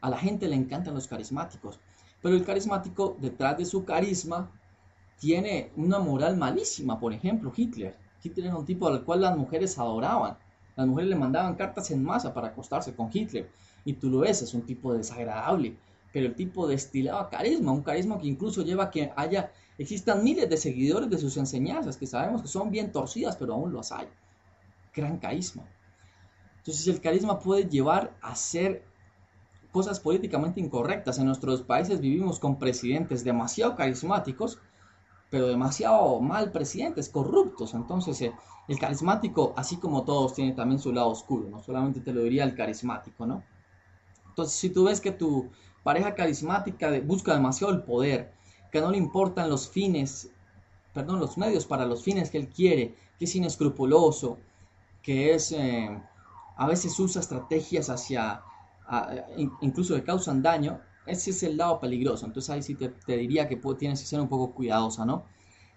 A 0.00 0.10
la 0.10 0.18
gente 0.18 0.46
le 0.46 0.54
encantan 0.54 0.94
los 0.94 1.08
carismáticos, 1.08 1.80
pero 2.22 2.34
el 2.34 2.44
carismático 2.44 3.16
detrás 3.20 3.58
de 3.58 3.64
su 3.64 3.84
carisma 3.84 4.50
tiene 5.18 5.72
una 5.76 5.98
moral 5.98 6.36
malísima. 6.36 7.00
Por 7.00 7.12
ejemplo, 7.12 7.52
Hitler. 7.54 7.96
Hitler 8.22 8.46
era 8.46 8.56
un 8.56 8.64
tipo 8.64 8.88
al 8.88 9.04
cual 9.04 9.22
las 9.22 9.36
mujeres 9.36 9.78
adoraban. 9.78 10.36
Las 10.76 10.86
mujeres 10.86 11.10
le 11.10 11.16
mandaban 11.16 11.56
cartas 11.56 11.90
en 11.90 12.04
masa 12.04 12.32
para 12.32 12.48
acostarse 12.48 12.94
con 12.94 13.10
Hitler. 13.12 13.50
Y 13.84 13.94
tú 13.94 14.10
lo 14.10 14.20
ves, 14.20 14.42
es 14.42 14.54
un 14.54 14.62
tipo 14.62 14.92
desagradable. 14.92 15.76
Pero 16.18 16.30
el 16.30 16.34
tipo 16.34 16.66
destilaba 16.66 17.30
carisma, 17.30 17.70
un 17.70 17.84
carisma 17.84 18.18
que 18.18 18.26
incluso 18.26 18.62
lleva 18.62 18.82
a 18.82 18.90
que 18.90 19.12
haya, 19.14 19.52
existan 19.78 20.24
miles 20.24 20.50
de 20.50 20.56
seguidores 20.56 21.08
de 21.08 21.16
sus 21.16 21.36
enseñanzas, 21.36 21.96
que 21.96 22.08
sabemos 22.08 22.42
que 22.42 22.48
son 22.48 22.72
bien 22.72 22.90
torcidas, 22.90 23.36
pero 23.36 23.54
aún 23.54 23.72
los 23.72 23.92
hay. 23.92 24.08
Gran 24.92 25.18
carisma. 25.18 25.62
Entonces 26.56 26.88
el 26.88 27.00
carisma 27.00 27.38
puede 27.38 27.68
llevar 27.68 28.16
a 28.20 28.32
hacer 28.32 28.82
cosas 29.70 30.00
políticamente 30.00 30.58
incorrectas. 30.58 31.20
En 31.20 31.26
nuestros 31.26 31.62
países 31.62 32.00
vivimos 32.00 32.40
con 32.40 32.58
presidentes 32.58 33.22
demasiado 33.22 33.76
carismáticos, 33.76 34.58
pero 35.30 35.46
demasiado 35.46 36.18
mal 36.18 36.50
presidentes, 36.50 37.08
corruptos. 37.08 37.74
Entonces 37.74 38.20
eh, 38.22 38.32
el 38.66 38.80
carismático, 38.80 39.54
así 39.56 39.76
como 39.76 40.02
todos, 40.02 40.34
tiene 40.34 40.50
también 40.50 40.80
su 40.80 40.92
lado 40.92 41.10
oscuro. 41.10 41.48
No 41.48 41.62
solamente 41.62 42.00
te 42.00 42.12
lo 42.12 42.22
diría 42.22 42.42
el 42.42 42.56
carismático, 42.56 43.24
¿no? 43.24 43.44
Entonces 44.30 44.56
si 44.56 44.70
tú 44.70 44.86
ves 44.86 45.00
que 45.00 45.12
tu 45.12 45.48
pareja 45.82 46.14
carismática 46.14 46.90
busca 47.04 47.34
demasiado 47.34 47.72
el 47.72 47.82
poder, 47.82 48.32
que 48.70 48.80
no 48.80 48.90
le 48.90 48.98
importan 48.98 49.48
los 49.48 49.68
fines, 49.68 50.30
perdón, 50.92 51.20
los 51.20 51.38
medios 51.38 51.66
para 51.66 51.86
los 51.86 52.02
fines 52.02 52.30
que 52.30 52.38
él 52.38 52.48
quiere, 52.48 52.94
que 53.18 53.24
es 53.24 53.34
inescrupuloso, 53.36 54.38
que 55.02 55.34
es... 55.34 55.52
Eh, 55.52 55.98
a 56.56 56.66
veces 56.66 56.98
usa 56.98 57.20
estrategias 57.20 57.88
hacia 57.88 58.42
incluso 59.60 59.94
que 59.94 60.02
causan 60.02 60.42
daño, 60.42 60.80
ese 61.06 61.30
es 61.30 61.42
el 61.42 61.56
lado 61.56 61.80
peligroso. 61.80 62.26
Entonces 62.26 62.50
ahí 62.50 62.62
sí 62.62 62.74
te, 62.74 63.16
diría 63.16 63.48
que 63.48 63.56
tienes 63.78 64.00
que 64.00 64.06
ser 64.06 64.20
un 64.20 64.28
poco 64.28 64.52
cuidadosa, 64.52 65.04
¿no? 65.04 65.24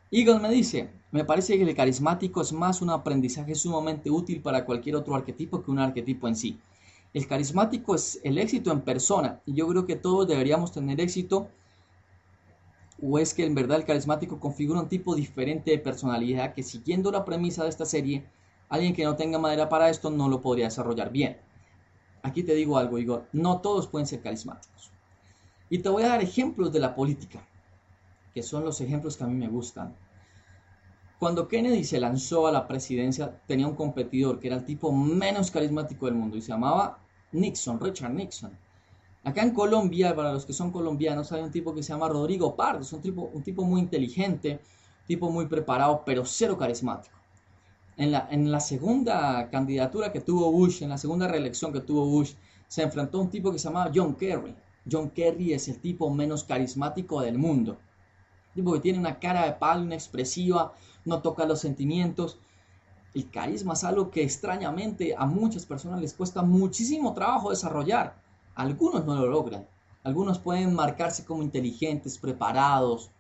Eagle 0.10 0.40
me 0.40 0.50
dice, 0.50 0.90
me 1.12 1.24
parece 1.24 1.58
que 1.58 1.64
el 1.64 1.76
carismático 1.76 2.42
es 2.42 2.52
más 2.52 2.82
un 2.82 2.90
aprendizaje 2.90 3.56
sumamente 3.56 4.10
útil 4.10 4.42
para 4.42 4.66
cualquier 4.66 4.98
otro 4.98 5.16
arquetipo 5.16 5.64
que 5.64 5.72
un 5.72 5.80
arquetipo 5.80 6.28
en 6.28 6.36
sí. 6.36 6.60
El 7.14 7.28
carismático 7.28 7.96
es 7.96 8.20
el 8.24 8.38
éxito 8.38 8.72
en 8.72 8.82
persona 8.82 9.42
y 9.46 9.54
yo 9.54 9.68
creo 9.68 9.86
que 9.86 9.96
todos 9.96 10.28
deberíamos 10.28 10.72
tener 10.72 11.00
éxito 11.02 11.50
o 13.02 13.18
es 13.20 13.34
que 13.34 13.46
en 13.46 13.56
verdad 13.56 13.78
el 13.78 13.86
carismático 13.86 14.40
configura 14.40 14.80
un 14.80 14.88
tipo 14.88 15.16
diferente 15.16 15.72
de 15.72 15.80
personalidad 15.80 16.54
que 16.54 16.64
siguiendo 16.64 17.12
la 17.12 17.26
premisa 17.26 17.64
de 17.64 17.70
esta 17.70 17.86
serie, 17.86 18.26
alguien 18.70 18.94
que 18.94 19.04
no 19.04 19.16
tenga 19.16 19.40
madera 19.40 19.68
para 19.68 19.90
esto 19.90 20.10
no 20.10 20.30
lo 20.30 20.42
podría 20.42 20.66
desarrollar 20.66 21.12
bien. 21.12 21.38
Aquí 22.22 22.44
te 22.44 22.54
digo 22.54 22.78
algo, 22.78 23.00
Igor, 23.00 23.28
no 23.34 23.60
todos 23.60 23.88
pueden 23.88 24.06
ser 24.06 24.22
carismáticos. 24.22 24.92
Y 25.70 25.80
te 25.80 25.90
voy 25.90 26.04
a 26.04 26.10
dar 26.10 26.22
ejemplos 26.22 26.72
de 26.72 26.80
la 26.80 26.94
política 26.94 27.46
que 28.34 28.44
son 28.44 28.64
los 28.64 28.80
ejemplos 28.82 29.18
que 29.18 29.24
a 29.24 29.28
mí 29.28 29.36
me 29.36 29.48
gustan. 29.48 29.96
Cuando 31.20 31.48
Kennedy 31.48 31.84
se 31.84 32.00
lanzó 32.00 32.48
a 32.48 32.52
la 32.52 32.68
presidencia, 32.68 33.42
tenía 33.46 33.68
un 33.68 33.76
competidor 33.76 34.40
que 34.40 34.48
era 34.48 34.56
el 34.56 34.66
tipo 34.66 34.92
menos 34.92 35.52
carismático 35.52 36.06
del 36.06 36.16
mundo 36.16 36.38
y 36.38 36.42
se 36.42 36.50
llamaba 36.50 37.00
Nixon, 37.32 37.80
Richard 37.80 38.14
Nixon. 38.14 38.52
Acá 39.24 39.44
en 39.44 39.52
Colombia, 39.52 40.16
para 40.16 40.34
los 40.34 40.46
que 40.46 40.54
son 40.54 40.72
colombianos, 40.72 41.32
hay 41.32 41.42
un 41.42 41.52
tipo 41.52 41.74
que 41.74 41.84
se 41.84 41.94
llama 41.94 42.10
Rodrigo 42.10 42.56
Pardo, 42.56 42.82
es 42.82 42.92
un 42.92 43.02
tipo, 43.02 43.30
un 43.34 43.44
tipo 43.44 43.64
muy 43.64 43.82
inteligente, 43.82 44.60
tipo 45.06 45.30
muy 45.30 45.46
preparado, 45.46 46.04
pero 46.06 46.26
cero 46.26 46.58
carismático. 46.58 47.18
En 47.98 48.12
la, 48.12 48.28
en 48.32 48.52
la 48.52 48.60
segunda 48.60 49.50
candidatura 49.50 50.12
que 50.12 50.22
tuvo 50.22 50.52
Bush, 50.52 50.82
en 50.82 50.90
la 50.90 50.98
segunda 50.98 51.28
reelección 51.28 51.72
que 51.72 51.82
tuvo 51.82 52.06
Bush, 52.06 52.34
se 52.68 52.84
enfrentó 52.84 53.20
a 53.20 53.22
un 53.22 53.30
tipo 53.30 53.52
que 53.52 53.60
se 53.60 53.68
llamaba 53.68 53.92
John 53.94 54.16
Kerry. 54.16 54.56
John 54.90 55.12
Kerry 55.12 55.54
es 55.54 55.68
el 55.68 55.80
tipo 55.80 56.10
menos 56.10 56.44
carismático 56.44 57.22
del 57.22 57.38
mundo 57.38 57.78
tipo 58.54 58.74
que 58.74 58.80
tiene 58.80 59.00
una 59.00 59.20
cara 59.20 59.46
de 59.46 59.54
palo 59.54 59.84
inexpresiva, 59.84 60.74
no 61.06 61.22
toca 61.22 61.46
los 61.46 61.60
sentimientos. 61.60 62.38
El 63.14 63.30
carisma 63.30 63.74
es 63.74 63.84
algo 63.84 64.10
que 64.10 64.24
extrañamente 64.24 65.14
a 65.18 65.26
muchas 65.26 65.66
personas 65.66 66.00
les 66.00 66.14
cuesta 66.14 66.42
muchísimo 66.42 67.14
trabajo 67.14 67.50
desarrollar. 67.50 68.16
Algunos 68.56 69.06
no 69.06 69.16
lo 69.16 69.28
logran. 69.28 69.68
Algunos 70.04 70.40
pueden 70.40 70.74
marcarse 70.74 71.26
como 71.26 71.44
inteligentes, 71.44 72.18
preparados, 72.18 73.12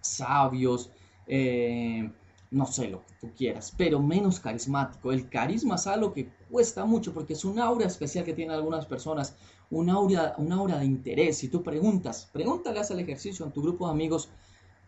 sabios, 0.00 0.90
eh, 1.26 2.10
no 2.50 2.66
sé 2.66 2.88
lo 2.88 3.04
que 3.04 3.14
tú 3.20 3.30
quieras, 3.36 3.72
pero 3.76 4.00
menos 4.00 4.38
carismático. 4.38 5.12
El 5.12 5.28
carisma 5.28 5.74
es 5.74 5.86
algo 5.86 6.12
que 6.12 6.28
cuesta 6.50 6.84
mucho 6.84 7.12
porque 7.12 7.32
es 7.32 7.44
un 7.44 7.58
aura 7.58 7.86
especial 7.86 8.24
que 8.24 8.34
tienen 8.34 8.54
algunas 8.54 8.86
personas, 8.86 9.34
un 9.70 9.90
aura, 9.90 10.34
una 10.38 10.56
aura 10.56 10.78
de 10.78 10.84
interés. 10.84 11.38
Si 11.38 11.48
tú 11.48 11.62
preguntas, 11.62 12.28
pregúntale, 12.32 12.80
el 12.88 13.00
ejercicio 13.00 13.44
en 13.44 13.52
tu 13.52 13.62
grupo 13.62 13.86
de 13.86 13.92
amigos, 13.92 14.28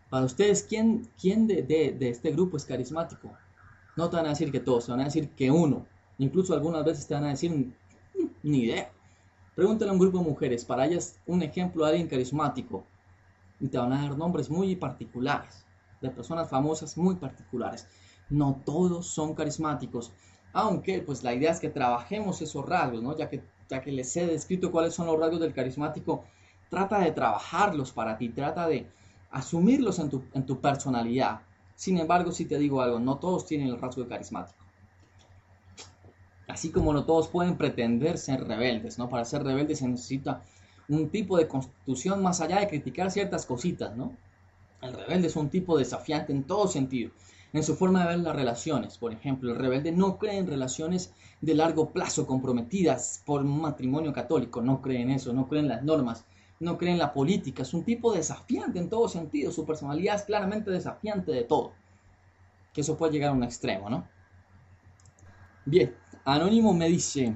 para 0.09 0.25
ustedes, 0.25 0.63
¿quién, 0.63 1.09
quién 1.19 1.47
de, 1.47 1.97
este 1.99 2.31
grupo 2.31 2.55
es 2.55 2.63
carismático? 2.63 3.29
No 3.97 4.09
te 4.09 4.15
van 4.15 4.27
a 4.27 4.29
decir 4.29 4.51
que 4.51 4.59
todos, 4.59 4.85
te 4.85 4.91
van 4.91 5.01
a 5.01 5.05
decir 5.05 5.31
que 5.31 5.51
uno. 5.51 5.85
Incluso 6.19 6.53
algunas 6.53 6.85
veces 6.85 7.07
te 7.07 7.13
van 7.13 7.25
a 7.25 7.29
decir, 7.29 7.51
mm, 7.51 7.73
ni 8.43 8.59
idea. 8.59 8.91
Pregúntale 9.55 9.89
a 9.89 9.93
un 9.93 9.99
grupo 9.99 10.19
de 10.19 10.23
mujeres, 10.23 10.63
para 10.63 10.85
ellas 10.85 11.19
un 11.25 11.41
ejemplo 11.41 11.83
de 11.83 11.91
alguien 11.91 12.07
carismático. 12.07 12.85
Y 13.59 13.67
te 13.67 13.77
van 13.77 13.91
a 13.91 14.03
dar 14.03 14.17
nombres 14.17 14.49
muy 14.49 14.75
particulares, 14.75 15.65
de 15.99 16.11
personas 16.11 16.47
famosas 16.47 16.95
muy 16.95 17.15
particulares. 17.15 17.87
No 18.29 18.61
todos 18.63 19.07
son 19.07 19.33
carismáticos, 19.33 20.13
aunque 20.53 21.01
pues 21.01 21.23
la 21.23 21.33
idea 21.33 21.51
es 21.51 21.59
que 21.59 21.69
trabajemos 21.69 22.41
esos 22.41 22.65
rasgos, 22.65 23.01
¿no? 23.01 23.17
Ya 23.17 23.29
que, 23.29 23.43
ya 23.67 23.81
que 23.81 23.91
les 23.91 24.15
he 24.15 24.27
descrito 24.27 24.71
cuáles 24.71 24.93
son 24.93 25.07
los 25.07 25.19
rasgos 25.19 25.39
del 25.39 25.53
carismático, 25.53 26.23
trata 26.69 26.99
de 26.99 27.11
trabajarlos 27.11 27.91
para 27.91 28.17
ti, 28.17 28.29
trata 28.29 28.67
de, 28.67 28.87
asumirlos 29.31 29.99
en 29.99 30.09
tu, 30.09 30.23
en 30.33 30.45
tu 30.45 30.59
personalidad. 30.59 31.41
Sin 31.77 31.99
embargo, 31.99 32.31
si 32.31 32.45
te 32.45 32.57
digo 32.57 32.81
algo, 32.81 32.99
no 32.99 33.19
todos 33.19 33.45
tienen 33.45 33.67
el 33.67 33.79
rasgo 33.79 34.01
de 34.01 34.09
carismático. 34.09 34.57
Así 36.47 36.71
como 36.71 36.91
no 36.91 37.05
todos 37.05 37.27
pueden 37.27 37.55
pretender 37.55 38.17
ser 38.17 38.45
rebeldes, 38.45 38.97
¿no? 38.97 39.09
Para 39.09 39.25
ser 39.25 39.43
rebeldes 39.43 39.77
se 39.77 39.87
necesita 39.87 40.41
un 40.89 41.09
tipo 41.09 41.37
de 41.37 41.47
constitución 41.47 42.23
más 42.23 42.41
allá 42.41 42.59
de 42.59 42.67
criticar 42.67 43.11
ciertas 43.11 43.45
cositas, 43.45 43.95
¿no? 43.95 44.11
El 44.81 44.93
rebelde 44.93 45.27
es 45.27 45.35
un 45.35 45.49
tipo 45.49 45.77
desafiante 45.77 46.33
en 46.33 46.45
todo 46.45 46.67
sentido, 46.67 47.11
en 47.53 47.63
su 47.63 47.75
forma 47.75 48.01
de 48.01 48.07
ver 48.07 48.19
las 48.19 48.35
relaciones. 48.35 48.97
Por 48.97 49.13
ejemplo, 49.13 49.51
el 49.51 49.59
rebelde 49.59 49.91
no 49.91 50.17
cree 50.17 50.37
en 50.37 50.47
relaciones 50.47 51.13
de 51.41 51.53
largo 51.53 51.91
plazo 51.91 52.25
comprometidas 52.25 53.21
por 53.23 53.43
un 53.43 53.61
matrimonio 53.61 54.13
católico, 54.13 54.63
no 54.63 54.81
cree 54.81 55.03
en 55.03 55.11
eso, 55.11 55.31
no 55.31 55.47
cree 55.47 55.61
en 55.61 55.67
las 55.67 55.83
normas, 55.83 56.25
no 56.59 56.77
cree 56.77 56.91
en 56.91 56.97
la 56.97 57.13
política, 57.13 57.63
es 57.63 57.73
un 57.73 57.83
tipo 57.83 58.13
desafiante 58.13 58.79
en 58.79 58.89
todo 58.89 59.07
sentido, 59.07 59.51
su 59.51 59.65
personalidad 59.65 60.15
es 60.15 60.23
claramente 60.23 60.71
desafiante 60.71 61.31
de 61.31 61.43
todo. 61.43 61.73
Que 62.73 62.81
eso 62.81 62.97
puede 62.97 63.13
llegar 63.13 63.29
a 63.29 63.33
un 63.33 63.43
extremo, 63.43 63.89
¿no? 63.89 64.07
Bien, 65.65 65.95
Anónimo 66.23 66.73
me 66.73 66.87
dice, 66.87 67.35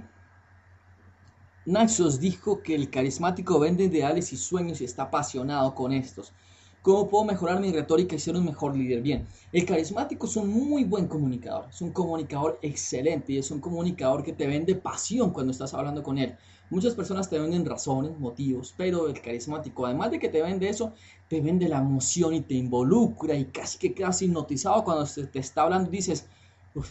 Naxos 1.66 2.20
dijo 2.20 2.62
que 2.64 2.74
el 2.74 2.90
carismático 2.90 3.60
vende 3.60 3.84
ideales 3.84 4.34
y 4.34 4.38
sueños 4.38 4.82
y 4.82 4.86
está 4.86 5.04
apasionado 5.04 5.76
con 5.76 5.92
estos. 5.94 6.34
¿Cómo 6.82 7.08
puedo 7.10 7.26
mejorar 7.26 7.60
mi 7.60 7.72
retórica 7.72 8.16
y 8.16 8.20
ser 8.20 8.36
un 8.36 8.44
mejor 8.44 8.76
líder? 8.76 9.04
Bien, 9.04 9.28
el 9.54 9.66
carismático 9.68 10.26
es 10.26 10.36
un 10.36 10.50
muy 10.50 10.84
buen 10.84 11.08
comunicador, 11.08 11.68
es 11.70 11.80
un 11.80 11.92
comunicador 11.92 12.58
excelente 12.64 13.34
y 13.34 13.38
es 13.38 13.52
un 13.52 13.60
comunicador 13.60 14.24
que 14.24 14.34
te 14.34 14.48
vende 14.48 14.74
pasión 14.74 15.30
cuando 15.30 15.52
estás 15.52 15.76
hablando 15.76 16.02
con 16.02 16.18
él. 16.18 16.36
Muchas 16.72 16.96
personas 16.96 17.30
te 17.30 17.38
venden 17.38 17.68
razones, 17.68 18.18
motivos, 18.18 18.74
pero 18.76 19.08
el 19.08 19.22
carismático, 19.22 19.86
además 19.86 20.10
de 20.10 20.18
que 20.18 20.30
te 20.30 20.42
vende 20.42 20.70
eso, 20.70 20.94
te 21.28 21.40
vende 21.40 21.70
la 21.70 21.78
emoción 21.78 22.34
y 22.34 22.42
te 22.42 22.56
involucra 22.56 23.36
y 23.36 23.46
casi 23.46 23.78
que 23.78 23.94
quedas 23.94 24.20
hipnotizado 24.24 24.84
cuando 24.84 25.06
te 25.06 25.38
está 25.38 25.62
hablando 25.62 25.88
y 25.90 25.98
dices, 25.98 26.26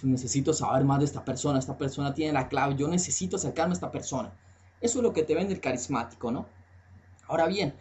necesito 0.04 0.52
saber 0.52 0.84
más 0.84 1.00
de 1.00 1.06
esta 1.06 1.24
persona, 1.24 1.58
esta 1.58 1.76
persona 1.76 2.14
tiene 2.14 2.32
la 2.32 2.48
clave, 2.48 2.76
yo 2.76 2.86
necesito 2.86 3.38
acercarme 3.38 3.72
a 3.72 3.74
esta 3.74 3.90
persona. 3.90 4.32
Eso 4.80 5.00
es 5.00 5.02
lo 5.02 5.12
que 5.12 5.24
te 5.24 5.34
vende 5.34 5.52
el 5.52 5.60
carismático, 5.60 6.30
¿no? 6.30 6.46
Ahora 7.26 7.46
bien, 7.48 7.74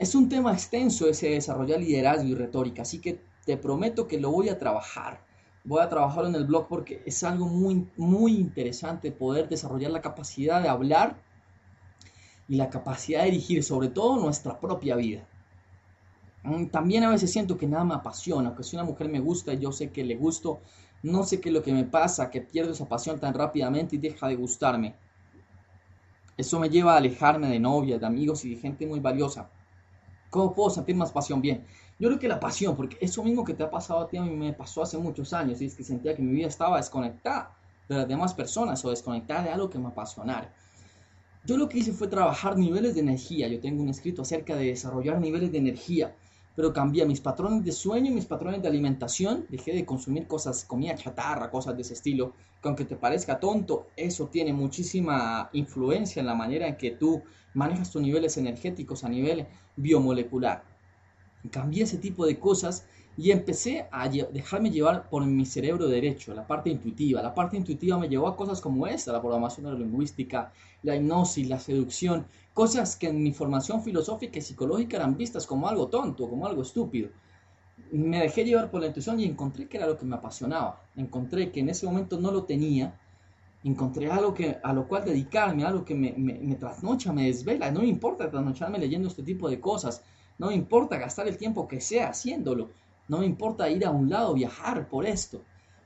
es 0.00 0.14
un 0.14 0.30
tema 0.30 0.54
extenso 0.54 1.06
ese 1.06 1.28
desarrollar 1.28 1.78
liderazgo 1.78 2.26
y 2.26 2.34
retórica, 2.34 2.80
así 2.82 3.00
que 3.02 3.20
te 3.44 3.58
prometo 3.58 4.08
que 4.08 4.18
lo 4.18 4.30
voy 4.30 4.48
a 4.48 4.58
trabajar. 4.58 5.22
Voy 5.62 5.82
a 5.82 5.90
trabajarlo 5.90 6.30
en 6.30 6.36
el 6.36 6.46
blog 6.46 6.68
porque 6.68 7.02
es 7.04 7.22
algo 7.22 7.46
muy, 7.46 7.86
muy 7.98 8.34
interesante 8.34 9.12
poder 9.12 9.50
desarrollar 9.50 9.90
la 9.90 10.00
capacidad 10.00 10.62
de 10.62 10.70
hablar 10.70 11.20
y 12.48 12.56
la 12.56 12.70
capacidad 12.70 13.20
de 13.20 13.26
dirigir 13.26 13.62
sobre 13.62 13.88
todo 13.88 14.18
nuestra 14.18 14.58
propia 14.58 14.96
vida. 14.96 15.28
Mm, 16.44 16.68
también 16.68 17.04
a 17.04 17.10
veces 17.10 17.30
siento 17.30 17.58
que 17.58 17.66
nada 17.66 17.84
me 17.84 17.94
apasiona, 17.94 18.56
que 18.56 18.62
si 18.62 18.76
una 18.76 18.86
mujer 18.86 19.10
me 19.10 19.20
gusta 19.20 19.52
y 19.52 19.58
yo 19.58 19.70
sé 19.70 19.90
que 19.90 20.02
le 20.02 20.16
gusto, 20.16 20.60
no 21.02 21.24
sé 21.24 21.42
qué 21.42 21.50
es 21.50 21.54
lo 21.54 21.62
que 21.62 21.74
me 21.74 21.84
pasa, 21.84 22.30
que 22.30 22.40
pierdo 22.40 22.72
esa 22.72 22.88
pasión 22.88 23.20
tan 23.20 23.34
rápidamente 23.34 23.96
y 23.96 23.98
deja 23.98 24.28
de 24.28 24.36
gustarme. 24.36 24.94
Eso 26.38 26.58
me 26.58 26.70
lleva 26.70 26.94
a 26.94 26.96
alejarme 26.96 27.48
de 27.48 27.60
novia, 27.60 27.98
de 27.98 28.06
amigos 28.06 28.46
y 28.46 28.54
de 28.54 28.56
gente 28.62 28.86
muy 28.86 29.00
valiosa. 29.00 29.50
¿Cómo 30.30 30.54
puedo 30.54 30.70
sentir 30.70 30.94
más 30.96 31.10
pasión? 31.10 31.42
Bien, 31.42 31.64
yo 31.98 32.08
creo 32.08 32.18
que 32.18 32.28
la 32.28 32.40
pasión, 32.40 32.76
porque 32.76 32.96
eso 33.00 33.22
mismo 33.22 33.44
que 33.44 33.52
te 33.52 33.64
ha 33.64 33.70
pasado 33.70 34.00
a 34.00 34.08
ti, 34.08 34.16
a 34.16 34.22
mí 34.22 34.30
me 34.30 34.52
pasó 34.52 34.82
hace 34.82 34.96
muchos 34.96 35.32
años, 35.32 35.60
y 35.60 35.66
es 35.66 35.74
que 35.74 35.84
sentía 35.84 36.14
que 36.14 36.22
mi 36.22 36.32
vida 36.32 36.46
estaba 36.46 36.76
desconectada 36.76 37.54
de 37.88 37.96
las 37.96 38.08
demás 38.08 38.32
personas 38.32 38.84
o 38.84 38.90
desconectada 38.90 39.42
de 39.42 39.50
algo 39.50 39.68
que 39.68 39.78
me 39.78 39.88
apasionara. 39.88 40.54
Yo 41.44 41.56
lo 41.56 41.68
que 41.68 41.78
hice 41.78 41.92
fue 41.92 42.06
trabajar 42.06 42.56
niveles 42.56 42.94
de 42.94 43.00
energía. 43.00 43.48
Yo 43.48 43.60
tengo 43.60 43.82
un 43.82 43.88
escrito 43.88 44.22
acerca 44.22 44.54
de 44.54 44.66
desarrollar 44.66 45.20
niveles 45.20 45.50
de 45.50 45.58
energía, 45.58 46.14
pero 46.54 46.72
cambié 46.72 47.04
mis 47.06 47.20
patrones 47.20 47.64
de 47.64 47.72
sueño 47.72 48.10
y 48.10 48.14
mis 48.14 48.26
patrones 48.26 48.62
de 48.62 48.68
alimentación. 48.68 49.46
Dejé 49.48 49.72
de 49.72 49.84
consumir 49.84 50.26
cosas, 50.26 50.64
comida 50.64 50.94
chatarra, 50.94 51.50
cosas 51.50 51.74
de 51.74 51.82
ese 51.82 51.94
estilo, 51.94 52.34
que 52.60 52.68
aunque 52.68 52.84
te 52.84 52.96
parezca 52.96 53.40
tonto, 53.40 53.88
eso 53.96 54.26
tiene 54.26 54.52
muchísima 54.52 55.48
influencia 55.52 56.20
en 56.20 56.26
la 56.26 56.34
manera 56.34 56.66
en 56.66 56.76
que 56.76 56.90
tú 56.90 57.22
manejas 57.54 57.90
tus 57.90 58.02
niveles 58.02 58.36
energéticos 58.36 59.04
a 59.04 59.08
nivel 59.08 59.46
biomolecular. 59.76 60.64
Cambié 61.50 61.84
ese 61.84 61.96
tipo 61.96 62.26
de 62.26 62.38
cosas 62.38 62.86
y 63.16 63.32
empecé 63.32 63.86
a 63.90 64.08
dejarme 64.08 64.70
llevar 64.70 65.08
por 65.08 65.24
mi 65.26 65.44
cerebro 65.44 65.88
derecho, 65.88 66.34
la 66.34 66.46
parte 66.46 66.70
intuitiva. 66.70 67.22
La 67.22 67.34
parte 67.34 67.56
intuitiva 67.56 67.98
me 67.98 68.08
llevó 68.08 68.28
a 68.28 68.36
cosas 68.36 68.60
como 68.60 68.86
esta, 68.86 69.12
la 69.12 69.20
programación 69.20 69.64
neurolingüística, 69.64 70.52
la 70.82 70.96
hipnosis, 70.96 71.48
la 71.48 71.58
seducción, 71.58 72.26
cosas 72.54 72.96
que 72.96 73.08
en 73.08 73.22
mi 73.22 73.32
formación 73.32 73.82
filosófica 73.82 74.38
y 74.38 74.42
psicológica 74.42 74.96
eran 74.96 75.16
vistas 75.16 75.46
como 75.46 75.68
algo 75.68 75.88
tonto, 75.88 76.28
como 76.28 76.46
algo 76.46 76.62
estúpido. 76.62 77.10
Me 77.92 78.20
dejé 78.20 78.44
llevar 78.44 78.70
por 78.70 78.80
la 78.80 78.88
intuición 78.88 79.20
y 79.20 79.24
encontré 79.24 79.68
que 79.68 79.76
era 79.76 79.86
lo 79.86 79.98
que 79.98 80.06
me 80.06 80.16
apasionaba. 80.16 80.82
Encontré 80.96 81.50
que 81.50 81.60
en 81.60 81.68
ese 81.68 81.86
momento 81.86 82.20
no 82.20 82.30
lo 82.30 82.44
tenía 82.44 82.94
encontré 83.64 84.10
algo 84.10 84.32
que, 84.32 84.58
a 84.62 84.72
lo 84.72 84.88
cual 84.88 85.04
dedicarme, 85.04 85.64
algo 85.64 85.84
que 85.84 85.94
me, 85.94 86.12
me, 86.12 86.54
trasnocha, 86.56 87.12
me 87.12 87.26
desvela. 87.26 87.70
No 87.70 87.80
me 87.80 87.88
importa 87.88 88.30
trasnocharme 88.30 88.78
leyendo 88.78 89.08
este 89.08 89.22
tipo 89.22 89.48
de 89.48 89.60
cosas. 89.60 90.02
No 90.38 90.48
me 90.48 90.54
importa 90.54 90.98
gastar 90.98 91.28
el 91.28 91.36
tiempo 91.36 91.68
que 91.68 91.80
sea 91.80 92.08
haciéndolo. 92.08 92.70
No 93.08 93.18
me 93.18 93.26
importa 93.26 93.68
ir 93.68 93.84
a 93.84 93.90
un 93.90 94.08
lado, 94.08 94.34
viajar 94.34 94.88
por 94.88 95.04
esto. 95.04 95.42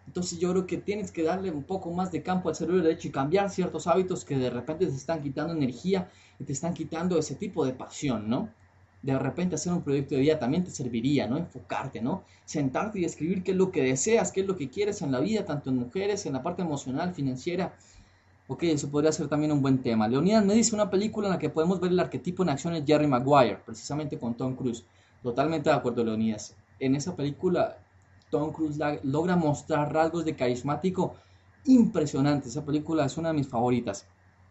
Entonces 0.07 0.39
yo 0.39 0.51
creo 0.51 0.67
que 0.67 0.77
tienes 0.77 1.11
que 1.11 1.23
darle 1.23 1.51
un 1.51 1.65
poco 1.65 1.91
más 1.91 2.13
de 2.13 2.23
campo 2.23 2.49
al 2.49 2.55
cerebro 2.55 2.83
derecho 2.83 3.09
y 3.09 3.11
cambiar 3.11 3.49
ciertos 3.51 3.87
hábitos 3.87 4.25
que 4.25 4.37
de 4.37 4.51
repente 4.51 4.87
te 4.87 4.93
están 4.93 5.23
quitando 5.23 5.55
energía 5.55 6.11
y 6.39 6.45
te 6.45 6.53
están 6.53 6.75
quitando 6.75 7.19
ese 7.19 7.35
tipo 7.35 7.65
de 7.65 7.73
pasión, 7.73 8.29
¿no? 8.29 8.51
De 9.05 9.19
repente 9.19 9.57
hacer 9.57 9.71
un 9.71 9.83
proyecto 9.83 10.15
de 10.15 10.23
vida 10.23 10.39
también 10.39 10.65
te 10.65 10.71
serviría, 10.71 11.29
¿no? 11.29 11.37
Enfocarte, 11.37 12.01
¿no? 12.01 12.25
Sentarte 12.47 12.99
y 12.99 13.05
escribir 13.05 13.43
qué 13.43 13.51
es 13.51 13.57
lo 13.59 13.71
que 13.71 13.83
deseas, 13.83 14.33
qué 14.33 14.41
es 14.41 14.47
lo 14.47 14.57
que 14.57 14.71
quieres 14.71 15.03
en 15.03 15.13
la 15.13 15.21
vida, 15.21 15.45
tanto 15.45 15.69
en 15.69 15.77
mujeres, 15.77 16.25
en 16.25 16.33
la 16.33 16.43
parte 16.43 16.63
emocional, 16.63 17.13
financiera. 17.13 17.75
Ok, 18.49 18.63
eso 18.63 18.91
podría 18.91 19.13
ser 19.13 19.29
también 19.29 19.53
un 19.53 19.61
buen 19.61 19.83
tema. 19.83 20.09
Leonidas 20.09 20.43
me 20.43 20.55
dice 20.55 20.75
una 20.75 20.89
película 20.89 21.29
en 21.29 21.35
la 21.35 21.39
que 21.39 21.51
podemos 21.51 21.81
ver 21.81 21.91
el 21.91 22.01
arquetipo 22.01 22.43
en 22.43 22.49
acción 22.49 22.73
de 22.73 22.83
Jerry 22.83 23.07
Maguire, 23.07 23.59
precisamente 23.67 24.19
con 24.19 24.35
Tom 24.35 24.57
Cruise. 24.57 24.87
Totalmente 25.23 25.69
de 25.69 25.77
acuerdo, 25.77 26.03
Leonidas. 26.03 26.57
En 26.79 26.97
esa 26.97 27.15
película 27.15 27.77
Tom 28.31 28.53
Cruise 28.53 28.79
logra 29.03 29.37
mostrar 29.37 29.93
rasgos 29.93 30.25
de 30.25 30.35
carismático 30.35 31.15
impresionantes. 31.67 32.53
Esa 32.53 32.65
película 32.65 33.05
es 33.05 33.17
una 33.17 33.29
de 33.29 33.35
mis 33.35 33.49
favoritas. 33.49 34.07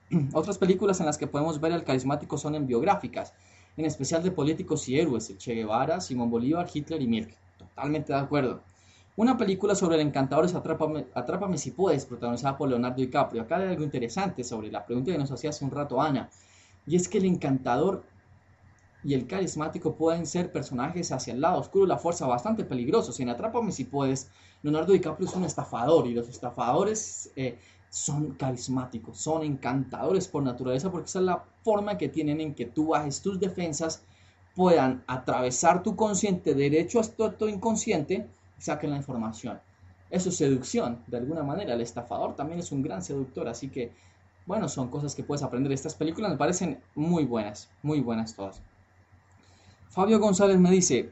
Otras 0.33 0.57
películas 0.57 0.99
en 0.99 1.05
las 1.05 1.17
que 1.17 1.27
podemos 1.27 1.59
ver 1.59 1.71
el 1.71 1.83
carismático 1.83 2.37
son 2.37 2.55
en 2.55 2.67
biográficas, 2.67 3.33
en 3.77 3.85
especial 3.85 4.23
de 4.23 4.31
políticos 4.31 4.87
y 4.89 4.99
héroes, 4.99 5.35
Che 5.37 5.53
Guevara, 5.53 5.99
Simón 5.99 6.29
Bolívar, 6.29 6.67
Hitler 6.71 7.01
y 7.01 7.07
Mirk. 7.07 7.35
Totalmente 7.57 8.13
de 8.13 8.19
acuerdo. 8.19 8.61
Una 9.15 9.37
película 9.37 9.75
sobre 9.75 9.95
el 9.95 10.01
encantador 10.01 10.45
es 10.45 10.55
Atrápame, 10.55 11.05
Atrápame 11.13 11.57
si 11.57 11.71
puedes, 11.71 12.05
protagonizada 12.05 12.57
por 12.57 12.69
Leonardo 12.69 12.97
DiCaprio. 12.97 13.43
Acá 13.43 13.57
hay 13.57 13.69
algo 13.69 13.83
interesante 13.83 14.43
sobre 14.43 14.71
la 14.71 14.85
pregunta 14.85 15.11
que 15.11 15.17
nos 15.17 15.31
hacía 15.31 15.51
hace 15.51 15.63
un 15.63 15.71
rato 15.71 16.01
Ana, 16.01 16.29
y 16.87 16.95
es 16.95 17.07
que 17.07 17.19
el 17.19 17.25
encantador 17.25 18.03
y 19.03 19.13
el 19.13 19.27
carismático 19.27 19.95
pueden 19.95 20.25
ser 20.25 20.51
personajes 20.51 21.11
hacia 21.11 21.33
el 21.33 21.41
lado 21.41 21.59
oscuro 21.59 21.85
la 21.85 21.97
fuerza 21.97 22.25
bastante 22.25 22.63
peligrosos. 22.63 23.19
En 23.19 23.29
Atrápame 23.29 23.71
si 23.71 23.83
puedes, 23.83 24.29
Leonardo 24.63 24.93
DiCaprio 24.93 25.27
es 25.27 25.35
un 25.35 25.43
estafador 25.43 26.07
y 26.07 26.13
los 26.13 26.29
estafadores 26.29 27.31
eh, 27.35 27.59
son 27.93 28.31
carismáticos, 28.31 29.19
son 29.19 29.43
encantadores 29.43 30.27
por 30.27 30.41
naturaleza 30.41 30.91
porque 30.91 31.05
esa 31.05 31.19
es 31.19 31.25
la 31.25 31.43
forma 31.61 31.95
que 31.95 32.09
tienen 32.09 32.41
en 32.41 32.55
que 32.55 32.65
tú 32.65 32.87
bajes 32.87 33.21
tus 33.21 33.39
defensas, 33.39 34.01
puedan 34.55 35.03
atravesar 35.05 35.83
tu 35.83 35.95
consciente 35.95 36.55
derecho 36.55 36.99
a 36.99 37.03
tu, 37.03 37.47
inconsciente 37.47 38.27
y 38.57 38.61
saquen 38.63 38.89
la 38.89 38.97
información. 38.97 39.59
Eso 40.09 40.29
es 40.29 40.37
seducción, 40.37 41.03
de 41.05 41.17
alguna 41.17 41.43
manera. 41.43 41.75
El 41.75 41.81
estafador 41.81 42.35
también 42.35 42.57
es 42.61 42.71
un 42.71 42.81
gran 42.81 43.03
seductor, 43.03 43.47
así 43.47 43.69
que, 43.69 43.91
bueno, 44.47 44.67
son 44.67 44.87
cosas 44.89 45.13
que 45.13 45.23
puedes 45.23 45.43
aprender. 45.43 45.71
Estas 45.71 45.93
películas 45.93 46.31
me 46.31 46.37
parecen 46.37 46.79
muy 46.95 47.25
buenas, 47.25 47.69
muy 47.83 47.99
buenas 47.99 48.35
todas. 48.35 48.59
Fabio 49.89 50.19
González 50.19 50.57
me 50.57 50.71
dice, 50.71 51.11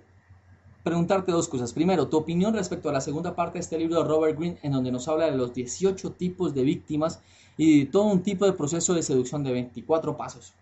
preguntarte 0.84 1.32
dos 1.32 1.48
cosas. 1.48 1.74
Primero, 1.74 2.08
tu 2.08 2.18
opinión 2.18 2.54
respecto 2.54 2.90
a 2.90 2.94
la 2.94 3.02
segunda 3.02 3.36
parte 3.36 3.60
de 3.60 3.62
este 3.62 3.78
libro 3.78 4.02
de 4.02 4.08
Robert 4.08 4.38
Greene, 4.38 4.60
en 4.64 4.72
donde 4.72 4.92
nos 4.92 5.08
habla 5.08 5.26
de 5.26 5.38
los 5.38 5.54
18 5.54 6.14
tipos 6.14 6.54
de 6.54 6.64
víctimas 6.64 7.22
y 7.58 7.80
de 7.80 7.86
todo 7.92 8.04
un 8.04 8.24
tipo 8.24 8.46
de 8.46 8.54
proceso 8.54 8.94
de 8.94 9.04
seducción 9.04 9.44
de 9.44 9.52
24 9.52 10.18
pasos. 10.18 10.54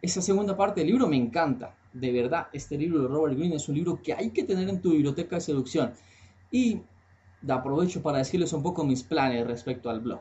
Esa 0.00 0.22
segunda 0.22 0.56
parte 0.56 0.80
del 0.80 0.88
libro 0.88 1.06
me 1.06 1.16
encanta. 1.16 1.76
De 1.92 2.12
verdad, 2.12 2.48
este 2.52 2.76
libro 2.76 3.02
de 3.02 3.08
Robert 3.08 3.36
Greene 3.36 3.56
es 3.56 3.68
un 3.68 3.74
libro 3.74 4.00
que 4.02 4.14
hay 4.14 4.30
que 4.30 4.44
tener 4.44 4.68
en 4.68 4.80
tu 4.80 4.90
biblioteca 4.92 5.36
de 5.36 5.40
seducción. 5.40 5.92
Y 6.50 6.80
aprovecho 7.48 8.02
para 8.02 8.18
decirles 8.18 8.52
un 8.52 8.62
poco 8.62 8.84
mis 8.84 9.02
planes 9.02 9.46
respecto 9.46 9.90
al 9.90 10.00
blog. 10.00 10.20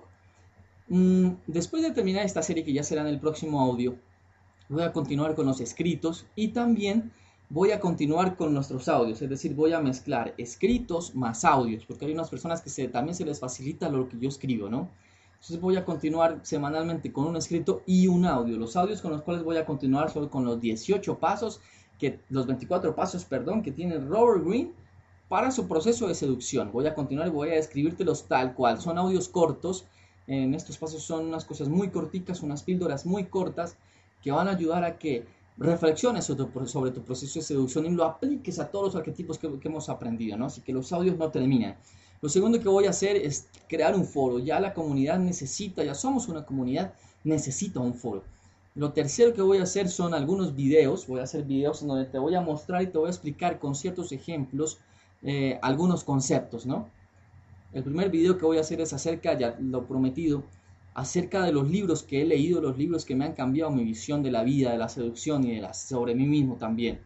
Mm, 0.89 1.31
después 1.47 1.83
de 1.83 1.91
terminar 1.91 2.25
esta 2.25 2.41
serie, 2.41 2.63
que 2.63 2.73
ya 2.73 2.83
será 2.83 3.01
en 3.01 3.07
el 3.07 3.19
próximo 3.19 3.61
audio, 3.61 3.97
voy 4.69 4.83
a 4.83 4.93
continuar 4.93 5.35
con 5.35 5.45
los 5.45 5.59
escritos 5.59 6.25
y 6.35 6.49
también 6.49 7.11
voy 7.49 7.71
a 7.71 7.79
continuar 7.79 8.35
con 8.35 8.53
nuestros 8.53 8.89
audios, 8.89 9.21
es 9.21 9.29
decir, 9.29 9.55
voy 9.55 9.73
a 9.73 9.79
mezclar 9.79 10.33
escritos 10.37 11.15
más 11.15 11.45
audios, 11.45 11.85
porque 11.85 12.05
hay 12.05 12.13
unas 12.13 12.29
personas 12.29 12.61
que 12.61 12.87
también 12.89 13.15
se 13.15 13.25
les 13.25 13.39
facilita 13.39 13.89
lo 13.89 14.09
que 14.09 14.19
yo 14.19 14.27
escribo, 14.27 14.69
¿no? 14.69 14.89
Entonces 15.33 15.61
voy 15.61 15.77
a 15.77 15.85
continuar 15.85 16.39
semanalmente 16.43 17.13
con 17.13 17.25
un 17.25 17.37
escrito 17.37 17.83
y 17.85 18.07
un 18.07 18.25
audio. 18.25 18.57
Los 18.57 18.75
audios 18.75 19.01
con 19.01 19.11
los 19.11 19.21
cuales 19.21 19.43
voy 19.43 19.57
a 19.57 19.65
continuar 19.65 20.09
son 20.09 20.29
con 20.29 20.43
los 20.43 20.59
18 20.59 21.19
pasos, 21.19 21.61
que, 21.99 22.19
los 22.29 22.47
24 22.47 22.95
pasos, 22.95 23.23
perdón, 23.23 23.61
que 23.61 23.71
tiene 23.71 23.97
Robert 23.99 24.43
Greene 24.43 24.71
para 25.29 25.51
su 25.51 25.67
proceso 25.67 26.07
de 26.07 26.15
seducción. 26.15 26.71
Voy 26.71 26.87
a 26.87 26.95
continuar 26.95 27.27
y 27.27 27.31
voy 27.31 27.49
a 27.49 27.53
describírtelos 27.53 28.25
tal 28.27 28.55
cual. 28.55 28.81
Son 28.81 28.97
audios 28.97 29.29
cortos. 29.29 29.85
En 30.25 30.53
estos 30.53 30.77
pasos 30.77 31.03
son 31.03 31.27
unas 31.27 31.45
cosas 31.45 31.69
muy 31.69 31.89
corticas, 31.89 32.41
unas 32.41 32.63
píldoras 32.63 33.05
muy 33.05 33.25
cortas 33.25 33.77
que 34.21 34.31
van 34.31 34.47
a 34.47 34.51
ayudar 34.51 34.83
a 34.83 34.97
que 34.97 35.25
reflexiones 35.57 36.25
sobre 36.25 36.91
tu, 36.91 37.01
proceso 37.01 37.39
de 37.39 37.45
seducción 37.45 37.85
y 37.85 37.89
lo 37.89 38.03
apliques 38.03 38.59
a 38.59 38.69
todos 38.69 38.85
los 38.85 38.95
arquetipos 38.95 39.37
que, 39.37 39.49
hemos 39.63 39.89
aprendido, 39.89 40.37
¿no? 40.37 40.45
Así 40.45 40.61
que 40.61 40.71
los 40.71 40.91
audios 40.93 41.17
no 41.17 41.29
terminan. 41.31 41.75
Lo 42.21 42.29
segundo 42.29 42.59
que 42.59 42.69
voy 42.69 42.85
a 42.85 42.91
hacer 42.91 43.15
es 43.15 43.47
crear 43.67 43.95
un 43.95 44.05
foro. 44.05 44.39
Ya 44.39 44.59
la 44.59 44.73
comunidad 44.73 45.19
necesita, 45.19 45.83
ya 45.83 45.93
somos 45.93 46.27
una 46.27 46.45
comunidad, 46.45 46.93
necesita 47.23 47.79
un 47.79 47.93
foro. 47.93 48.23
Lo 48.75 48.93
tercero 48.93 49.33
que 49.33 49.41
voy 49.41 49.57
a 49.57 49.63
hacer 49.63 49.89
son 49.89 50.13
algunos 50.13 50.55
videos. 50.55 51.07
Voy 51.07 51.19
a 51.19 51.23
hacer 51.23 51.43
videos 51.43 51.81
en 51.81 51.87
donde 51.87 52.05
te 52.05 52.19
voy 52.19 52.35
a 52.35 52.41
mostrar 52.41 52.83
y 52.83 52.87
te 52.87 52.97
voy 52.97 53.07
a 53.07 53.11
explicar 53.11 53.59
con 53.59 53.75
ciertos 53.75 54.11
ejemplos 54.11 54.79
eh, 55.23 55.59
algunos 55.63 56.03
conceptos, 56.03 56.65
¿no? 56.65 56.89
El 57.73 57.83
primer 57.83 58.09
video 58.09 58.37
que 58.37 58.45
voy 58.45 58.57
a 58.57 58.61
hacer 58.61 58.79
es 58.81 58.93
acerca, 58.93 59.37
ya 59.37 59.57
lo 59.59 59.85
prometido, 59.85 60.43
acerca 60.97 61.43
de 61.43 61.51
los 61.51 61.69
libros 61.69 62.01
que 62.01 62.23
he 62.23 62.25
leído, 62.25 62.59
los 62.59 62.75
libros 62.75 63.05
que 63.05 63.15
me 63.15 63.23
han 63.23 63.33
cambiado 63.33 63.69
mi 63.69 63.83
visión 63.83 64.23
de 64.23 64.31
la 64.31 64.41
vida, 64.41 64.71
de 64.71 64.79
la 64.79 64.89
seducción 64.89 65.43
y 65.43 65.53
de 65.53 65.61
la, 65.61 65.71
sobre 65.75 66.15
mí 66.15 66.25
mismo 66.25 66.55
también. 66.55 66.99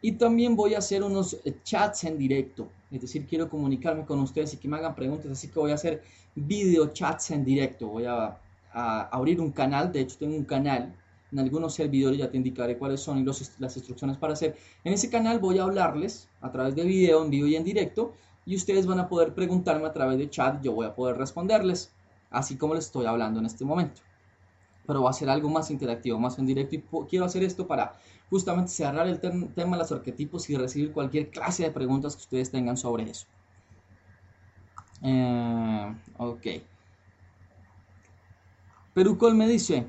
Y 0.00 0.12
también 0.12 0.56
voy 0.56 0.74
a 0.74 0.78
hacer 0.78 1.04
unos 1.04 1.34
eh, 1.44 1.54
chats 1.62 2.02
en 2.02 2.18
directo, 2.18 2.68
es 2.90 3.00
decir, 3.00 3.24
quiero 3.24 3.48
comunicarme 3.48 4.04
con 4.04 4.18
ustedes 4.18 4.54
y 4.54 4.56
que 4.56 4.66
me 4.66 4.76
hagan 4.76 4.96
preguntas, 4.96 5.30
así 5.30 5.46
que 5.46 5.60
voy 5.60 5.70
a 5.70 5.74
hacer 5.74 6.02
video 6.34 6.88
chats 6.88 7.30
en 7.30 7.44
directo. 7.44 7.86
Voy 7.86 8.06
a, 8.06 8.36
abrir 8.72 9.40
un 9.40 9.52
canal, 9.52 9.92
de 9.92 10.00
hecho 10.00 10.16
tengo 10.18 10.34
un 10.34 10.44
canal, 10.44 10.92
en 11.30 11.38
algunos 11.38 11.74
servidores 11.74 12.18
ya 12.18 12.28
te 12.28 12.38
indicaré 12.38 12.76
cuáles 12.76 13.00
son 13.00 13.18
y 13.18 13.24
las 13.24 13.76
instrucciones 13.76 14.16
para 14.16 14.32
hacer. 14.32 14.56
En 14.82 14.94
ese 14.94 15.08
canal 15.08 15.38
voy 15.38 15.60
a 15.60 15.62
hablarles 15.62 16.28
a 16.40 16.50
través 16.50 16.74
de 16.74 16.82
video, 16.82 17.22
en 17.22 17.30
vivo 17.30 17.46
y 17.46 17.54
en 17.54 17.62
directo, 17.62 18.14
y 18.44 18.56
ustedes 18.56 18.84
van 18.84 18.98
a 18.98 19.08
poder 19.08 19.32
preguntarme 19.32 19.86
a 19.86 19.92
través 19.92 20.18
de 20.18 20.28
chat, 20.28 20.60
yo 20.60 20.72
voy 20.72 20.86
a 20.86 20.94
poder 20.96 21.16
responderles 21.16 21.92
así 22.32 22.56
como 22.56 22.74
les 22.74 22.86
estoy 22.86 23.06
hablando 23.06 23.40
en 23.40 23.46
este 23.46 23.64
momento. 23.64 24.02
Pero 24.86 25.02
va 25.02 25.10
a 25.10 25.14
ser 25.14 25.30
algo 25.30 25.48
más 25.48 25.70
interactivo, 25.70 26.18
más 26.18 26.38
en 26.38 26.46
directo 26.46 26.76
y 26.76 26.82
quiero 27.08 27.24
hacer 27.24 27.42
esto 27.42 27.66
para 27.66 27.94
justamente 28.30 28.70
cerrar 28.70 29.06
el 29.06 29.20
tema 29.20 29.76
de 29.76 29.82
los 29.82 29.92
arquetipos 29.92 30.48
y 30.50 30.56
recibir 30.56 30.92
cualquier 30.92 31.30
clase 31.30 31.64
de 31.64 31.70
preguntas 31.70 32.16
que 32.16 32.22
ustedes 32.22 32.50
tengan 32.50 32.76
sobre 32.76 33.04
eso. 33.04 33.26
Eh, 35.02 35.94
ok. 36.16 36.46
Perucol 38.94 39.34
me 39.34 39.48
dice, 39.48 39.86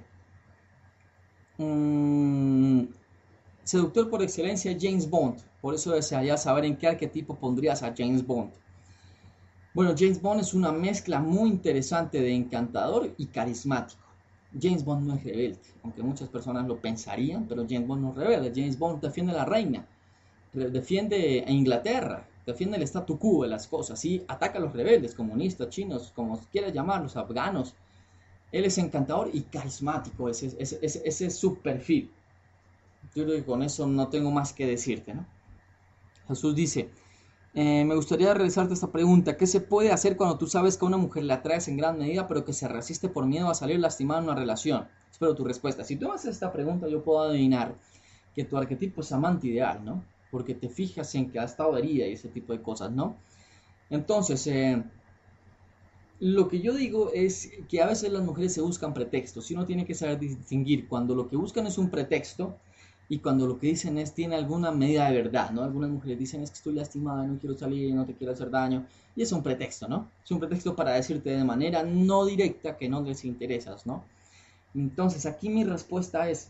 mm, 1.58 2.84
seductor 3.64 4.10
por 4.10 4.24
excelencia 4.24 4.76
James 4.80 5.10
Bond, 5.10 5.42
por 5.62 5.76
eso 5.76 5.92
desearía 5.92 6.38
saber 6.38 6.66
en 6.66 6.78
qué 6.78 6.88
arquetipo 6.88 7.36
pondrías 7.36 7.84
a 7.84 7.94
James 7.96 8.26
Bond. 8.26 8.52
Bueno, 9.74 9.96
James 9.98 10.22
Bond 10.22 10.42
es 10.42 10.54
una 10.54 10.72
mezcla 10.72 11.20
muy 11.20 11.50
interesante 11.50 12.22
de 12.22 12.32
encantador 12.32 13.12
y 13.18 13.26
carismático. 13.26 14.04
James 14.62 14.86
Bond 14.86 15.08
no 15.08 15.16
es 15.16 15.24
rebelde, 15.24 15.60
aunque 15.82 16.04
muchas 16.04 16.30
personas 16.30 16.68
lo 16.68 16.80
pensarían, 16.80 17.48
pero 17.48 17.66
James 17.68 17.88
Bond 17.88 18.04
no 18.04 18.10
es 18.12 18.16
rebelde. 18.18 18.52
James 18.54 18.78
Bond 18.78 19.02
defiende 19.02 19.32
a 19.34 19.38
la 19.38 19.46
reina, 19.46 19.88
defiende 20.54 21.44
a 21.48 21.50
Inglaterra, 21.50 22.30
defiende 22.46 22.78
el 22.78 22.84
statu 22.84 23.18
quo 23.18 23.42
de 23.42 23.50
las 23.50 23.66
cosas 23.66 24.06
y 24.06 24.24
ataca 24.28 24.60
a 24.60 24.62
los 24.62 24.74
rebeldes, 24.74 25.16
comunistas, 25.16 25.70
chinos, 25.70 26.12
como 26.16 26.40
quieras 26.52 26.72
llamarlos, 26.72 27.18
afganos. 27.18 27.74
Él 28.52 28.66
es 28.66 28.78
encantador 28.78 29.32
y 29.34 29.42
carismático, 29.42 30.30
ese, 30.30 30.56
es 30.60 31.36
su 31.36 31.58
perfil. 31.58 32.12
Yo 33.16 33.24
creo 33.24 33.38
que 33.38 33.44
con 33.44 33.64
eso 33.64 33.88
no 33.88 34.08
tengo 34.10 34.30
más 34.30 34.54
que 34.54 34.68
decirte, 34.68 35.16
¿no? 35.16 35.26
Jesús 36.28 36.56
dice, 36.56 36.90
eh, 37.56 37.86
me 37.86 37.96
gustaría 37.96 38.34
realizarte 38.34 38.74
esta 38.74 38.92
pregunta. 38.92 39.38
¿Qué 39.38 39.46
se 39.46 39.62
puede 39.62 39.92
hacer 39.92 40.18
cuando 40.18 40.38
tú 40.38 40.48
sabes 40.48 40.78
que 40.78 40.86
a 40.86 40.88
una 40.88 40.98
mujer 40.98 41.24
la 41.24 41.36
atraes 41.36 41.68
en 41.68 41.78
gran 41.78 42.00
medida, 42.00 42.28
pero 42.28 42.44
que 42.46 42.54
se 42.54 42.68
resiste 42.68 43.10
por 43.10 43.28
miedo 43.28 43.50
a 43.50 43.56
salir 43.56 43.80
lastimada 43.80 44.22
en 44.22 44.26
una 44.26 44.36
relación? 44.36 44.88
Espero 45.12 45.36
tu 45.36 45.44
respuesta. 45.44 45.84
Si 45.84 45.96
tú 45.96 46.12
haces 46.12 46.32
esta 46.32 46.52
pregunta, 46.52 46.88
yo 46.88 47.04
puedo 47.04 47.22
adivinar 47.22 47.76
que 48.36 48.44
tu 48.44 48.58
arquetipo 48.58 49.02
es 49.02 49.12
amante 49.12 49.48
ideal, 49.48 49.86
¿no? 49.86 50.04
Porque 50.32 50.56
te 50.56 50.68
fijas 50.68 51.14
en 51.14 51.30
que 51.30 51.40
ha 51.40 51.44
estado 51.44 51.78
herida 51.78 52.08
y 52.08 52.14
ese 52.14 52.30
tipo 52.30 52.54
de 52.54 52.62
cosas, 52.64 52.92
¿no? 52.92 53.18
Entonces, 53.92 54.48
eh, 54.48 54.84
lo 56.20 56.48
que 56.48 56.60
yo 56.60 56.74
digo 56.74 57.12
es 57.14 57.52
que 57.70 57.84
a 57.84 57.86
veces 57.86 58.12
las 58.12 58.24
mujeres 58.24 58.54
se 58.54 58.62
buscan 58.62 58.96
pretextos 58.96 59.52
y 59.52 59.54
uno 59.54 59.68
tiene 59.68 59.86
que 59.86 59.94
saber 59.94 60.18
distinguir 60.18 60.88
cuando 60.88 61.14
lo 61.14 61.30
que 61.30 61.36
buscan 61.36 61.68
es 61.68 61.78
un 61.78 61.92
pretexto 61.92 62.56
y 63.10 63.20
cuando 63.20 63.46
lo 63.46 63.60
que 63.60 63.68
dicen 63.68 63.98
es 63.98 64.14
tiene 64.14 64.36
alguna 64.36 64.72
medida 64.72 65.10
de 65.10 65.22
verdad, 65.22 65.52
¿no? 65.52 65.64
Algunas 65.64 65.90
mujeres 65.90 66.18
dicen 66.18 66.42
es 66.42 66.50
que 66.50 66.56
estoy 66.56 66.74
lastimada, 66.74 67.24
no 67.26 67.38
quiero 67.38 67.58
salir, 67.58 67.94
no 67.94 68.06
te 68.06 68.14
quiero 68.14 68.34
hacer 68.34 68.50
daño, 68.50 68.86
y 69.16 69.22
es 69.22 69.32
un 69.32 69.44
pretexto, 69.44 69.88
¿no? 69.88 70.10
Es 70.24 70.32
un 70.32 70.40
pretexto 70.40 70.76
para 70.76 70.92
decirte 70.92 71.30
de 71.32 71.44
manera 71.44 71.84
no 71.84 72.26
directa 72.26 72.78
que 72.78 72.90
no 72.90 73.02
les 73.02 73.26
interesas, 73.26 73.86
¿no? 73.86 74.04
Entonces 74.74 75.26
aquí 75.26 75.50
mi 75.50 75.64
respuesta 75.64 76.30
es, 76.30 76.50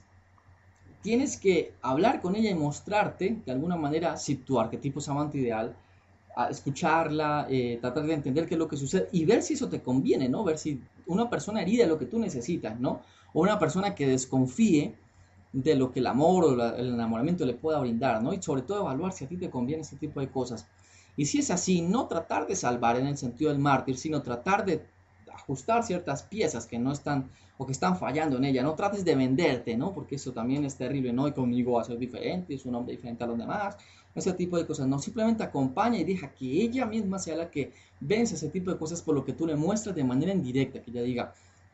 tienes 1.01 1.37
que 1.37 1.73
hablar 1.81 2.21
con 2.21 2.35
ella 2.35 2.49
y 2.49 2.55
mostrarte 2.55 3.41
de 3.45 3.51
alguna 3.51 3.75
manera, 3.75 4.15
si 4.17 4.35
tu 4.35 4.59
arquetipo 4.59 4.99
es 4.99 5.09
amante 5.09 5.39
ideal, 5.39 5.75
a 6.35 6.49
escucharla, 6.49 7.47
eh, 7.49 7.77
tratar 7.79 8.05
de 8.05 8.13
entender 8.13 8.47
qué 8.47 8.55
es 8.55 8.59
lo 8.59 8.67
que 8.67 8.77
sucede 8.77 9.07
y 9.11 9.25
ver 9.25 9.43
si 9.43 9.53
eso 9.53 9.69
te 9.69 9.81
conviene, 9.81 10.29
¿no? 10.29 10.43
Ver 10.43 10.57
si 10.57 10.81
una 11.05 11.29
persona 11.29 11.61
herida 11.61 11.83
es 11.83 11.89
lo 11.89 11.99
que 11.99 12.05
tú 12.05 12.17
necesitas, 12.17 12.79
¿no? 12.79 13.01
O 13.33 13.41
una 13.41 13.59
persona 13.59 13.93
que 13.93 14.07
desconfíe 14.07 14.95
de 15.53 15.75
lo 15.75 15.91
que 15.91 15.99
el 15.99 16.07
amor 16.07 16.43
o 16.43 16.75
el 16.75 16.93
enamoramiento 16.93 17.45
le 17.45 17.53
pueda 17.53 17.79
brindar, 17.79 18.21
¿no? 18.21 18.33
Y 18.33 18.41
sobre 18.41 18.63
todo 18.63 18.81
evaluar 18.81 19.13
si 19.13 19.23
a 19.23 19.27
ti 19.27 19.37
te 19.37 19.51
conviene 19.51 19.83
ese 19.83 19.95
tipo 19.95 20.19
de 20.19 20.27
cosas. 20.27 20.67
Y 21.15 21.27
si 21.27 21.39
es 21.39 21.51
así, 21.51 21.81
no 21.81 22.07
tratar 22.07 22.47
de 22.47 22.55
salvar 22.55 22.97
en 22.97 23.05
el 23.05 23.17
sentido 23.17 23.51
del 23.51 23.59
mártir, 23.59 23.97
sino 23.97 24.23
tratar 24.23 24.65
de 24.65 24.83
ajustar 25.31 25.83
ciertas 25.83 26.23
piezas 26.23 26.65
que 26.65 26.79
no 26.79 26.91
están 26.91 27.29
o 27.57 27.67
que 27.67 27.71
están 27.71 27.97
fallando 27.97 28.37
en 28.37 28.45
ella. 28.45 28.63
No 28.63 28.73
trates 28.73 29.05
de 29.05 29.15
venderte, 29.15 29.77
¿no? 29.77 29.93
Porque 29.93 30.15
eso 30.15 30.31
también 30.31 30.65
es 30.65 30.75
terrible, 30.75 31.13
¿no? 31.13 31.27
Y 31.27 31.33
conmigo 31.33 31.73
va 31.73 31.81
a 31.81 31.85
ser 31.85 31.99
diferente, 31.99 32.55
es 32.55 32.65
un 32.65 32.73
hombre 32.73 32.95
diferente 32.95 33.23
a 33.23 33.27
los 33.27 33.37
demás, 33.37 33.77
ese 34.15 34.33
tipo 34.33 34.57
de 34.57 34.65
cosas. 34.65 34.87
No, 34.87 34.97
simplemente 34.97 35.43
acompaña 35.43 35.99
y 35.99 36.03
deja 36.03 36.33
que 36.33 36.45
ella 36.45 36.87
misma 36.87 37.19
sea 37.19 37.35
la 37.35 37.51
que 37.51 37.71
vence 37.99 38.35
ese 38.35 38.49
tipo 38.49 38.71
de 38.71 38.77
cosas 38.77 39.01
por 39.01 39.13
lo 39.13 39.23
que 39.23 39.33
tú 39.33 39.45
le 39.45 39.55
muestras 39.55 39.95
de 39.95 40.03
manera 40.03 40.33
indirecta, 40.33 40.81
que 40.81 40.89
ella 40.89 41.03
diga, 41.03 41.33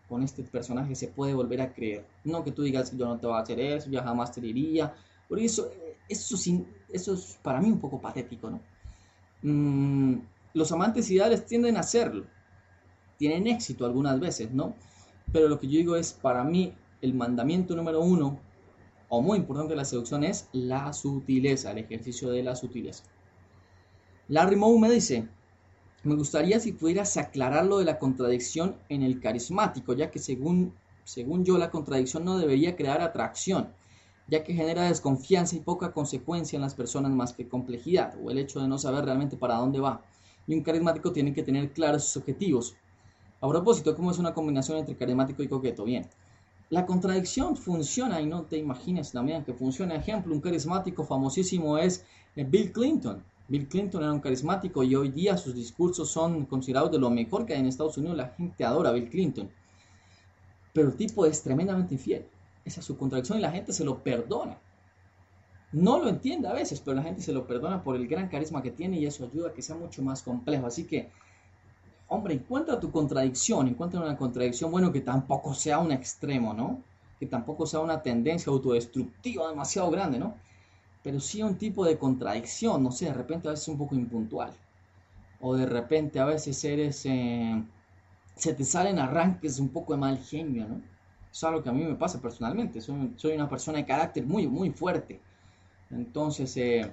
con 0.09 0.23
este 0.23 0.43
personaje 0.43 0.95
se 0.95 1.07
puede 1.07 1.33
volver 1.33 1.61
a 1.61 1.71
creer. 1.71 2.05
No 2.23 2.43
que 2.43 2.51
tú 2.51 2.63
digas, 2.63 2.91
yo 2.97 3.05
no 3.05 3.17
te 3.17 3.27
voy 3.27 3.37
a 3.37 3.39
hacer 3.39 3.59
eso, 3.59 3.89
yo 3.89 4.01
jamás 4.01 4.31
te 4.31 4.41
diría. 4.41 4.93
Por 5.27 5.39
eso, 5.39 5.69
eso, 6.09 6.35
eso 6.91 7.13
es 7.13 7.39
para 7.41 7.61
mí 7.61 7.69
un 7.69 7.79
poco 7.79 8.01
patético, 8.01 8.49
¿no? 8.49 8.59
Mm, 9.43 10.19
los 10.55 10.71
amantes 10.71 11.09
ideales 11.11 11.45
tienden 11.45 11.77
a 11.77 11.81
hacerlo 11.81 12.25
tienen 13.19 13.47
éxito 13.47 13.85
algunas 13.85 14.17
veces, 14.19 14.51
¿no? 14.51 14.73
Pero 15.31 15.49
lo 15.49 15.59
que 15.59 15.67
yo 15.67 15.77
digo 15.77 15.95
es, 15.97 16.13
para 16.13 16.43
mí, 16.45 16.73
el 17.01 17.13
mandamiento 17.13 17.75
número 17.75 17.99
uno, 17.99 18.39
o 19.09 19.21
muy 19.21 19.37
importante 19.37 19.71
de 19.71 19.75
la 19.75 19.85
seducción, 19.85 20.23
es 20.23 20.47
la 20.53 20.93
sutileza, 20.93 21.71
el 21.71 21.79
ejercicio 21.79 22.29
de 22.29 22.41
la 22.43 22.55
sutileza. 22.55 23.03
Larry 24.29 24.55
Moe 24.55 24.79
me 24.79 24.89
dice, 24.89 25.27
me 26.03 26.15
gustaría 26.15 26.59
si 26.59 26.71
pudieras 26.71 27.17
aclarar 27.17 27.65
lo 27.65 27.79
de 27.79 27.85
la 27.85 27.99
contradicción 27.99 28.75
en 28.89 29.03
el 29.03 29.19
carismático, 29.19 29.93
ya 29.93 30.09
que 30.11 30.19
según, 30.19 30.73
según 31.03 31.43
yo 31.43 31.57
la 31.57 31.71
contradicción 31.71 32.25
no 32.25 32.37
debería 32.37 32.75
crear 32.75 33.01
atracción, 33.01 33.69
ya 34.27 34.43
que 34.43 34.53
genera 34.53 34.83
desconfianza 34.83 35.55
y 35.55 35.59
poca 35.59 35.91
consecuencia 35.91 36.57
en 36.57 36.61
las 36.61 36.75
personas 36.75 37.11
más 37.11 37.33
que 37.33 37.47
complejidad, 37.47 38.15
o 38.23 38.31
el 38.31 38.37
hecho 38.37 38.61
de 38.61 38.67
no 38.67 38.77
saber 38.77 39.05
realmente 39.05 39.37
para 39.37 39.55
dónde 39.55 39.79
va. 39.79 40.01
Y 40.47 40.53
un 40.53 40.63
carismático 40.63 41.11
tiene 41.11 41.33
que 41.33 41.43
tener 41.43 41.71
claros 41.71 42.05
sus 42.05 42.17
objetivos, 42.17 42.75
a 43.41 43.47
propósito, 43.47 43.95
¿cómo 43.95 44.11
es 44.11 44.19
una 44.19 44.33
combinación 44.33 44.77
entre 44.79 44.97
carismático 44.97 45.41
y 45.41 45.47
coqueto? 45.47 45.85
Bien, 45.85 46.05
la 46.69 46.85
contradicción 46.85 47.55
funciona 47.55 48.19
y 48.19 48.25
no 48.25 48.43
te 48.43 48.57
imagines 48.57 49.13
también 49.13 49.45
que 49.45 49.53
funciona. 49.53 49.95
Ejemplo, 49.95 50.33
un 50.33 50.41
carismático 50.41 51.05
famosísimo 51.05 51.77
es 51.77 52.05
eh, 52.35 52.43
Bill 52.43 52.73
Clinton. 52.73 53.23
Bill 53.49 53.67
Clinton 53.67 54.03
era 54.03 54.13
un 54.13 54.19
carismático 54.19 54.83
y 54.83 54.95
hoy 54.95 55.09
día 55.09 55.35
sus 55.35 55.55
discursos 55.55 56.09
son 56.09 56.45
considerados 56.45 56.91
de 56.91 56.99
lo 56.99 57.09
mejor 57.09 57.45
que 57.45 57.53
hay 57.53 57.59
en 57.59 57.65
Estados 57.65 57.97
Unidos. 57.97 58.15
La 58.15 58.29
gente 58.29 58.63
adora 58.63 58.89
a 58.89 58.93
Bill 58.93 59.09
Clinton. 59.09 59.49
Pero 60.71 60.89
el 60.89 60.95
tipo 60.95 61.25
es 61.25 61.41
tremendamente 61.41 61.95
infiel. 61.95 62.25
Esa 62.63 62.79
es 62.79 62.85
su 62.85 62.95
contradicción 62.95 63.39
y 63.39 63.41
la 63.41 63.51
gente 63.51 63.73
se 63.73 63.83
lo 63.83 64.03
perdona. 64.03 64.57
No 65.71 65.99
lo 65.99 66.09
entiende 66.09 66.47
a 66.47 66.53
veces, 66.53 66.79
pero 66.79 66.95
la 66.95 67.03
gente 67.03 67.21
se 67.21 67.33
lo 67.33 67.45
perdona 67.45 67.83
por 67.83 67.95
el 67.95 68.07
gran 68.07 68.29
carisma 68.29 68.61
que 68.61 68.71
tiene 68.71 68.99
y 68.99 69.05
eso 69.05 69.25
ayuda 69.25 69.49
a 69.49 69.53
que 69.53 69.61
sea 69.61 69.75
mucho 69.75 70.01
más 70.03 70.21
complejo. 70.21 70.67
Así 70.67 70.85
que 70.85 71.09
hombre, 72.09 72.33
encuentra 72.33 72.79
tu 72.79 72.91
contradicción, 72.91 73.67
encuentra 73.67 74.01
una 74.01 74.17
contradicción, 74.17 74.71
bueno, 74.71 74.91
que 74.91 75.01
tampoco 75.01 75.53
sea 75.53 75.79
un 75.79 75.91
extremo, 75.91 76.53
¿no? 76.53 76.81
Que 77.19 77.25
tampoco 77.25 77.65
sea 77.65 77.79
una 77.79 78.01
tendencia 78.01 78.51
autodestructiva 78.51 79.49
demasiado 79.49 79.89
grande, 79.91 80.19
¿no? 80.19 80.35
Pero 81.03 81.19
sí 81.19 81.41
un 81.41 81.57
tipo 81.57 81.85
de 81.85 81.97
contradicción, 81.97 82.83
no 82.83 82.91
sé, 82.91 83.05
de 83.05 83.13
repente 83.13 83.47
a 83.47 83.51
veces 83.51 83.67
un 83.67 83.77
poco 83.77 83.95
impuntual. 83.95 84.53
O 85.41 85.55
de 85.55 85.65
repente 85.65 86.19
a 86.19 86.25
veces 86.25 86.63
eres, 86.63 87.05
eh, 87.05 87.63
se 88.35 88.53
te 88.53 88.65
salen 88.65 88.99
arranques 88.99 89.59
un 89.59 89.69
poco 89.69 89.93
de 89.93 89.99
mal 89.99 90.17
genio, 90.17 90.67
¿no? 90.67 90.75
Eso 91.31 91.31
es 91.31 91.43
algo 91.43 91.63
que 91.63 91.69
a 91.69 91.73
mí 91.73 91.83
me 91.83 91.95
pasa 91.95 92.19
personalmente. 92.21 92.81
Soy, 92.81 93.13
soy 93.15 93.33
una 93.33 93.47
persona 93.47 93.77
de 93.77 93.85
carácter 93.85 94.25
muy, 94.25 94.47
muy 94.47 94.71
fuerte. 94.71 95.21
Entonces, 95.91 96.55
eh, 96.57 96.91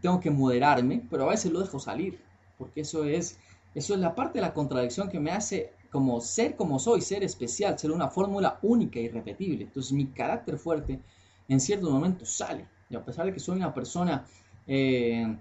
tengo 0.00 0.20
que 0.20 0.30
moderarme, 0.30 1.02
pero 1.10 1.24
a 1.24 1.30
veces 1.30 1.52
lo 1.52 1.60
dejo 1.60 1.78
salir, 1.78 2.20
porque 2.58 2.80
eso 2.82 3.04
es 3.04 3.38
eso 3.76 3.92
es 3.92 4.00
la 4.00 4.14
parte 4.14 4.38
de 4.38 4.42
la 4.42 4.54
contradicción 4.54 5.10
que 5.10 5.20
me 5.20 5.30
hace 5.30 5.74
como 5.90 6.18
ser 6.22 6.56
como 6.56 6.78
soy, 6.78 7.02
ser 7.02 7.22
especial, 7.22 7.78
ser 7.78 7.90
una 7.90 8.08
fórmula 8.08 8.58
única 8.62 8.98
y 8.98 9.04
irrepetible. 9.04 9.64
Entonces 9.64 9.92
mi 9.92 10.06
carácter 10.06 10.56
fuerte 10.58 10.98
en 11.46 11.60
ciertos 11.60 11.90
momentos 11.90 12.30
sale. 12.30 12.66
Y 12.88 12.96
a 12.96 13.04
pesar 13.04 13.26
de 13.26 13.32
que 13.32 13.40
soy 13.40 13.56
una 13.56 13.74
persona 13.74 14.24
eh, 14.66 15.36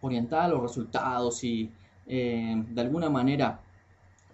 orientada 0.00 0.44
a 0.44 0.48
los 0.48 0.62
resultados 0.62 1.44
y 1.44 1.70
eh, 2.06 2.64
de 2.68 2.80
alguna 2.80 3.10
manera 3.10 3.60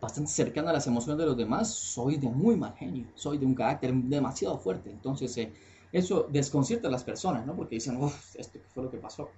bastante 0.00 0.30
cercana 0.30 0.70
a 0.70 0.74
las 0.74 0.86
emociones 0.86 1.18
de 1.18 1.26
los 1.26 1.36
demás, 1.36 1.70
soy 1.72 2.16
de 2.16 2.28
muy 2.28 2.56
mal 2.56 2.74
genio, 2.74 3.06
soy 3.14 3.38
de 3.38 3.46
un 3.46 3.54
carácter 3.54 3.92
demasiado 3.94 4.58
fuerte. 4.58 4.90
Entonces 4.90 5.36
eh, 5.38 5.52
eso 5.92 6.28
desconcierta 6.30 6.88
a 6.88 6.90
las 6.90 7.04
personas, 7.04 7.46
¿no? 7.46 7.54
Porque 7.54 7.76
dicen, 7.76 7.96
uff, 8.02 8.36
esto 8.36 8.58
fue 8.68 8.84
lo 8.84 8.90
que 8.90 8.98
pasó. 8.98 9.30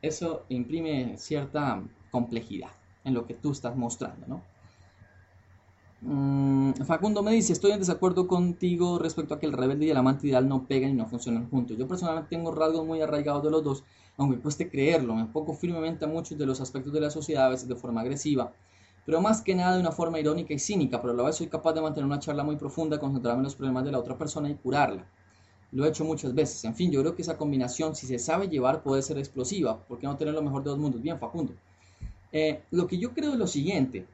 Eso 0.00 0.44
imprime 0.48 1.16
cierta 1.18 1.82
complejidad 2.10 2.70
en 3.04 3.14
lo 3.14 3.26
que 3.26 3.34
tú 3.34 3.52
estás 3.52 3.76
mostrando, 3.76 4.26
¿no? 4.26 4.51
Mm, 6.04 6.72
Facundo 6.84 7.22
me 7.22 7.30
dice, 7.30 7.52
estoy 7.52 7.70
en 7.70 7.78
desacuerdo 7.78 8.26
contigo 8.26 8.98
respecto 8.98 9.34
a 9.34 9.38
que 9.38 9.46
el 9.46 9.52
rebelde 9.52 9.86
y 9.86 9.90
el 9.90 9.96
amante 9.96 10.26
ideal 10.26 10.48
no 10.48 10.66
pegan 10.66 10.90
y 10.90 10.94
no 10.94 11.06
funcionan 11.06 11.48
juntos. 11.48 11.76
Yo 11.78 11.86
personalmente 11.86 12.30
tengo 12.36 12.50
rasgos 12.50 12.84
muy 12.84 13.00
arraigados 13.00 13.42
de 13.44 13.50
los 13.50 13.62
dos, 13.62 13.84
aunque 14.16 14.38
cueste 14.40 14.68
creerlo, 14.68 15.14
me 15.14 15.22
enfoco 15.22 15.54
firmemente 15.54 16.04
a 16.04 16.08
muchos 16.08 16.36
de 16.36 16.44
los 16.44 16.60
aspectos 16.60 16.92
de 16.92 17.00
la 17.00 17.10
sociedad, 17.10 17.46
a 17.46 17.50
veces 17.50 17.68
de 17.68 17.76
forma 17.76 18.00
agresiva, 18.00 18.52
pero 19.06 19.20
más 19.20 19.42
que 19.42 19.54
nada 19.54 19.74
de 19.76 19.80
una 19.80 19.92
forma 19.92 20.18
irónica 20.18 20.52
y 20.52 20.58
cínica, 20.58 21.00
pero 21.00 21.12
a 21.14 21.16
la 21.16 21.22
vez 21.22 21.36
soy 21.36 21.46
capaz 21.46 21.72
de 21.72 21.80
mantener 21.82 22.06
una 22.06 22.18
charla 22.18 22.42
muy 22.42 22.56
profunda, 22.56 22.98
concentrarme 22.98 23.38
en 23.40 23.44
los 23.44 23.54
problemas 23.54 23.84
de 23.84 23.92
la 23.92 23.98
otra 24.00 24.18
persona 24.18 24.50
y 24.50 24.54
curarla. 24.56 25.06
Lo 25.70 25.86
he 25.86 25.88
hecho 25.88 26.04
muchas 26.04 26.34
veces. 26.34 26.64
En 26.64 26.74
fin, 26.74 26.90
yo 26.90 27.00
creo 27.00 27.14
que 27.16 27.22
esa 27.22 27.38
combinación, 27.38 27.94
si 27.94 28.06
se 28.06 28.18
sabe 28.18 28.48
llevar, 28.48 28.82
puede 28.82 29.02
ser 29.02 29.18
explosiva. 29.18 29.78
¿Por 29.86 29.98
qué 29.98 30.06
no 30.06 30.16
tener 30.16 30.34
lo 30.34 30.42
mejor 30.42 30.62
de 30.62 30.70
dos 30.70 30.78
mundos? 30.78 31.00
Bien, 31.00 31.18
Facundo. 31.18 31.54
Eh, 32.30 32.62
lo 32.70 32.86
que 32.86 32.98
yo 32.98 33.12
creo 33.14 33.32
es 33.32 33.38
lo 33.38 33.46
siguiente. 33.46 34.06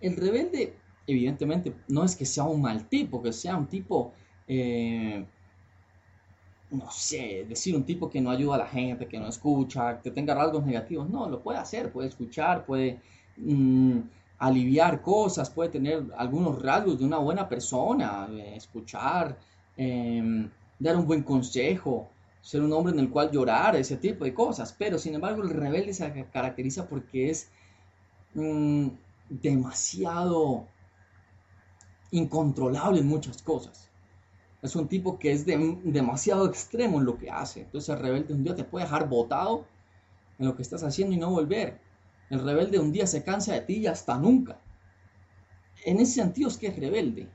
El 0.00 0.16
rebelde, 0.16 0.74
evidentemente, 1.06 1.72
no 1.88 2.04
es 2.04 2.16
que 2.16 2.26
sea 2.26 2.44
un 2.44 2.60
mal 2.62 2.88
tipo, 2.88 3.22
que 3.22 3.32
sea 3.32 3.56
un 3.56 3.66
tipo, 3.66 4.12
eh, 4.46 5.24
no 6.70 6.90
sé, 6.90 7.46
decir 7.48 7.74
un 7.76 7.84
tipo 7.84 8.10
que 8.10 8.20
no 8.20 8.30
ayuda 8.30 8.56
a 8.56 8.58
la 8.58 8.66
gente, 8.66 9.06
que 9.06 9.18
no 9.18 9.28
escucha, 9.28 10.00
que 10.02 10.10
tenga 10.10 10.34
rasgos 10.34 10.64
negativos. 10.66 11.08
No, 11.08 11.28
lo 11.28 11.40
puede 11.42 11.58
hacer, 11.58 11.92
puede 11.92 12.08
escuchar, 12.08 12.64
puede 12.66 13.00
mm, 13.36 14.00
aliviar 14.38 15.00
cosas, 15.02 15.50
puede 15.50 15.70
tener 15.70 16.04
algunos 16.16 16.60
rasgos 16.60 16.98
de 16.98 17.04
una 17.04 17.18
buena 17.18 17.48
persona, 17.48 18.28
eh, 18.32 18.56
escuchar, 18.56 19.38
em, 19.76 20.50
dar 20.78 20.96
un 20.96 21.06
buen 21.06 21.22
consejo, 21.22 22.08
ser 22.40 22.62
un 22.62 22.72
hombre 22.72 22.92
en 22.92 23.00
el 23.00 23.10
cual 23.10 23.30
llorar, 23.30 23.76
ese 23.76 23.96
tipo 23.96 24.24
de 24.24 24.34
cosas. 24.34 24.74
Pero 24.78 24.98
sin 24.98 25.14
embargo 25.14 25.42
el 25.42 25.50
rebelde 25.50 25.92
se 25.94 26.26
caracteriza 26.32 26.88
porque 26.88 27.30
es 27.30 27.50
mm, 28.34 28.88
demasiado 29.28 30.66
incontrolable 32.10 33.00
en 33.00 33.08
muchas 33.08 33.42
cosas. 33.42 33.90
Es 34.62 34.74
un 34.74 34.88
tipo 34.88 35.18
que 35.18 35.32
es 35.32 35.44
demasiado 35.46 36.46
extremo 36.46 36.98
en 36.98 37.04
lo 37.04 37.18
que 37.18 37.30
hace. 37.30 37.62
Entonces 37.62 37.88
el 37.90 38.00
rebelde 38.00 38.34
un 38.34 38.42
día 38.42 38.54
te 38.54 38.64
puede 38.64 38.84
dejar 38.84 39.08
botado 39.08 39.66
en 40.38 40.46
lo 40.46 40.56
que 40.56 40.62
estás 40.62 40.82
haciendo 40.82 41.14
y 41.14 41.18
no 41.18 41.30
volver. 41.30 41.80
El 42.30 42.42
rebelde 42.42 42.78
un 42.78 42.90
día 42.90 43.06
se 43.06 43.22
cansa 43.22 43.52
de 43.52 43.60
ti 43.60 43.74
y 43.74 43.86
hasta 43.86 44.18
nunca. 44.18 44.58
En 45.84 46.00
ese 46.00 46.14
sentido 46.14 46.48
es 46.48 46.58
que 46.58 46.68
es 46.68 46.76
rebelde. 46.76 47.28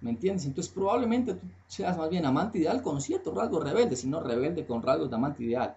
¿Me 0.00 0.10
entiendes? 0.10 0.46
Entonces 0.46 0.72
probablemente 0.72 1.34
tú 1.34 1.46
seas 1.68 1.96
más 1.96 2.10
bien 2.10 2.26
amante 2.26 2.58
ideal 2.58 2.82
con 2.82 3.00
ciertos 3.00 3.32
rasgos 3.34 3.62
rebeldes, 3.62 4.00
sino 4.00 4.20
rebelde 4.20 4.66
con 4.66 4.82
rasgos 4.82 5.08
de 5.08 5.16
amante 5.16 5.44
ideal. 5.44 5.76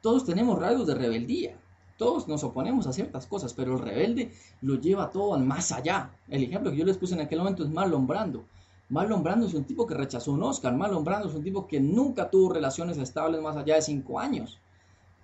Todos 0.00 0.24
tenemos 0.24 0.58
rasgos 0.58 0.88
de 0.88 0.94
rebeldía. 0.96 1.56
Todos 2.02 2.26
nos 2.26 2.42
oponemos 2.42 2.88
a 2.88 2.92
ciertas 2.92 3.28
cosas, 3.28 3.54
pero 3.54 3.74
el 3.74 3.78
rebelde 3.78 4.32
lo 4.60 4.74
lleva 4.74 5.08
todo 5.08 5.38
más 5.38 5.70
allá. 5.70 6.10
El 6.28 6.42
ejemplo 6.42 6.72
que 6.72 6.76
yo 6.76 6.84
les 6.84 6.98
puse 6.98 7.14
en 7.14 7.20
aquel 7.20 7.38
momento 7.38 7.62
es 7.62 7.70
Marlon 7.70 8.08
Brando. 8.08 8.44
Marlon 8.88 9.22
Brando 9.22 9.46
es 9.46 9.54
un 9.54 9.62
tipo 9.62 9.86
que 9.86 9.94
rechazó 9.94 10.32
un 10.32 10.42
Oscar. 10.42 10.74
Marlon 10.74 11.04
Brando 11.04 11.28
es 11.28 11.34
un 11.36 11.44
tipo 11.44 11.68
que 11.68 11.78
nunca 11.78 12.28
tuvo 12.28 12.52
relaciones 12.52 12.98
estables 12.98 13.40
más 13.40 13.56
allá 13.56 13.76
de 13.76 13.82
cinco 13.82 14.18
años. 14.18 14.58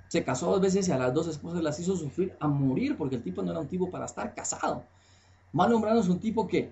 Se 0.06 0.22
casó 0.22 0.52
dos 0.52 0.60
veces 0.60 0.86
y 0.86 0.92
a 0.92 0.98
las 0.98 1.12
dos 1.12 1.26
esposas 1.26 1.64
las 1.64 1.80
hizo 1.80 1.96
sufrir 1.96 2.36
a 2.38 2.46
morir 2.46 2.96
porque 2.96 3.16
el 3.16 3.24
tipo 3.24 3.42
no 3.42 3.50
era 3.50 3.58
un 3.58 3.66
tipo 3.66 3.90
para 3.90 4.04
estar 4.04 4.32
casado. 4.32 4.84
Marlon 5.52 5.82
Brando 5.82 6.00
es 6.00 6.08
un 6.08 6.20
tipo 6.20 6.46
que 6.46 6.70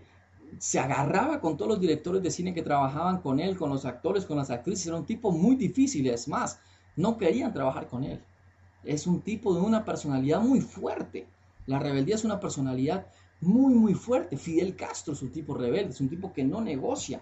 se 0.61 0.79
agarraba 0.79 1.41
con 1.41 1.57
todos 1.57 1.73
los 1.73 1.81
directores 1.81 2.23
de 2.23 2.31
cine 2.31 2.55
que 2.55 2.63
trabajaban 2.63 3.21
con 3.23 3.41
él, 3.41 3.57
con 3.57 3.71
los 3.71 3.85
actores, 3.85 4.25
con 4.25 4.37
las 4.37 4.51
actrices. 4.51 4.87
Era 4.87 4.99
un 4.99 5.05
tipo 5.05 5.33
muy 5.33 5.57
difícil, 5.57 6.07
es 6.07 6.29
más, 6.29 6.61
no 6.95 7.19
querían 7.19 7.53
trabajar 7.53 7.89
con 7.89 8.05
él. 8.05 8.23
Es 8.87 9.07
un 9.07 9.21
tipo 9.21 9.55
de 9.55 9.61
una 9.61 9.85
personalidad 9.85 10.41
muy 10.41 10.61
fuerte. 10.61 11.27
La 11.67 11.79
rebeldía 11.79 12.15
es 12.15 12.25
una 12.25 12.41
personalidad 12.41 13.07
muy, 13.41 13.75
muy 13.75 13.95
fuerte. 13.95 14.37
Fidel 14.37 14.77
Castro 14.77 15.13
es 15.13 15.23
un 15.23 15.31
tipo 15.31 15.55
rebelde, 15.55 15.91
es 15.91 16.01
un 16.01 16.09
tipo 16.09 16.33
que 16.33 16.45
no 16.45 16.61
negocia 16.61 17.21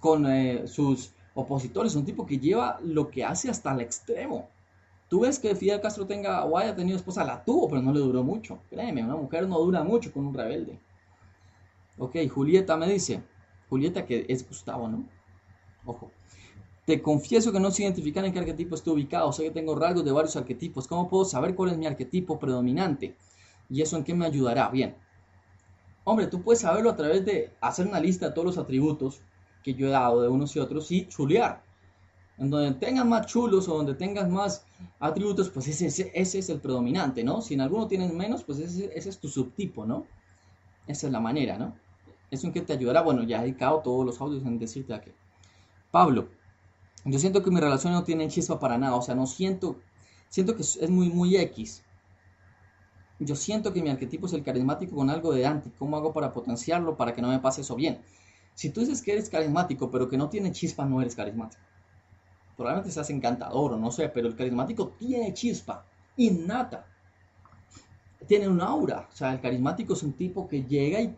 con 0.00 0.26
eh, 0.26 0.66
sus 0.66 1.12
opositores, 1.34 1.92
es 1.92 1.96
un 1.96 2.04
tipo 2.04 2.26
que 2.26 2.38
lleva 2.38 2.78
lo 2.82 3.10
que 3.10 3.24
hace 3.24 3.48
hasta 3.48 3.72
el 3.72 3.80
extremo. 3.80 4.48
Tú 5.08 5.20
ves 5.20 5.38
que 5.38 5.54
Fidel 5.54 5.80
Castro 5.80 6.06
tenga 6.06 6.44
o 6.44 6.58
haya 6.58 6.74
tenido 6.74 6.96
esposa, 6.96 7.24
la 7.24 7.44
tuvo, 7.44 7.68
pero 7.68 7.82
no 7.82 7.92
le 7.92 8.00
duró 8.00 8.22
mucho. 8.22 8.58
Créeme, 8.70 9.04
una 9.04 9.16
mujer 9.16 9.48
no 9.48 9.58
dura 9.58 9.84
mucho 9.84 10.12
con 10.12 10.26
un 10.26 10.34
rebelde. 10.34 10.78
Ok, 11.98 12.16
Julieta 12.28 12.76
me 12.76 12.88
dice, 12.88 13.22
Julieta 13.68 14.04
que 14.04 14.26
es 14.28 14.46
Gustavo, 14.46 14.88
¿no? 14.88 15.04
Ojo. 15.84 16.10
Te 16.84 17.00
confieso 17.00 17.50
que 17.50 17.60
no 17.60 17.70
sé 17.70 17.82
identificar 17.82 18.24
en 18.24 18.32
qué 18.32 18.40
arquetipo 18.40 18.74
estoy 18.74 18.94
ubicado. 18.94 19.32
Sé 19.32 19.44
que 19.44 19.50
tengo 19.50 19.74
rasgos 19.74 20.04
de 20.04 20.12
varios 20.12 20.36
arquetipos. 20.36 20.86
¿Cómo 20.86 21.08
puedo 21.08 21.24
saber 21.24 21.54
cuál 21.54 21.70
es 21.70 21.78
mi 21.78 21.86
arquetipo 21.86 22.38
predominante? 22.38 23.16
¿Y 23.70 23.80
eso 23.80 23.96
en 23.96 24.04
qué 24.04 24.14
me 24.14 24.26
ayudará? 24.26 24.68
Bien. 24.68 24.94
Hombre, 26.04 26.26
tú 26.26 26.42
puedes 26.42 26.60
saberlo 26.60 26.90
a 26.90 26.96
través 26.96 27.24
de 27.24 27.50
hacer 27.62 27.86
una 27.86 28.00
lista 28.00 28.28
de 28.28 28.32
todos 28.34 28.44
los 28.44 28.58
atributos 28.58 29.22
que 29.62 29.72
yo 29.72 29.88
he 29.88 29.90
dado 29.90 30.20
de 30.20 30.28
unos 30.28 30.54
y 30.54 30.58
otros 30.58 30.90
y 30.90 31.08
chulear. 31.08 31.62
En 32.36 32.50
donde 32.50 32.72
tengas 32.72 33.06
más 33.06 33.26
chulos 33.26 33.68
o 33.68 33.76
donde 33.76 33.94
tengas 33.94 34.28
más 34.28 34.66
atributos, 35.00 35.48
pues 35.48 35.68
ese, 35.68 36.12
es 36.14 36.48
el 36.50 36.60
predominante, 36.60 37.24
¿no? 37.24 37.40
Si 37.40 37.54
en 37.54 37.62
alguno 37.62 37.88
tienes 37.88 38.12
menos, 38.12 38.44
pues 38.44 38.58
ese, 38.58 38.90
es 38.94 39.18
tu 39.18 39.28
subtipo, 39.28 39.86
¿no? 39.86 40.04
Esa 40.86 41.06
es 41.06 41.12
la 41.12 41.20
manera, 41.20 41.56
¿no? 41.56 41.74
¿Eso 42.30 42.46
en 42.48 42.52
qué 42.52 42.60
te 42.60 42.74
ayudará? 42.74 43.00
Bueno, 43.00 43.22
ya 43.22 43.38
he 43.38 43.42
dedicado 43.42 43.80
todos 43.80 44.04
los 44.04 44.20
audios 44.20 44.44
en 44.44 44.58
decirte 44.58 44.92
a 44.92 45.00
qué. 45.00 45.14
Pablo, 45.90 46.28
yo 47.04 47.18
siento 47.18 47.42
que 47.42 47.50
mi 47.50 47.60
relación 47.60 47.92
no 47.92 48.04
tiene 48.04 48.28
chispa 48.28 48.58
para 48.58 48.78
nada, 48.78 48.96
o 48.96 49.02
sea, 49.02 49.14
no 49.14 49.26
siento, 49.26 49.80
siento 50.28 50.56
que 50.56 50.62
es 50.62 50.90
muy, 50.90 51.10
muy 51.10 51.36
X. 51.36 51.82
Yo 53.18 53.36
siento 53.36 53.72
que 53.72 53.82
mi 53.82 53.90
arquetipo 53.90 54.26
es 54.26 54.32
el 54.32 54.42
carismático 54.42 54.96
con 54.96 55.08
algo 55.08 55.32
de 55.32 55.46
anti. 55.46 55.70
¿Cómo 55.78 55.96
hago 55.96 56.12
para 56.12 56.32
potenciarlo 56.32 56.96
para 56.96 57.14
que 57.14 57.22
no 57.22 57.28
me 57.28 57.38
pase 57.38 57.60
eso 57.60 57.76
bien? 57.76 58.00
Si 58.54 58.70
tú 58.70 58.80
dices 58.80 59.02
que 59.02 59.12
eres 59.12 59.30
carismático, 59.30 59.90
pero 59.90 60.08
que 60.08 60.16
no 60.16 60.28
tiene 60.28 60.52
chispa, 60.52 60.84
no 60.84 61.00
eres 61.00 61.14
carismático. 61.14 61.62
Probablemente 62.56 62.92
seas 62.92 63.10
encantador 63.10 63.72
o 63.72 63.78
no 63.78 63.90
sé, 63.90 64.08
pero 64.08 64.28
el 64.28 64.36
carismático 64.36 64.88
tiene 64.88 65.32
chispa, 65.32 65.84
innata. 66.16 66.86
Tiene 68.26 68.48
un 68.48 68.60
aura. 68.60 69.08
O 69.12 69.16
sea, 69.16 69.32
el 69.32 69.40
carismático 69.40 69.92
es 69.92 70.02
un 70.02 70.12
tipo 70.14 70.48
que 70.48 70.64
llega 70.64 71.00
y 71.00 71.16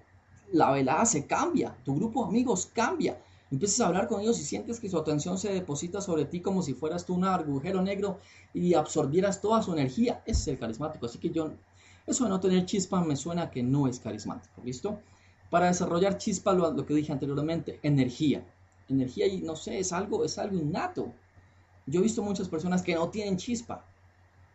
la 0.53 0.70
velada 0.72 1.05
se 1.05 1.26
cambia. 1.26 1.76
Tu 1.84 1.95
grupo 1.95 2.24
de 2.24 2.30
amigos 2.30 2.70
cambia. 2.72 3.18
Empiezas 3.51 3.80
a 3.80 3.86
hablar 3.86 4.09
con 4.09 4.20
ellos 4.20 4.40
y 4.40 4.44
sientes 4.44 4.80
que 4.80 4.88
su 4.88 4.99
atención 4.99 5.38
se 5.38 5.53
deposita 5.53 6.01
sobre 6.01 6.24
ti 6.24 6.40
como 6.40 6.62
si 6.62 6.74
fueras 6.74 7.07
tú 7.07 7.14
un 7.14 7.24
agujero 7.24 7.80
negro 7.80 8.18
y 8.53 8.74
absorbieras 8.74 9.40
toda 9.40 9.62
su 9.62 9.72
energía. 9.72 10.22
Ese 10.26 10.40
es 10.40 10.49
el 10.49 10.59
carismático. 10.59 11.07
Así 11.07 11.18
que 11.18 11.30
yo, 11.30 11.53
eso 12.07 12.24
de 12.24 12.30
no 12.30 12.40
tener 12.40 12.66
chispa 12.66 13.01
me 13.03 13.14
suena 13.14 13.51
que 13.51 13.62
no 13.62 13.86
es 13.86 14.01
carismático. 14.01 14.61
¿Listo? 14.64 15.01
Para 15.49 15.66
desarrollar 15.66 16.18
chispa, 16.18 16.53
lo, 16.53 16.72
lo 16.72 16.84
que 16.84 16.94
dije 16.94 17.12
anteriormente, 17.12 17.78
energía. 17.84 18.44
Energía 18.88 19.28
y 19.28 19.42
no 19.42 19.55
sé, 19.55 19.78
es 19.78 19.92
algo, 19.92 20.24
es 20.24 20.38
algo 20.38 20.57
innato. 20.57 21.12
Yo 21.86 22.01
he 22.01 22.03
visto 22.03 22.22
muchas 22.22 22.49
personas 22.49 22.82
que 22.82 22.97
no 22.97 23.11
tienen 23.11 23.36
chispa. 23.36 23.84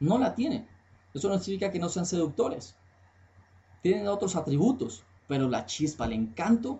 No 0.02 0.18
la 0.18 0.36
tienen. 0.36 0.68
Eso 1.14 1.30
no 1.30 1.40
significa 1.40 1.72
que 1.72 1.80
no 1.80 1.88
sean 1.88 2.06
seductores. 2.06 2.76
Tienen 3.82 4.08
otros 4.10 4.36
atributos, 4.36 5.04
pero 5.28 5.48
la 5.48 5.66
chispa, 5.66 6.06
el 6.06 6.14
encanto, 6.14 6.80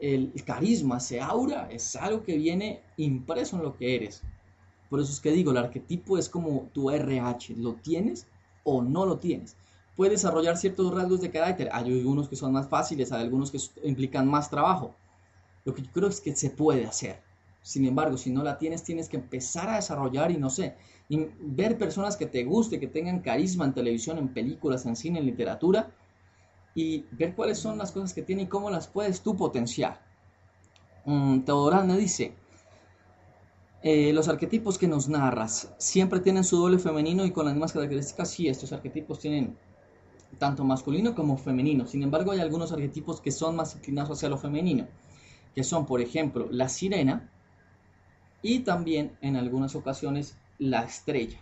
el 0.00 0.32
carisma, 0.44 0.98
ese 0.98 1.20
aura, 1.20 1.68
es 1.70 1.96
algo 1.96 2.22
que 2.22 2.36
viene 2.36 2.82
impreso 2.96 3.56
en 3.56 3.62
lo 3.62 3.76
que 3.76 3.96
eres. 3.96 4.22
Por 4.88 5.00
eso 5.00 5.12
es 5.12 5.20
que 5.20 5.32
digo, 5.32 5.50
el 5.50 5.58
arquetipo 5.58 6.16
es 6.16 6.28
como 6.28 6.70
tu 6.72 6.90
RH, 6.90 7.56
¿lo 7.56 7.74
tienes 7.74 8.26
o 8.64 8.82
no 8.82 9.04
lo 9.04 9.18
tienes? 9.18 9.56
Puedes 9.96 10.22
desarrollar 10.22 10.56
ciertos 10.56 10.94
rasgos 10.94 11.20
de 11.20 11.30
carácter, 11.30 11.68
hay 11.72 11.92
algunos 11.92 12.28
que 12.28 12.36
son 12.36 12.52
más 12.52 12.68
fáciles, 12.68 13.12
hay 13.12 13.22
algunos 13.22 13.50
que 13.50 13.58
implican 13.82 14.28
más 14.28 14.48
trabajo. 14.48 14.94
Lo 15.64 15.74
que 15.74 15.82
yo 15.82 15.90
creo 15.92 16.08
es 16.08 16.20
que 16.20 16.34
se 16.34 16.50
puede 16.50 16.86
hacer. 16.86 17.20
Sin 17.62 17.84
embargo, 17.84 18.16
si 18.16 18.30
no 18.30 18.42
la 18.42 18.56
tienes, 18.56 18.84
tienes 18.84 19.08
que 19.08 19.16
empezar 19.16 19.68
a 19.68 19.76
desarrollar 19.76 20.30
y 20.30 20.36
no 20.36 20.48
sé, 20.48 20.76
ver 21.40 21.76
personas 21.76 22.16
que 22.16 22.26
te 22.26 22.44
guste, 22.44 22.78
que 22.78 22.86
tengan 22.86 23.20
carisma 23.20 23.64
en 23.64 23.74
televisión, 23.74 24.18
en 24.18 24.28
películas, 24.28 24.86
en 24.86 24.96
cine, 24.96 25.18
en 25.18 25.26
literatura, 25.26 25.90
y 26.74 27.06
ver 27.12 27.34
cuáles 27.34 27.58
son 27.58 27.78
las 27.78 27.92
cosas 27.92 28.12
que 28.14 28.22
tiene 28.22 28.42
y 28.42 28.46
cómo 28.46 28.70
las 28.70 28.86
puedes 28.86 29.20
tú 29.20 29.36
potenciar. 29.36 30.00
Um, 31.04 31.44
dice, 31.96 32.34
eh, 33.82 34.12
los 34.12 34.28
arquetipos 34.28 34.76
que 34.76 34.88
nos 34.88 35.08
narras 35.08 35.72
siempre 35.78 36.20
tienen 36.20 36.44
su 36.44 36.56
doble 36.56 36.78
femenino 36.78 37.24
y 37.24 37.30
con 37.30 37.46
las 37.46 37.54
mismas 37.54 37.72
características. 37.72 38.30
Sí, 38.30 38.48
estos 38.48 38.72
arquetipos 38.72 39.18
tienen 39.18 39.56
tanto 40.38 40.64
masculino 40.64 41.14
como 41.14 41.38
femenino. 41.38 41.86
Sin 41.86 42.02
embargo, 42.02 42.32
hay 42.32 42.40
algunos 42.40 42.72
arquetipos 42.72 43.20
que 43.20 43.30
son 43.30 43.56
más 43.56 43.74
inclinados 43.74 44.18
hacia 44.18 44.28
lo 44.28 44.36
femenino, 44.36 44.86
que 45.54 45.64
son, 45.64 45.86
por 45.86 46.00
ejemplo, 46.00 46.48
la 46.50 46.68
sirena 46.68 47.30
y 48.42 48.60
también 48.60 49.16
en 49.20 49.36
algunas 49.36 49.74
ocasiones 49.74 50.36
la 50.58 50.82
estrella 50.82 51.40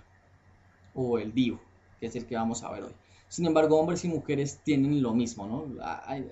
o 0.95 1.19
el 1.19 1.33
divo, 1.33 1.61
que 1.99 2.07
es 2.07 2.17
el 2.17 2.27
que 2.27 2.37
vamos 2.37 2.63
a 2.63 2.71
ver 2.71 2.85
hoy. 2.85 2.93
Sin 3.29 3.47
embargo, 3.47 3.79
hombres 3.79 4.05
y 4.05 4.09
mujeres 4.09 4.61
tienen 4.63 5.03
lo 5.03 5.13
mismo, 5.13 5.47
¿no? 5.47 5.83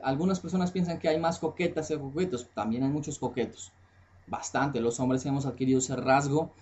algunas 0.02 0.38
personas 0.38 0.70
piensan 0.70 0.98
que 0.98 1.08
hay 1.08 1.18
más 1.18 1.38
coquetas 1.38 1.88
que 1.88 1.98
coquetos, 1.98 2.48
también 2.54 2.84
hay 2.84 2.90
muchos 2.90 3.18
coquetos, 3.18 3.72
bastante. 4.26 4.80
Los 4.80 5.00
hombres 5.00 5.26
hemos 5.26 5.44
adquirido 5.44 5.80
ese 5.80 5.96
rasgo 5.96 6.52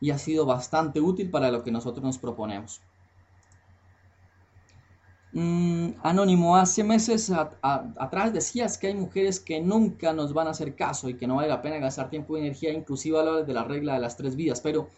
y 0.00 0.10
ha 0.10 0.18
sido 0.18 0.44
bastante 0.44 1.00
útil 1.00 1.30
para 1.30 1.50
lo 1.50 1.62
que 1.62 1.70
nosotros 1.70 2.04
nos 2.04 2.18
proponemos. 2.18 2.82
Mm, 5.32 5.90
anónimo, 6.02 6.56
hace 6.56 6.82
meses 6.82 7.30
atrás 7.60 8.32
decías 8.32 8.78
que 8.78 8.86
hay 8.86 8.94
mujeres 8.94 9.38
que 9.38 9.60
nunca 9.60 10.12
nos 10.14 10.32
van 10.32 10.46
a 10.46 10.50
hacer 10.50 10.74
caso 10.74 11.10
y 11.10 11.14
que 11.14 11.26
no 11.26 11.36
vale 11.36 11.48
la 11.48 11.60
pena 11.60 11.76
gastar 11.76 12.08
tiempo 12.08 12.36
y 12.36 12.40
energía, 12.40 12.72
inclusive 12.72 13.20
a 13.20 13.22
la 13.22 13.42
de 13.42 13.52
la 13.52 13.64
regla 13.64 13.94
de 13.94 14.00
las 14.00 14.16
tres 14.16 14.34
vidas, 14.34 14.60
pero 14.62 14.88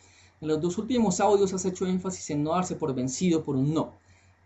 en 0.41 0.49
los 0.49 0.61
dos 0.61 0.79
últimos 0.79 1.21
audios 1.21 1.53
has 1.53 1.65
hecho 1.65 1.87
énfasis 1.87 2.31
en 2.31 2.43
no 2.43 2.53
darse 2.53 2.77
por 2.77 2.95
vencido 2.95 3.45
por 3.45 3.57
un 3.57 3.75
no 3.75 3.95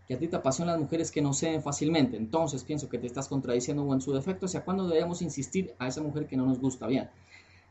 que 0.07 0.15
a 0.15 0.19
ti 0.19 0.27
te 0.27 0.35
apasionan 0.35 0.75
las 0.75 0.81
mujeres 0.81 1.11
que 1.11 1.21
no 1.21 1.33
ceden 1.33 1.61
fácilmente. 1.61 2.17
Entonces 2.17 2.63
pienso 2.63 2.89
que 2.89 2.97
te 2.97 3.07
estás 3.07 3.27
contradiciendo 3.27 3.83
o 3.83 3.93
en 3.93 4.01
su 4.01 4.11
defecto. 4.11 4.47
Sea, 4.47 4.63
¿cuándo 4.63 4.87
debemos 4.87 5.21
insistir 5.21 5.73
a 5.79 5.87
esa 5.87 6.01
mujer 6.01 6.27
que 6.27 6.35
no 6.35 6.45
nos 6.45 6.59
gusta? 6.59 6.87
Bien, 6.87 7.09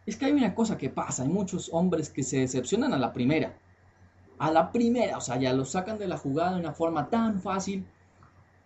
es 0.06 0.16
que 0.16 0.26
hay 0.26 0.32
una 0.32 0.54
cosa 0.54 0.78
que 0.78 0.88
pasa. 0.88 1.24
Hay 1.24 1.28
muchos 1.28 1.70
hombres 1.72 2.08
que 2.08 2.22
se 2.22 2.38
decepcionan 2.38 2.94
a 2.94 2.98
la 2.98 3.12
primera. 3.12 3.58
A 4.38 4.50
la 4.50 4.72
primera, 4.72 5.18
o 5.18 5.20
sea, 5.20 5.38
ya 5.38 5.52
lo 5.52 5.64
sacan 5.64 5.98
de 5.98 6.08
la 6.08 6.16
jugada 6.16 6.54
de 6.54 6.60
una 6.60 6.72
forma 6.72 7.10
tan 7.10 7.40
fácil. 7.40 7.84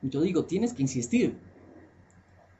Yo 0.00 0.20
digo, 0.20 0.44
tienes 0.44 0.72
que 0.72 0.82
insistir. 0.82 1.36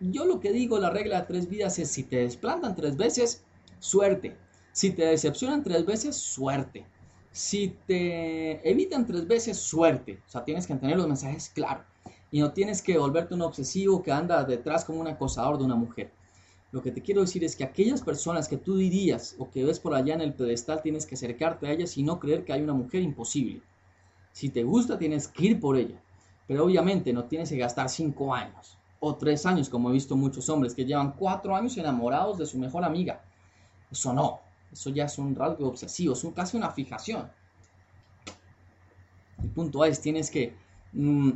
Yo 0.01 0.25
lo 0.27 0.41
que 0.41 0.53
digo, 0.53 0.79
la 0.79 0.91
regla 0.91 1.21
de 1.21 1.27
tres 1.27 1.49
vidas 1.49 1.79
es 1.79 1.91
si 1.91 2.03
te 2.03 2.17
desplantan 2.17 2.75
tres 2.75 2.97
veces, 2.97 3.45
suerte. 3.79 4.37
Si 4.77 4.91
te 4.91 5.07
decepcionan 5.07 5.63
tres 5.63 5.87
veces, 5.87 6.17
suerte. 6.17 6.85
Si 7.33 7.79
te 7.87 8.71
evitan 8.71 9.07
tres 9.07 9.27
veces, 9.27 9.57
suerte. 9.57 10.21
O 10.27 10.31
sea, 10.31 10.45
tienes 10.45 10.67
que 10.67 10.75
tener 10.75 10.99
los 10.99 11.09
mensajes 11.09 11.49
claros. 11.49 11.87
Y 12.31 12.41
no 12.41 12.53
tienes 12.53 12.83
que 12.83 12.99
volverte 12.99 13.33
un 13.33 13.41
obsesivo 13.41 14.03
que 14.03 14.13
anda 14.13 14.45
detrás 14.45 14.85
como 14.85 15.01
un 15.01 15.09
acosador 15.09 15.57
de 15.57 15.65
una 15.65 15.77
mujer. 15.77 16.13
Lo 16.73 16.83
que 16.83 16.91
te 16.91 17.01
quiero 17.01 17.23
decir 17.23 17.43
es 17.43 17.57
que 17.57 17.65
aquellas 17.65 18.03
personas 18.03 18.49
que 18.49 18.59
tú 18.59 18.77
dirías 18.77 19.35
o 19.39 19.51
que 19.51 19.65
ves 19.65 19.81
por 19.81 19.95
allá 19.95 20.13
en 20.13 20.21
el 20.21 20.35
pedestal, 20.35 20.83
tienes 20.83 21.07
que 21.07 21.15
acercarte 21.15 21.67
a 21.67 21.73
ellas 21.73 21.97
y 21.97 22.03
no 22.03 22.21
creer 22.21 22.45
que 22.45 22.53
hay 22.53 22.61
una 22.61 22.75
mujer 22.75 23.01
imposible. 23.01 23.63
Si 24.33 24.51
te 24.51 24.63
gusta, 24.63 24.99
tienes 24.99 25.27
que 25.27 25.47
ir 25.47 25.59
por 25.59 25.79
ella. 25.79 25.99
Pero 26.47 26.67
obviamente 26.67 27.15
no 27.15 27.25
tienes 27.25 27.49
que 27.49 27.57
gastar 27.57 27.89
cinco 27.89 28.35
años 28.35 28.77
o 29.01 29.15
tres 29.15 29.47
años, 29.47 29.71
como 29.71 29.89
he 29.89 29.95
visto 29.95 30.17
muchos 30.17 30.51
hombres 30.51 30.75
que 30.75 30.85
llevan 30.85 31.13
cuatro 31.13 31.57
años 31.57 31.79
enamorados 31.79 32.37
de 32.37 32.45
su 32.45 32.59
mejor 32.59 32.85
amiga. 32.85 33.25
Eso 33.91 34.13
no. 34.13 34.46
Eso 34.73 34.91
ya 34.91 35.05
es 35.05 35.19
un 35.19 35.35
rasgo 35.35 35.69
obsesivo, 35.69 36.15
es 36.15 36.27
casi 36.35 36.57
una 36.57 36.71
fijación. 36.71 37.31
El 39.43 39.51
punto 39.51 39.85
es, 39.85 40.01
tienes 40.01 40.31
que 40.31 40.55
mm, 40.93 41.31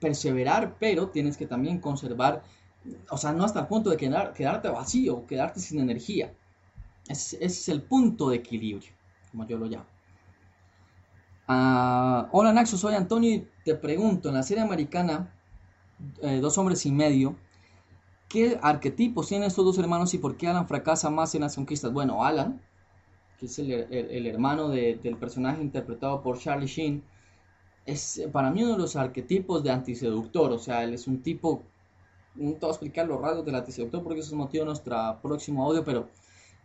perseverar, 0.00 0.76
pero 0.78 1.08
tienes 1.08 1.36
que 1.36 1.46
también 1.46 1.80
conservar, 1.80 2.42
o 3.10 3.16
sea, 3.16 3.32
no 3.32 3.44
hasta 3.44 3.60
el 3.60 3.66
punto 3.66 3.90
de 3.90 3.96
quedarte 3.96 4.68
vacío, 4.68 5.26
quedarte 5.26 5.60
sin 5.60 5.80
energía. 5.80 6.32
Ese, 7.08 7.44
es 7.44 7.68
el 7.68 7.82
punto 7.82 8.30
de 8.30 8.36
equilibrio, 8.36 8.90
como 9.30 9.46
yo 9.46 9.58
lo 9.58 9.66
llamo. 9.66 9.86
Ah, 11.46 12.28
hola 12.32 12.52
Naxo, 12.52 12.78
soy 12.78 12.94
Antonio 12.94 13.30
y 13.30 13.48
te 13.64 13.74
pregunto, 13.74 14.30
en 14.30 14.36
la 14.36 14.42
serie 14.42 14.62
americana 14.62 15.30
eh, 16.22 16.40
Dos 16.40 16.58
hombres 16.58 16.84
y 16.86 16.92
medio, 16.92 17.36
¿Qué 18.34 18.58
arquetipos 18.62 19.28
tienen 19.28 19.46
estos 19.46 19.64
dos 19.64 19.78
hermanos 19.78 20.12
y 20.12 20.18
por 20.18 20.36
qué 20.36 20.48
Alan 20.48 20.66
fracasa 20.66 21.08
más 21.08 21.36
en 21.36 21.42
las 21.42 21.54
conquistas? 21.54 21.92
Bueno, 21.92 22.24
Alan, 22.24 22.60
que 23.38 23.46
es 23.46 23.60
el, 23.60 24.26
hermano 24.26 24.70
del 24.70 25.16
personaje 25.20 25.62
interpretado 25.62 26.20
por 26.20 26.40
Charlie 26.40 26.66
Sheen, 26.66 27.04
es 27.86 28.24
para 28.32 28.50
mí 28.50 28.64
uno 28.64 28.72
de 28.72 28.78
los 28.80 28.96
arquetipos 28.96 29.62
de 29.62 29.70
antiseductor. 29.70 30.50
O 30.50 30.58
sea, 30.58 30.82
él 30.82 30.94
es 30.94 31.06
un 31.06 31.22
tipo. 31.22 31.62
No 32.34 32.54
te 32.54 32.58
voy 32.58 32.70
a 32.70 32.72
explicar 32.72 33.06
los 33.06 33.20
rasgos 33.20 33.46
del 33.46 33.54
antiseductor 33.54 34.02
porque 34.02 34.18
eso 34.18 34.30
es 34.30 34.34
motivo 34.34 34.64
de 34.64 34.66
nuestro 34.66 34.96
próximo 35.22 35.64
audio, 35.64 35.84
pero 35.84 36.08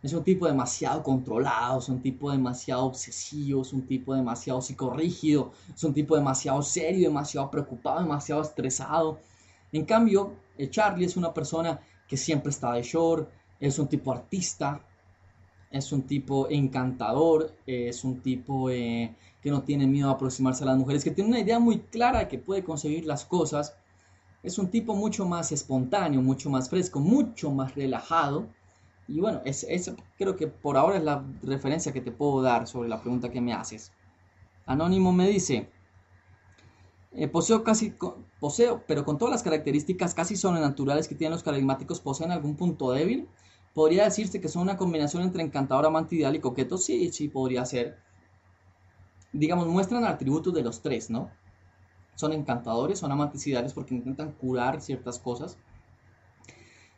es 0.02 0.12
un 0.12 0.24
tipo 0.24 0.48
demasiado 0.48 1.04
controlado, 1.04 1.78
es 1.78 1.88
un 1.88 2.02
tipo 2.02 2.32
demasiado 2.32 2.84
obsesivo, 2.84 3.62
es 3.62 3.72
un 3.72 3.86
tipo 3.86 4.12
demasiado 4.12 4.60
psicorrígido, 4.60 5.52
es 5.72 5.84
un 5.84 5.94
tipo 5.94 6.16
demasiado 6.16 6.62
serio, 6.62 7.10
demasiado 7.10 7.48
preocupado, 7.48 8.00
demasiado 8.00 8.42
estresado. 8.42 9.20
En 9.72 9.84
cambio, 9.84 10.34
Charlie 10.70 11.06
es 11.06 11.16
una 11.16 11.32
persona 11.32 11.80
que 12.08 12.16
siempre 12.16 12.50
está 12.50 12.72
de 12.72 12.82
short, 12.82 13.30
es 13.60 13.78
un 13.78 13.88
tipo 13.88 14.12
artista, 14.12 14.80
es 15.70 15.92
un 15.92 16.02
tipo 16.02 16.48
encantador, 16.50 17.54
es 17.66 18.02
un 18.02 18.20
tipo 18.20 18.68
eh, 18.70 19.14
que 19.40 19.50
no 19.50 19.62
tiene 19.62 19.86
miedo 19.86 20.08
a 20.08 20.14
aproximarse 20.14 20.64
a 20.64 20.66
las 20.66 20.76
mujeres, 20.76 21.04
que 21.04 21.12
tiene 21.12 21.30
una 21.30 21.38
idea 21.38 21.60
muy 21.60 21.78
clara 21.78 22.20
de 22.20 22.28
que 22.28 22.38
puede 22.38 22.64
conseguir 22.64 23.06
las 23.06 23.24
cosas. 23.24 23.76
Es 24.42 24.58
un 24.58 24.70
tipo 24.70 24.96
mucho 24.96 25.26
más 25.26 25.52
espontáneo, 25.52 26.20
mucho 26.22 26.50
más 26.50 26.68
fresco, 26.68 26.98
mucho 26.98 27.50
más 27.52 27.74
relajado. 27.74 28.48
Y 29.06 29.20
bueno, 29.20 29.42
es, 29.44 29.64
creo 30.18 30.36
que 30.36 30.48
por 30.48 30.76
ahora 30.76 30.96
es 30.96 31.04
la 31.04 31.24
referencia 31.42 31.92
que 31.92 32.00
te 32.00 32.10
puedo 32.10 32.42
dar 32.42 32.66
sobre 32.66 32.88
la 32.88 33.00
pregunta 33.00 33.30
que 33.30 33.40
me 33.40 33.52
haces. 33.52 33.92
Anónimo 34.66 35.12
me 35.12 35.28
dice, 35.28 35.68
eh, 37.12 37.26
poseo 37.26 37.64
casi, 37.64 37.94
poseo, 38.38 38.84
pero 38.86 39.04
con 39.04 39.18
todas 39.18 39.32
las 39.32 39.42
características 39.42 40.14
casi 40.14 40.36
sobrenaturales 40.36 41.08
que 41.08 41.16
tienen 41.16 41.32
los 41.32 41.42
carismáticos, 41.42 42.00
poseen 42.00 42.30
algún 42.30 42.56
punto 42.56 42.92
débil. 42.92 43.28
Podría 43.74 44.04
decirse 44.04 44.40
que 44.40 44.48
son 44.48 44.62
una 44.62 44.76
combinación 44.76 45.22
entre 45.22 45.42
encantador, 45.42 45.86
amante 45.86 46.16
ideal 46.16 46.36
y 46.36 46.40
coqueto. 46.40 46.78
Sí, 46.78 47.10
sí, 47.12 47.28
podría 47.28 47.64
ser. 47.64 47.98
Digamos, 49.32 49.66
muestran 49.66 50.04
atributos 50.04 50.54
de 50.54 50.62
los 50.62 50.82
tres, 50.82 51.10
¿no? 51.10 51.30
Son 52.14 52.32
encantadores, 52.32 52.98
son 52.98 53.12
amantes 53.12 53.46
ideales 53.46 53.72
porque 53.72 53.94
intentan 53.94 54.32
curar 54.32 54.80
ciertas 54.80 55.18
cosas. 55.18 55.58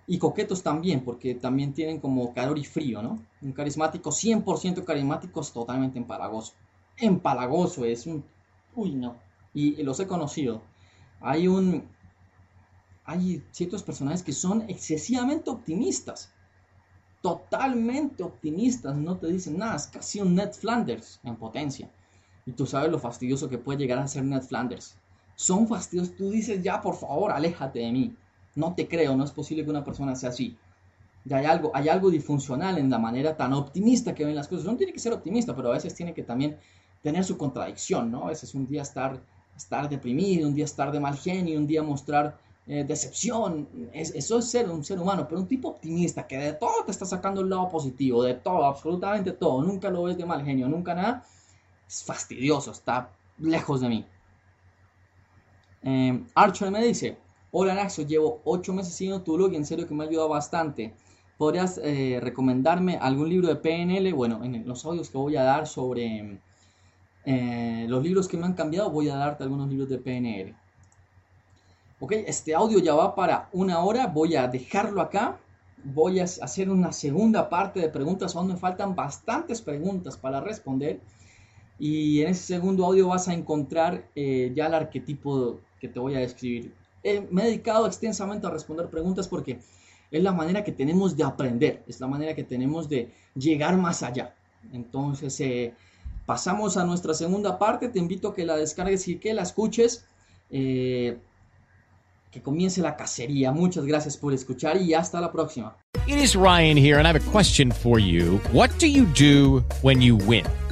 Y 0.07 0.19
coquetos 0.19 0.63
también, 0.63 1.05
porque 1.05 1.35
también 1.35 1.73
tienen 1.73 2.01
como 2.01 2.35
calor 2.35 2.59
y 2.59 2.65
frío, 2.65 3.03
¿no? 3.03 3.19
Un 3.41 3.53
carismático, 3.53 4.11
100% 4.11 4.85
carismático, 4.85 5.41
es 5.41 5.53
totalmente 5.53 5.99
empalagoso. 5.99 6.55
Empalagoso 6.99 7.85
es 7.85 8.07
un... 8.07 8.25
Uy, 8.75 8.95
no 8.95 9.17
y 9.55 9.83
los 9.83 10.01
he 10.01 10.07
conocido. 10.07 10.63
Hay 11.21 11.49
un 11.49 11.89
hay 13.05 13.43
ciertos 13.51 13.83
personajes 13.83 14.23
que 14.23 14.33
son 14.33 14.63
excesivamente 14.69 15.51
optimistas. 15.51 16.33
Totalmente 17.21 18.23
optimistas, 18.23 18.97
no 18.97 19.17
te 19.17 19.29
dicen 19.29 19.59
nada, 19.59 19.77
es 19.77 19.87
casi 19.87 20.21
un 20.21 20.35
Ned 20.35 20.53
Flanders 20.53 21.21
en 21.23 21.37
potencia. 21.37 21.91
Y 22.47 22.53
tú 22.53 22.67
sabes 22.67 22.91
lo 22.91 22.99
fastidioso 22.99 23.49
que 23.49 23.59
puede 23.59 23.79
llegar 23.79 23.99
a 23.99 24.09
ser 24.09 24.25
Ned 24.25 24.43
Flanders. 24.43 24.97
Son 25.35 25.67
fastidiosos, 25.69 26.17
tú 26.17 26.31
dices 26.31 26.63
ya 26.63 26.81
por 26.81 26.97
favor, 26.97 27.33
aléjate 27.33 27.81
de 27.81 27.93
mí. 27.93 28.17
No 28.55 28.75
te 28.75 28.89
creo, 28.89 29.17
no 29.17 29.25
es 29.25 29.31
posible 29.31 29.65
que 29.65 29.71
una 29.71 29.85
persona 29.85 30.15
sea 30.15 30.31
así. 30.31 30.57
Ya 31.25 31.39
hay 31.39 31.47
algo, 31.47 31.71
hay 31.75 31.89
algo 31.89 32.11
disfuncional 32.11 32.79
en 32.79 32.91
la 32.91 32.99
manera 32.99 33.37
tan 33.37 33.53
optimista 33.53 34.15
que 34.15 34.25
ven 34.25 34.35
las 34.35 34.49
cosas. 34.49 34.67
No 34.67 34.77
tiene 34.77 34.93
que 34.93 34.99
ser 34.99 35.13
optimista, 35.13 35.55
pero 35.55 35.69
a 35.71 35.75
veces 35.75 35.95
tiene 35.95 36.13
que 36.13 36.25
también 36.25 36.59
tener 37.03 37.25
su 37.25 37.37
contradicción, 37.37 38.11
¿no? 38.11 38.25
A 38.25 38.29
veces 38.29 38.55
un 38.55 38.67
día 38.67 38.83
estar 38.83 39.23
estar 39.57 39.89
deprimido, 39.89 40.49
un 40.49 40.55
día 40.55 40.65
estar 40.65 40.91
de 40.93 41.01
mal 41.01 41.17
genio, 41.17 41.59
un 41.59 41.67
día 41.67 41.83
mostrar 41.83 42.39
eh, 42.67 42.85
decepción. 42.85 43.69
eso 43.93 44.39
es 44.39 44.51
ser 44.51 44.71
un 44.71 44.85
ser 44.85 44.99
humano, 45.01 45.27
pero 45.29 45.41
un 45.41 45.49
tipo 45.49 45.69
optimista 45.69 46.27
que 46.27 46.39
de 46.39 46.53
todo 46.53 46.85
te 46.85 46.93
está 46.93 47.05
sacando 47.05 47.41
el 47.41 47.51
lado 47.51 47.69
positivo, 47.69 48.23
de 48.23 48.35
todo, 48.35 48.65
absolutamente 48.65 49.33
todo. 49.33 49.63
Nunca 49.63 49.91
lo 49.91 50.05
ves 50.05 50.17
de 50.17 50.25
mal 50.25 50.45
genio, 50.45 50.69
nunca 50.69 50.95
nada. 50.95 51.27
Es 51.89 52.05
fastidioso, 52.05 52.71
está 52.71 53.11
lejos 53.39 53.81
de 53.81 53.89
mí. 53.89 54.07
Eh, 55.83 56.25
Archer 56.35 56.71
me 56.71 56.85
dice, 56.85 57.19
hola 57.51 57.75
Naxo, 57.75 58.03
llevo 58.03 58.41
8 58.45 58.73
meses 58.73 58.95
siguiendo 58.95 59.25
tu 59.25 59.35
blog 59.35 59.53
y 59.53 59.57
en 59.57 59.67
serio 59.67 59.89
que 59.89 59.95
me 59.95 60.05
ha 60.05 60.09
ayudado 60.09 60.29
bastante. 60.29 60.95
¿Podrías 61.37 61.81
eh, 61.83 62.21
recomendarme 62.23 62.97
algún 62.99 63.29
libro 63.29 63.49
de 63.49 63.57
PNL? 63.57 64.13
Bueno, 64.13 64.45
en 64.45 64.67
los 64.69 64.85
audios 64.85 65.11
que 65.11 65.19
voy 65.19 65.37
a 65.37 65.43
dar 65.43 65.67
sobre 65.67 66.39
eh, 67.25 67.87
los 67.89 68.03
libros 68.03 68.29
que 68.29 68.37
me 68.37 68.47
han 68.47 68.55
cambiado, 68.55 68.91
voy 68.91 69.09
a 69.09 69.17
darte 69.17 69.45
algunos 69.45 69.69
libros 69.69 69.89
de 69.89 69.99
PNL. 69.99 70.55
Ok, 72.01 72.13
este 72.27 72.55
audio 72.55 72.81
ya 72.81 72.95
va 72.95 73.15
para 73.15 73.49
una 73.53 73.79
hora, 73.79 74.09
voy 74.09 74.35
a 74.35 74.49
dejarlo 74.49 75.01
acá. 75.01 75.39
Voy 75.85 76.21
a 76.21 76.25
hacer 76.25 76.71
una 76.71 76.93
segunda 76.93 77.49
parte 77.49 77.81
de 77.81 77.89
preguntas, 77.89 78.35
aún 78.35 78.49
me 78.49 78.57
faltan 78.57 78.95
bastantes 78.95 79.63
preguntas 79.63 80.17
para 80.17 80.41
responder. 80.41 81.01
Y 81.79 82.23
en 82.23 82.29
ese 82.29 82.43
segundo 82.55 82.85
audio 82.87 83.09
vas 83.09 83.29
a 83.29 83.35
encontrar 83.35 84.09
eh, 84.15 84.53
ya 84.55 84.67
el 84.67 84.75
arquetipo 84.75 85.61
que 85.81 85.89
te 85.89 85.99
voy 85.99 86.15
a 86.15 86.21
describir. 86.21 86.75
Eh, 87.03 87.27
me 87.31 87.43
he 87.43 87.47
dedicado 87.47 87.87
extensamente 87.87 88.47
a 88.47 88.51
responder 88.51 88.89
preguntas 88.89 89.27
porque 89.27 89.59
es 90.11 90.23
la 90.23 90.33
manera 90.33 90.63
que 90.63 90.73
tenemos 90.73 91.17
de 91.17 91.25
aprender, 91.25 91.83
es 91.87 92.01
la 92.01 92.07
manera 92.07 92.35
que 92.35 92.45
tenemos 92.45 92.89
de 92.89 93.13
llegar 93.35 93.77
más 93.77 94.03
allá. 94.03 94.35
Entonces, 94.73 95.41
Pasamos 96.27 96.77
a 96.77 96.85
nuestra 96.85 97.15
segunda 97.15 97.59
parte. 97.59 97.89
Te 97.89 97.99
invito 97.99 98.29
a 98.29 98.35
que 98.35 98.45
la 98.45 98.57
descargues 98.57 99.09
y 99.09 99.17
que 99.17 99.35
la 99.35 99.43
escuches. 99.43 100.05
Eh, 100.51 101.19
que 102.33 102.41
comience 102.41 102.81
la 102.81 102.97
cacería. 102.97 103.53
Muchas 103.53 103.85
gracias 103.85 104.17
por 104.17 104.33
escuchar 104.33 104.81
y 104.81 104.95
hasta 104.95 105.21
la 105.21 105.31
próxima. 105.31 105.77
It 106.07 106.17
is 106.17 106.35
Ryan 106.35 106.77
here 106.77 106.99
and 106.99 107.07
I 107.07 107.13
have 107.13 107.17
a 107.17 107.31
question 107.31 107.71
for 107.71 108.01
you. 108.01 108.41
What 108.53 108.71
do 108.79 108.87
you 108.87 109.05
do 109.15 109.63
when 109.83 110.01
you 110.01 110.17
win? 110.17 110.45